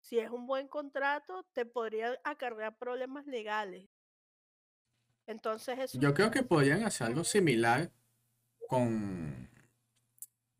si 0.00 0.18
es 0.18 0.30
un 0.30 0.46
buen 0.46 0.68
contrato, 0.68 1.46
te 1.52 1.66
podría 1.66 2.18
acarrear 2.24 2.76
problemas 2.76 3.26
legales. 3.26 3.88
Entonces 5.26 5.78
eso 5.78 5.98
Yo 5.98 6.14
creo 6.14 6.30
que 6.30 6.42
podrían 6.42 6.82
hacer 6.82 7.06
algo 7.06 7.24
similar 7.24 7.90
con 8.68 9.48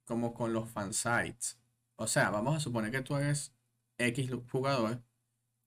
como 0.04 0.34
con 0.34 0.52
los 0.52 0.68
fansites. 0.68 1.58
O 1.94 2.06
sea, 2.08 2.30
vamos 2.30 2.56
a 2.56 2.60
suponer 2.60 2.90
que 2.90 3.02
tú 3.02 3.16
eres 3.16 3.54
X 3.98 4.30
jugador 4.50 5.02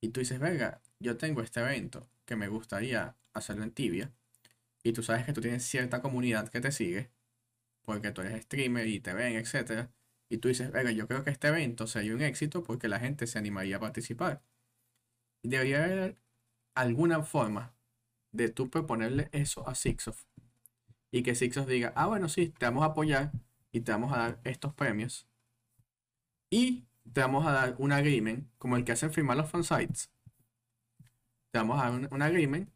y 0.01 0.09
tú 0.09 0.19
dices, 0.19 0.39
venga, 0.39 0.81
yo 0.99 1.15
tengo 1.17 1.41
este 1.41 1.61
evento 1.61 2.09
que 2.25 2.36
me 2.36 2.49
gustaría 2.49 3.15
hacerlo 3.34 3.63
en 3.63 3.71
tibia 3.71 4.11
y 4.84 4.91
tú 4.91 5.01
sabes 5.01 5.25
que 5.25 5.31
tú 5.31 5.39
tienes 5.39 5.63
cierta 5.63 6.01
comunidad 6.01 6.49
que 6.49 6.59
te 6.59 6.73
sigue 6.73 7.09
porque 7.84 8.11
tú 8.11 8.21
eres 8.21 8.43
streamer 8.43 8.88
y 8.88 8.99
te 8.99 9.13
ven, 9.13 9.36
etc. 9.36 9.89
Y 10.29 10.38
tú 10.38 10.47
dices, 10.47 10.71
venga, 10.71 10.91
yo 10.91 11.07
creo 11.07 11.23
que 11.23 11.29
este 11.31 11.49
evento 11.49 11.88
sería 11.88 12.15
un 12.15 12.21
éxito 12.21 12.63
porque 12.63 12.88
la 12.88 12.99
gente 12.99 13.27
se 13.27 13.38
animaría 13.39 13.77
a 13.77 13.79
participar. 13.79 14.41
Debería 15.43 15.84
haber 15.84 16.17
alguna 16.75 17.23
forma 17.23 17.73
de 18.31 18.49
tú 18.49 18.69
proponerle 18.69 19.29
eso 19.31 19.67
a 19.67 19.75
Sixof 19.75 20.23
y 21.11 21.23
que 21.23 21.36
Sixof 21.36 21.67
diga, 21.67 21.93
ah, 21.95 22.07
bueno, 22.07 22.29
sí, 22.29 22.49
te 22.49 22.65
vamos 22.65 22.84
a 22.84 22.88
apoyar 22.88 23.31
y 23.71 23.81
te 23.81 23.91
vamos 23.91 24.11
a 24.13 24.17
dar 24.17 24.41
estos 24.43 24.73
premios 24.73 25.27
y 26.49 26.86
te 27.11 27.21
vamos 27.21 27.45
a 27.45 27.51
dar 27.51 27.75
un 27.77 27.91
agreement 27.91 28.47
como 28.57 28.77
el 28.77 28.86
que 28.86 28.93
hacen 28.93 29.11
firmar 29.11 29.38
los 29.38 29.49
fansites. 29.49 30.09
Te 31.51 31.59
vamos 31.59 31.79
a 31.79 31.89
dar 31.89 32.09
un 32.11 32.21
agreement 32.21 32.69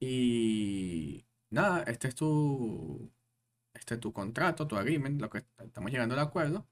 y 0.00 1.24
nada, 1.50 1.84
este 1.84 2.08
es 2.08 2.14
tu 2.14 3.11
este 3.82 3.96
tu 3.96 4.12
contrato, 4.12 4.66
tu 4.66 4.76
agreement, 4.76 5.20
lo 5.20 5.28
que 5.28 5.44
estamos 5.58 5.90
llegando 5.90 6.14
al 6.14 6.20
acuerdo. 6.20 6.66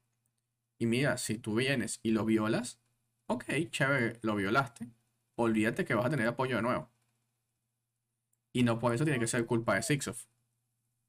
Y 0.79 0.85
mira, 0.85 1.17
si 1.17 1.37
tú 1.37 1.55
vienes 1.55 1.99
y 2.01 2.11
lo 2.11 2.25
violas, 2.25 2.79
ok, 3.27 3.45
chévere, 3.69 4.19
lo 4.23 4.35
violaste. 4.35 4.87
Olvídate 5.35 5.85
que 5.85 5.93
vas 5.93 6.05
a 6.05 6.09
tener 6.09 6.27
apoyo 6.27 6.55
de 6.55 6.61
nuevo. 6.61 6.89
Y 8.53 8.63
no 8.63 8.79
por 8.79 8.93
eso 8.93 9.03
tiene 9.03 9.19
que 9.19 9.27
ser 9.27 9.45
culpa 9.45 9.75
de 9.75 9.83
Sixof. 9.83 10.25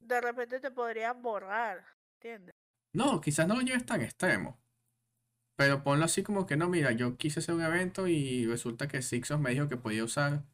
De 0.00 0.20
repente 0.20 0.60
te 0.60 0.70
podrían 0.70 1.22
borrar, 1.22 1.84
¿entiendes? 2.14 2.54
No, 2.92 3.20
quizás 3.20 3.46
no 3.46 3.54
lo 3.54 3.62
lleves 3.62 3.86
tan 3.86 4.02
extremo. 4.02 4.60
Pero 5.56 5.82
ponlo 5.82 6.04
así 6.04 6.22
como 6.22 6.46
que 6.46 6.56
no, 6.56 6.68
mira, 6.68 6.92
yo 6.92 7.16
quise 7.16 7.40
hacer 7.40 7.54
un 7.54 7.62
evento 7.62 8.08
y 8.08 8.46
resulta 8.46 8.88
que 8.88 9.02
Sixof 9.02 9.40
me 9.40 9.50
dijo 9.50 9.68
que 9.68 9.76
podía 9.76 10.04
usar 10.04 10.44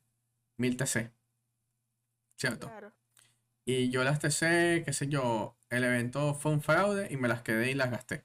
1000 0.59 0.77
TC. 0.77 1.13
¿Cierto? 2.37 2.69
Claro. 2.69 2.98
Y 3.71 3.91
yo 3.91 4.03
las 4.03 4.19
TC, 4.19 4.83
qué 4.83 4.95
sé 4.95 5.09
yo, 5.09 5.55
el 5.69 5.85
evento 5.85 6.33
fue 6.35 6.53
un 6.53 6.63
fraude 6.63 7.09
y 7.11 7.19
me 7.19 7.29
las 7.29 7.43
quedé 7.43 7.71
y 7.71 7.75
las 7.75 7.91
gasté. 7.91 8.25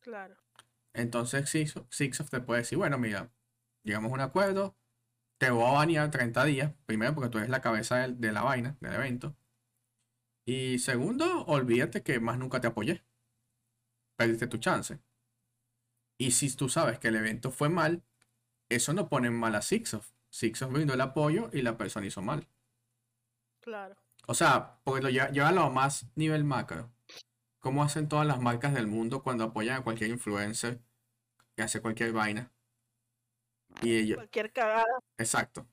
Claro. 0.00 0.34
Entonces 0.94 1.48
Sixof 1.48 2.28
te 2.28 2.40
puede 2.40 2.62
decir, 2.62 2.76
bueno, 2.76 2.98
mira, 2.98 3.30
llegamos 3.84 4.10
a 4.10 4.14
un 4.14 4.20
acuerdo, 4.20 4.76
te 5.38 5.50
voy 5.50 5.62
a 5.64 5.74
banear 5.74 6.10
30 6.10 6.44
días, 6.46 6.74
primero 6.86 7.14
porque 7.14 7.30
tú 7.30 7.38
eres 7.38 7.50
la 7.50 7.60
cabeza 7.60 8.08
de, 8.08 8.32
la 8.32 8.42
vaina, 8.42 8.76
del 8.80 8.94
evento. 8.94 9.36
Y 10.44 10.80
segundo, 10.80 11.44
olvídate 11.44 12.02
que 12.02 12.18
más 12.18 12.36
nunca 12.36 12.60
te 12.60 12.66
apoyé. 12.66 13.04
Perdiste 14.16 14.48
tu 14.48 14.58
chance. 14.58 14.98
Y 16.18 16.32
si 16.32 16.52
tú 16.56 16.68
sabes 16.68 16.98
que 16.98 17.08
el 17.08 17.16
evento 17.16 17.52
fue 17.52 17.68
mal, 17.68 18.02
eso 18.68 18.92
no 18.92 19.08
pone 19.08 19.30
mal 19.30 19.54
a 19.54 19.62
Sixof. 19.62 20.10
Sixof 20.30 20.72
brindó 20.72 20.94
el 20.94 21.00
apoyo 21.00 21.48
y 21.52 21.62
la 21.62 21.76
persona 21.78 22.06
hizo 22.06 22.22
mal. 22.22 22.48
Claro. 23.60 23.96
O 24.26 24.34
sea, 24.34 24.78
porque 24.84 25.02
lo 25.02 25.10
lleva, 25.10 25.48
a 25.48 25.70
más 25.70 26.06
nivel 26.14 26.44
macro. 26.44 26.92
¿Cómo 27.60 27.82
hacen 27.82 28.08
todas 28.08 28.26
las 28.26 28.40
marcas 28.40 28.74
del 28.74 28.86
mundo 28.86 29.22
cuando 29.22 29.44
apoyan 29.44 29.80
a 29.80 29.84
cualquier 29.84 30.10
influencer 30.10 30.80
que 31.56 31.62
hace 31.62 31.80
cualquier 31.80 32.12
vaina? 32.12 32.52
Y 33.82 33.96
ellos... 33.96 34.16
Cualquier 34.16 34.52
cagada. 34.52 34.84
Exacto. 35.16 35.66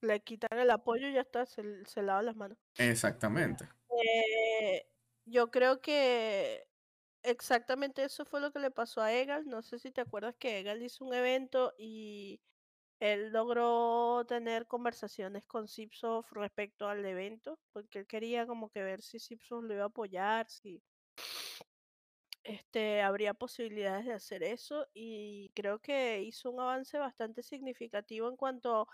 Le 0.00 0.20
quitan 0.20 0.58
el 0.58 0.70
apoyo 0.70 1.08
y 1.08 1.14
ya 1.14 1.22
está, 1.22 1.46
se, 1.46 1.84
se 1.84 2.02
lava 2.02 2.22
las 2.22 2.36
manos. 2.36 2.58
Exactamente. 2.76 3.68
Eh, 3.90 4.86
yo 5.24 5.50
creo 5.50 5.80
que 5.80 6.66
exactamente 7.22 8.04
eso 8.04 8.24
fue 8.24 8.40
lo 8.40 8.52
que 8.52 8.58
le 8.58 8.70
pasó 8.70 9.00
a 9.00 9.12
Egal. 9.12 9.46
No 9.46 9.62
sé 9.62 9.78
si 9.78 9.90
te 9.90 10.00
acuerdas 10.00 10.34
que 10.38 10.58
Egal 10.58 10.82
hizo 10.82 11.04
un 11.04 11.14
evento 11.14 11.74
y 11.78 12.40
él 13.04 13.32
logró 13.32 14.24
tener 14.26 14.66
conversaciones 14.66 15.44
con 15.44 15.68
Zipsoft 15.68 16.32
respecto 16.32 16.88
al 16.88 17.04
evento, 17.04 17.58
porque 17.72 17.98
él 17.98 18.06
quería 18.06 18.46
como 18.46 18.70
que 18.70 18.82
ver 18.82 19.02
si 19.02 19.18
Zipsoft 19.18 19.64
lo 19.64 19.74
iba 19.74 19.82
a 19.82 19.88
apoyar, 19.88 20.48
si 20.48 20.82
este, 22.42 23.02
habría 23.02 23.34
posibilidades 23.34 24.06
de 24.06 24.14
hacer 24.14 24.42
eso 24.42 24.86
y 24.94 25.50
creo 25.54 25.80
que 25.80 26.22
hizo 26.22 26.50
un 26.50 26.60
avance 26.60 26.98
bastante 26.98 27.42
significativo 27.42 28.28
en 28.30 28.36
cuanto 28.36 28.88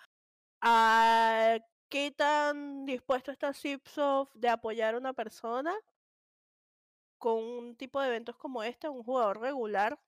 a 0.61 1.59
qué 1.89 2.11
tan 2.11 2.87
dispuesto 2.87 3.31
está 3.31 3.55
Zipsoft 3.55 4.35
de 4.35 4.49
apoyar 4.49 4.95
a 4.95 4.99
una 4.99 5.13
persona 5.13 5.73
con 7.19 7.45
un 7.45 7.77
tipo 7.77 8.01
de 8.01 8.09
eventos 8.09 8.37
como 8.37 8.65
este, 8.65 8.89
un 8.89 9.05
jugador 9.05 9.41
regular 9.41 10.01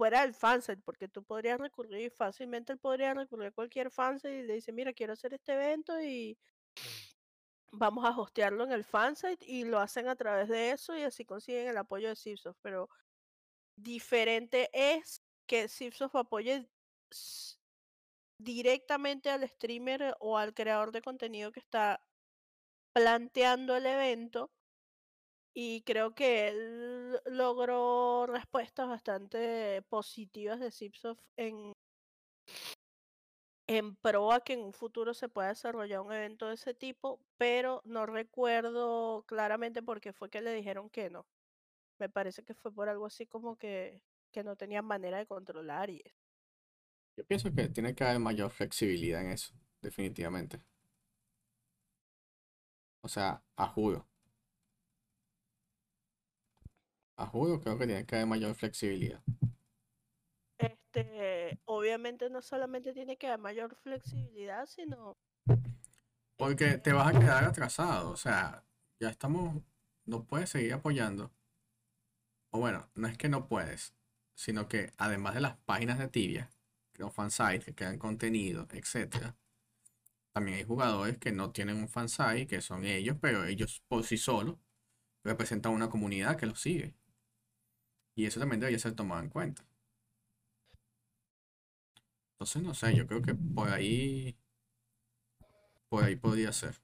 fuera 0.00 0.22
del 0.22 0.32
fanset, 0.32 0.80
porque 0.82 1.08
tú 1.08 1.22
podrías 1.22 1.60
recurrir 1.60 2.10
fácilmente, 2.10 2.72
él 2.72 2.78
podría 2.78 3.12
recurrir 3.12 3.48
a 3.48 3.52
cualquier 3.52 3.90
fanset 3.90 4.32
y 4.32 4.46
le 4.46 4.54
dice, 4.54 4.72
mira, 4.72 4.94
quiero 4.94 5.12
hacer 5.12 5.34
este 5.34 5.52
evento 5.52 6.00
y 6.00 6.38
vamos 7.70 8.06
a 8.06 8.18
hostearlo 8.18 8.64
en 8.64 8.72
el 8.72 8.82
fansite 8.82 9.44
y 9.44 9.64
lo 9.64 9.78
hacen 9.78 10.08
a 10.08 10.16
través 10.16 10.48
de 10.48 10.70
eso 10.70 10.96
y 10.96 11.02
así 11.02 11.26
consiguen 11.26 11.68
el 11.68 11.76
apoyo 11.76 12.08
de 12.08 12.16
Zipsoft, 12.16 12.56
pero 12.62 12.88
diferente 13.76 14.70
es 14.72 15.22
que 15.44 15.68
Zipsoft 15.68 16.16
apoye 16.16 16.66
directamente 18.38 19.28
al 19.28 19.46
streamer 19.46 20.16
o 20.18 20.38
al 20.38 20.54
creador 20.54 20.92
de 20.92 21.02
contenido 21.02 21.52
que 21.52 21.60
está 21.60 22.02
planteando 22.94 23.76
el 23.76 23.84
evento 23.84 24.50
y 25.54 25.82
creo 25.82 26.14
que 26.14 26.48
él 26.48 27.20
logró 27.26 28.26
respuestas 28.26 28.88
bastante 28.88 29.82
positivas 29.88 30.60
de 30.60 30.70
Zipsoft 30.70 31.20
en, 31.36 31.72
en 33.66 33.96
pro 33.96 34.32
a 34.32 34.40
que 34.40 34.54
en 34.54 34.60
un 34.60 34.72
futuro 34.72 35.14
se 35.14 35.28
pueda 35.28 35.48
desarrollar 35.48 36.00
un 36.00 36.12
evento 36.12 36.48
de 36.48 36.54
ese 36.54 36.74
tipo, 36.74 37.20
pero 37.36 37.82
no 37.84 38.06
recuerdo 38.06 39.24
claramente 39.26 39.82
por 39.82 40.00
qué 40.00 40.12
fue 40.12 40.30
que 40.30 40.40
le 40.40 40.54
dijeron 40.54 40.88
que 40.90 41.10
no. 41.10 41.26
Me 41.98 42.08
parece 42.08 42.42
que 42.42 42.54
fue 42.54 42.72
por 42.72 42.88
algo 42.88 43.06
así 43.06 43.26
como 43.26 43.56
que, 43.56 44.02
que 44.32 44.42
no 44.44 44.56
tenían 44.56 44.84
manera 44.84 45.18
de 45.18 45.26
controlar 45.26 45.90
y 45.90 46.00
eso. 46.04 46.16
Yo 47.16 47.24
pienso 47.26 47.52
que 47.52 47.68
tiene 47.68 47.94
que 47.94 48.04
haber 48.04 48.18
mayor 48.18 48.50
flexibilidad 48.50 49.20
en 49.20 49.32
eso, 49.32 49.52
definitivamente. 49.82 50.62
O 53.02 53.08
sea, 53.08 53.42
a 53.56 53.66
juro. 53.66 54.09
A 57.20 57.26
juro 57.26 57.60
creo 57.60 57.76
que 57.76 57.86
tiene 57.86 58.06
que 58.06 58.16
haber 58.16 58.28
mayor 58.28 58.54
flexibilidad. 58.54 59.22
Este, 60.56 61.60
obviamente 61.66 62.30
no 62.30 62.40
solamente 62.40 62.94
tiene 62.94 63.18
que 63.18 63.26
haber 63.26 63.40
mayor 63.40 63.76
flexibilidad, 63.76 64.64
sino... 64.64 65.18
Porque 66.38 66.78
te 66.78 66.94
vas 66.94 67.14
a 67.14 67.20
quedar 67.20 67.44
atrasado, 67.44 68.12
o 68.12 68.16
sea, 68.16 68.64
ya 68.98 69.10
estamos, 69.10 69.62
no 70.06 70.24
puedes 70.24 70.48
seguir 70.48 70.72
apoyando. 70.72 71.30
O 72.52 72.58
bueno, 72.58 72.90
no 72.94 73.06
es 73.06 73.18
que 73.18 73.28
no 73.28 73.46
puedes, 73.46 73.94
sino 74.34 74.66
que 74.66 74.94
además 74.96 75.34
de 75.34 75.42
las 75.42 75.58
páginas 75.58 75.98
de 75.98 76.08
tibia, 76.08 76.50
los 76.94 77.12
fansites 77.12 77.66
que 77.66 77.74
crean 77.74 77.98
contenido, 77.98 78.66
etc. 78.72 79.34
También 80.32 80.56
hay 80.56 80.64
jugadores 80.64 81.18
que 81.18 81.32
no 81.32 81.52
tienen 81.52 81.76
un 81.76 81.88
fansite, 81.90 82.46
que 82.46 82.62
son 82.62 82.86
ellos, 82.86 83.18
pero 83.20 83.44
ellos 83.44 83.82
por 83.88 84.04
sí 84.04 84.16
solos 84.16 84.56
representan 85.22 85.72
una 85.72 85.90
comunidad 85.90 86.38
que 86.38 86.46
los 86.46 86.58
sigue. 86.62 86.94
Y 88.20 88.26
eso 88.26 88.38
también 88.38 88.60
debería 88.60 88.78
ser 88.78 88.92
tomado 88.92 89.22
en 89.22 89.30
cuenta. 89.30 89.64
Entonces, 92.32 92.60
no 92.60 92.74
sé, 92.74 92.94
yo 92.94 93.06
creo 93.06 93.22
que 93.22 93.34
por 93.34 93.70
ahí. 93.70 94.36
Por 95.88 96.04
ahí 96.04 96.16
podría 96.16 96.52
ser. 96.52 96.78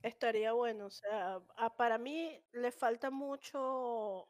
Estaría 0.00 0.52
bueno, 0.52 0.86
o 0.86 0.90
sea, 0.90 1.40
para 1.76 1.98
mí 1.98 2.42
le 2.52 2.72
falta 2.72 3.10
mucho 3.10 4.26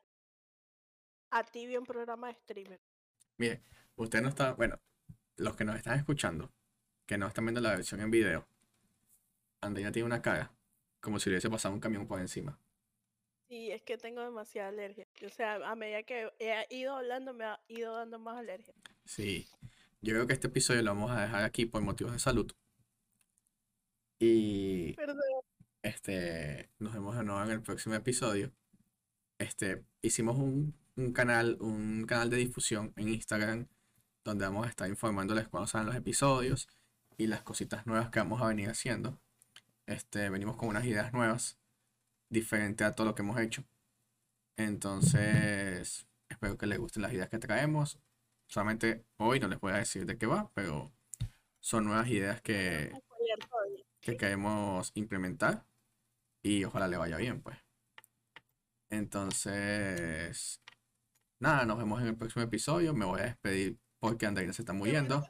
a 1.30 1.44
Tibia 1.44 1.78
un 1.78 1.86
programa 1.86 2.26
de 2.26 2.34
streamer. 2.34 2.80
Mire, 3.36 3.62
usted 3.94 4.20
no 4.20 4.30
está, 4.30 4.54
bueno, 4.54 4.80
los 5.36 5.54
que 5.54 5.64
nos 5.64 5.76
están 5.76 5.96
escuchando, 5.96 6.50
que 7.06 7.18
no 7.18 7.28
están 7.28 7.44
viendo 7.44 7.60
la 7.60 7.70
versión 7.70 8.00
en 8.00 8.10
video, 8.10 8.48
Andrea 9.60 9.92
tiene 9.92 10.06
una 10.06 10.22
cara 10.22 10.50
como 11.00 11.20
si 11.20 11.30
le 11.30 11.34
hubiese 11.34 11.50
pasado 11.50 11.72
un 11.72 11.80
camión 11.80 12.08
por 12.08 12.18
encima. 12.18 12.58
Sí, 13.48 13.70
es 13.70 13.82
que 13.82 13.96
tengo 13.96 14.22
demasiada 14.22 14.68
alergia. 14.68 15.06
O 15.24 15.30
sea, 15.30 15.54
a 15.54 15.74
medida 15.74 16.02
que 16.02 16.30
he 16.38 16.66
ido 16.70 16.94
hablando, 16.94 17.32
me 17.32 17.44
ha 17.44 17.60
ido 17.68 17.94
dando 17.94 18.18
más 18.18 18.36
alergia. 18.36 18.74
Sí, 19.04 19.48
yo 20.02 20.12
creo 20.12 20.26
que 20.26 20.34
este 20.34 20.48
episodio 20.48 20.82
lo 20.82 20.94
vamos 20.94 21.10
a 21.10 21.22
dejar 21.22 21.44
aquí 21.44 21.64
por 21.64 21.80
motivos 21.82 22.12
de 22.12 22.18
salud. 22.18 22.52
Y. 24.18 24.92
Perdón. 24.94 25.18
Este, 25.82 26.68
nos 26.78 26.92
vemos 26.92 27.16
de 27.16 27.24
nuevo 27.24 27.42
en 27.42 27.50
el 27.50 27.62
próximo 27.62 27.94
episodio. 27.94 28.52
Este, 29.38 29.84
hicimos 30.02 30.36
un, 30.36 30.74
un 30.96 31.12
canal, 31.12 31.56
un 31.60 32.04
canal 32.06 32.28
de 32.28 32.36
difusión 32.36 32.92
en 32.96 33.08
Instagram 33.08 33.68
donde 34.24 34.44
vamos 34.44 34.66
a 34.66 34.68
estar 34.68 34.88
informándoles 34.88 35.48
cuando 35.48 35.66
salen 35.66 35.86
los 35.86 35.96
episodios 35.96 36.68
y 37.16 37.28
las 37.28 37.42
cositas 37.42 37.86
nuevas 37.86 38.10
que 38.10 38.18
vamos 38.18 38.42
a 38.42 38.48
venir 38.48 38.68
haciendo. 38.68 39.18
Este, 39.86 40.28
venimos 40.28 40.56
con 40.56 40.68
unas 40.68 40.84
ideas 40.84 41.12
nuevas, 41.12 41.58
diferente 42.28 42.84
a 42.84 42.94
todo 42.94 43.06
lo 43.06 43.14
que 43.14 43.22
hemos 43.22 43.40
hecho. 43.40 43.64
Entonces, 44.56 46.06
espero 46.28 46.58
que 46.58 46.66
les 46.66 46.78
gusten 46.78 47.02
las 47.02 47.12
ideas 47.12 47.28
que 47.28 47.38
traemos. 47.38 47.98
Solamente 48.48 49.04
hoy 49.18 49.40
no 49.40 49.48
les 49.48 49.60
voy 49.60 49.72
a 49.72 49.76
decir 49.76 50.06
de 50.06 50.18
qué 50.18 50.26
va, 50.26 50.50
pero 50.54 50.92
son 51.60 51.84
nuevas 51.84 52.08
ideas 52.08 52.40
que, 52.40 52.92
que 54.00 54.16
queremos 54.16 54.90
implementar 54.94 55.64
y 56.42 56.64
ojalá 56.64 56.88
le 56.88 56.96
vaya 56.96 57.16
bien, 57.16 57.42
pues. 57.42 57.58
Entonces, 58.90 60.62
nada, 61.40 61.66
nos 61.66 61.78
vemos 61.78 62.00
en 62.00 62.08
el 62.08 62.16
próximo 62.16 62.44
episodio. 62.44 62.94
Me 62.94 63.04
voy 63.04 63.20
a 63.20 63.24
despedir 63.24 63.78
porque 63.98 64.26
Andaina 64.26 64.52
se 64.52 64.62
está 64.62 64.72
muriendo. 64.72 65.24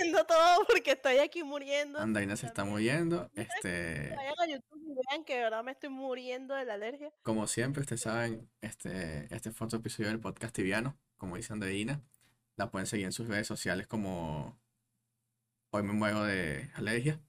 Haciendo 0.00 0.24
todo 0.24 0.64
porque 0.66 0.92
estoy 0.92 1.18
aquí 1.18 1.42
muriendo. 1.42 1.98
Andaina 1.98 2.36
se 2.36 2.46
está 2.46 2.64
muriendo. 2.64 3.30
Este. 3.34 4.14
Vayan 4.16 4.34
a 4.38 4.46
YouTube 4.46 4.82
y 4.86 4.94
vean 5.10 5.24
que 5.24 5.36
de 5.36 5.42
verdad 5.42 5.64
me 5.64 5.72
estoy 5.72 5.90
muriendo 5.90 6.54
de 6.54 6.64
la 6.64 6.74
alergia. 6.74 7.12
Como 7.22 7.46
siempre, 7.46 7.82
ustedes 7.82 8.02
saben, 8.02 8.50
este, 8.60 9.32
este 9.34 9.50
fue 9.52 9.66
otro 9.66 9.78
episodio 9.78 10.08
del 10.08 10.20
podcast 10.20 10.54
tibiano, 10.54 10.98
como 11.16 11.36
dice 11.36 11.52
Andreina. 11.52 12.02
La 12.56 12.70
pueden 12.70 12.86
seguir 12.86 13.06
en 13.06 13.12
sus 13.12 13.28
redes 13.28 13.46
sociales 13.46 13.86
como 13.86 14.58
Hoy 15.72 15.82
me 15.84 15.92
muero 15.92 16.24
de 16.24 16.70
alergia. 16.74 17.20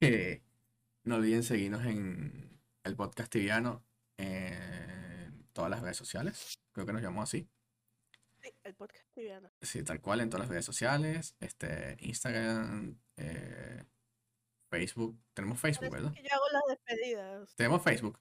Eh, 0.00 0.42
no 1.04 1.16
olviden 1.16 1.42
seguirnos 1.42 1.84
en 1.86 2.60
el 2.82 2.96
podcast 2.96 3.30
tibiano 3.30 3.84
en 4.16 5.46
todas 5.52 5.70
las 5.70 5.82
redes 5.82 5.96
sociales. 5.96 6.58
Creo 6.72 6.84
que 6.84 6.92
nos 6.92 7.02
llamamos 7.02 7.28
así. 7.28 7.48
El 8.64 8.74
podcast 8.74 9.04
tibiano. 9.14 9.50
Sí, 9.62 9.82
tal 9.82 10.00
cual, 10.00 10.20
en 10.20 10.30
todas 10.30 10.46
las 10.46 10.50
redes 10.50 10.64
sociales. 10.64 11.36
Este, 11.40 11.96
Instagram, 12.00 12.98
eh, 13.16 13.84
Facebook. 14.70 15.18
Tenemos 15.34 15.60
Facebook, 15.60 15.90
¿verdad? 15.90 16.12
yo 16.14 16.34
hago 16.34 16.44
las 16.52 16.62
despedidas. 16.68 17.54
Tenemos 17.56 17.82
Facebook. 17.82 18.18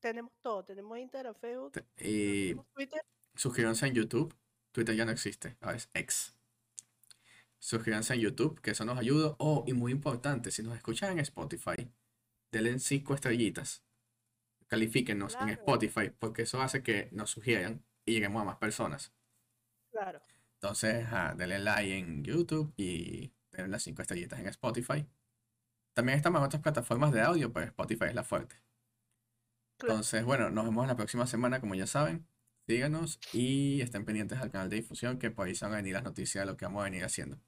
Tenemos 0.00 0.32
todo. 0.40 0.64
Tenemos 0.64 0.98
Instagram, 0.98 1.34
Facebook. 1.36 1.72
y 1.98 2.54
Twitter. 2.74 3.02
Suscríbanse 3.34 3.86
en 3.86 3.94
YouTube. 3.94 4.34
Twitter 4.72 4.94
ya 4.94 5.04
no 5.04 5.12
existe. 5.12 5.56
Ahora 5.60 5.76
es 5.76 5.88
X. 5.94 6.34
Suscríbanse 7.58 8.14
en 8.14 8.20
YouTube, 8.20 8.60
que 8.60 8.72
eso 8.72 8.84
nos 8.84 8.98
ayuda. 8.98 9.36
Oh, 9.38 9.62
y 9.68 9.72
muy 9.72 9.92
importante, 9.92 10.50
si 10.50 10.64
nos 10.64 10.74
escuchan 10.74 11.12
en 11.12 11.20
Spotify, 11.20 11.88
denle 12.50 12.78
cinco 12.80 13.14
estrellitas. 13.14 13.84
Califíquenos 14.66 15.36
en 15.40 15.50
Spotify, 15.50 16.10
porque 16.18 16.42
eso 16.42 16.60
hace 16.60 16.82
que 16.82 17.08
nos 17.12 17.30
sugieran 17.30 17.84
y 18.04 18.12
lleguemos 18.14 18.42
a 18.42 18.44
más 18.44 18.56
personas. 18.56 19.12
Claro. 19.90 20.20
Entonces, 20.54 21.06
denle 21.36 21.58
like 21.58 21.98
en 21.98 22.24
YouTube 22.24 22.72
y 22.76 23.32
denle 23.50 23.68
las 23.68 23.82
cinco 23.82 24.02
estrellitas 24.02 24.38
en 24.40 24.46
Spotify. 24.46 25.06
También 25.92 26.16
estamos 26.16 26.40
en 26.40 26.46
otras 26.46 26.62
plataformas 26.62 27.12
de 27.12 27.20
audio, 27.20 27.52
pero 27.52 27.66
Spotify 27.66 28.06
es 28.06 28.14
la 28.14 28.24
fuerte. 28.24 28.62
Entonces, 29.80 30.24
bueno, 30.24 30.50
nos 30.50 30.64
vemos 30.64 30.86
la 30.86 30.96
próxima 30.96 31.26
semana, 31.26 31.60
como 31.60 31.74
ya 31.74 31.86
saben. 31.86 32.26
Síganos 32.66 33.18
y 33.32 33.80
estén 33.80 34.04
pendientes 34.04 34.38
al 34.38 34.50
canal 34.50 34.70
de 34.70 34.76
difusión, 34.76 35.18
que 35.18 35.30
por 35.30 35.46
ahí 35.46 35.54
van 35.60 35.72
a 35.72 35.76
venir 35.76 35.94
las 35.94 36.04
noticias 36.04 36.42
de 36.42 36.52
lo 36.52 36.56
que 36.56 36.64
vamos 36.64 36.82
a 36.82 36.84
venir 36.84 37.04
haciendo. 37.04 37.38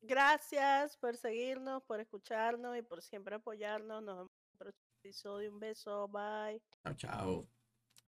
Gracias 0.00 0.96
por 0.96 1.16
seguirnos, 1.16 1.82
por 1.84 2.00
escucharnos 2.00 2.76
y 2.76 2.82
por 2.82 3.02
siempre 3.02 3.36
apoyarnos. 3.36 4.02
Nos 4.02 4.16
vemos 4.16 4.30
en 4.30 4.52
el 4.52 4.58
próximo 4.58 4.88
episodio. 5.00 5.52
Un 5.52 5.60
beso. 5.60 6.08
Bye. 6.08 6.62
Chao, 6.82 6.94
chao. 6.94 7.63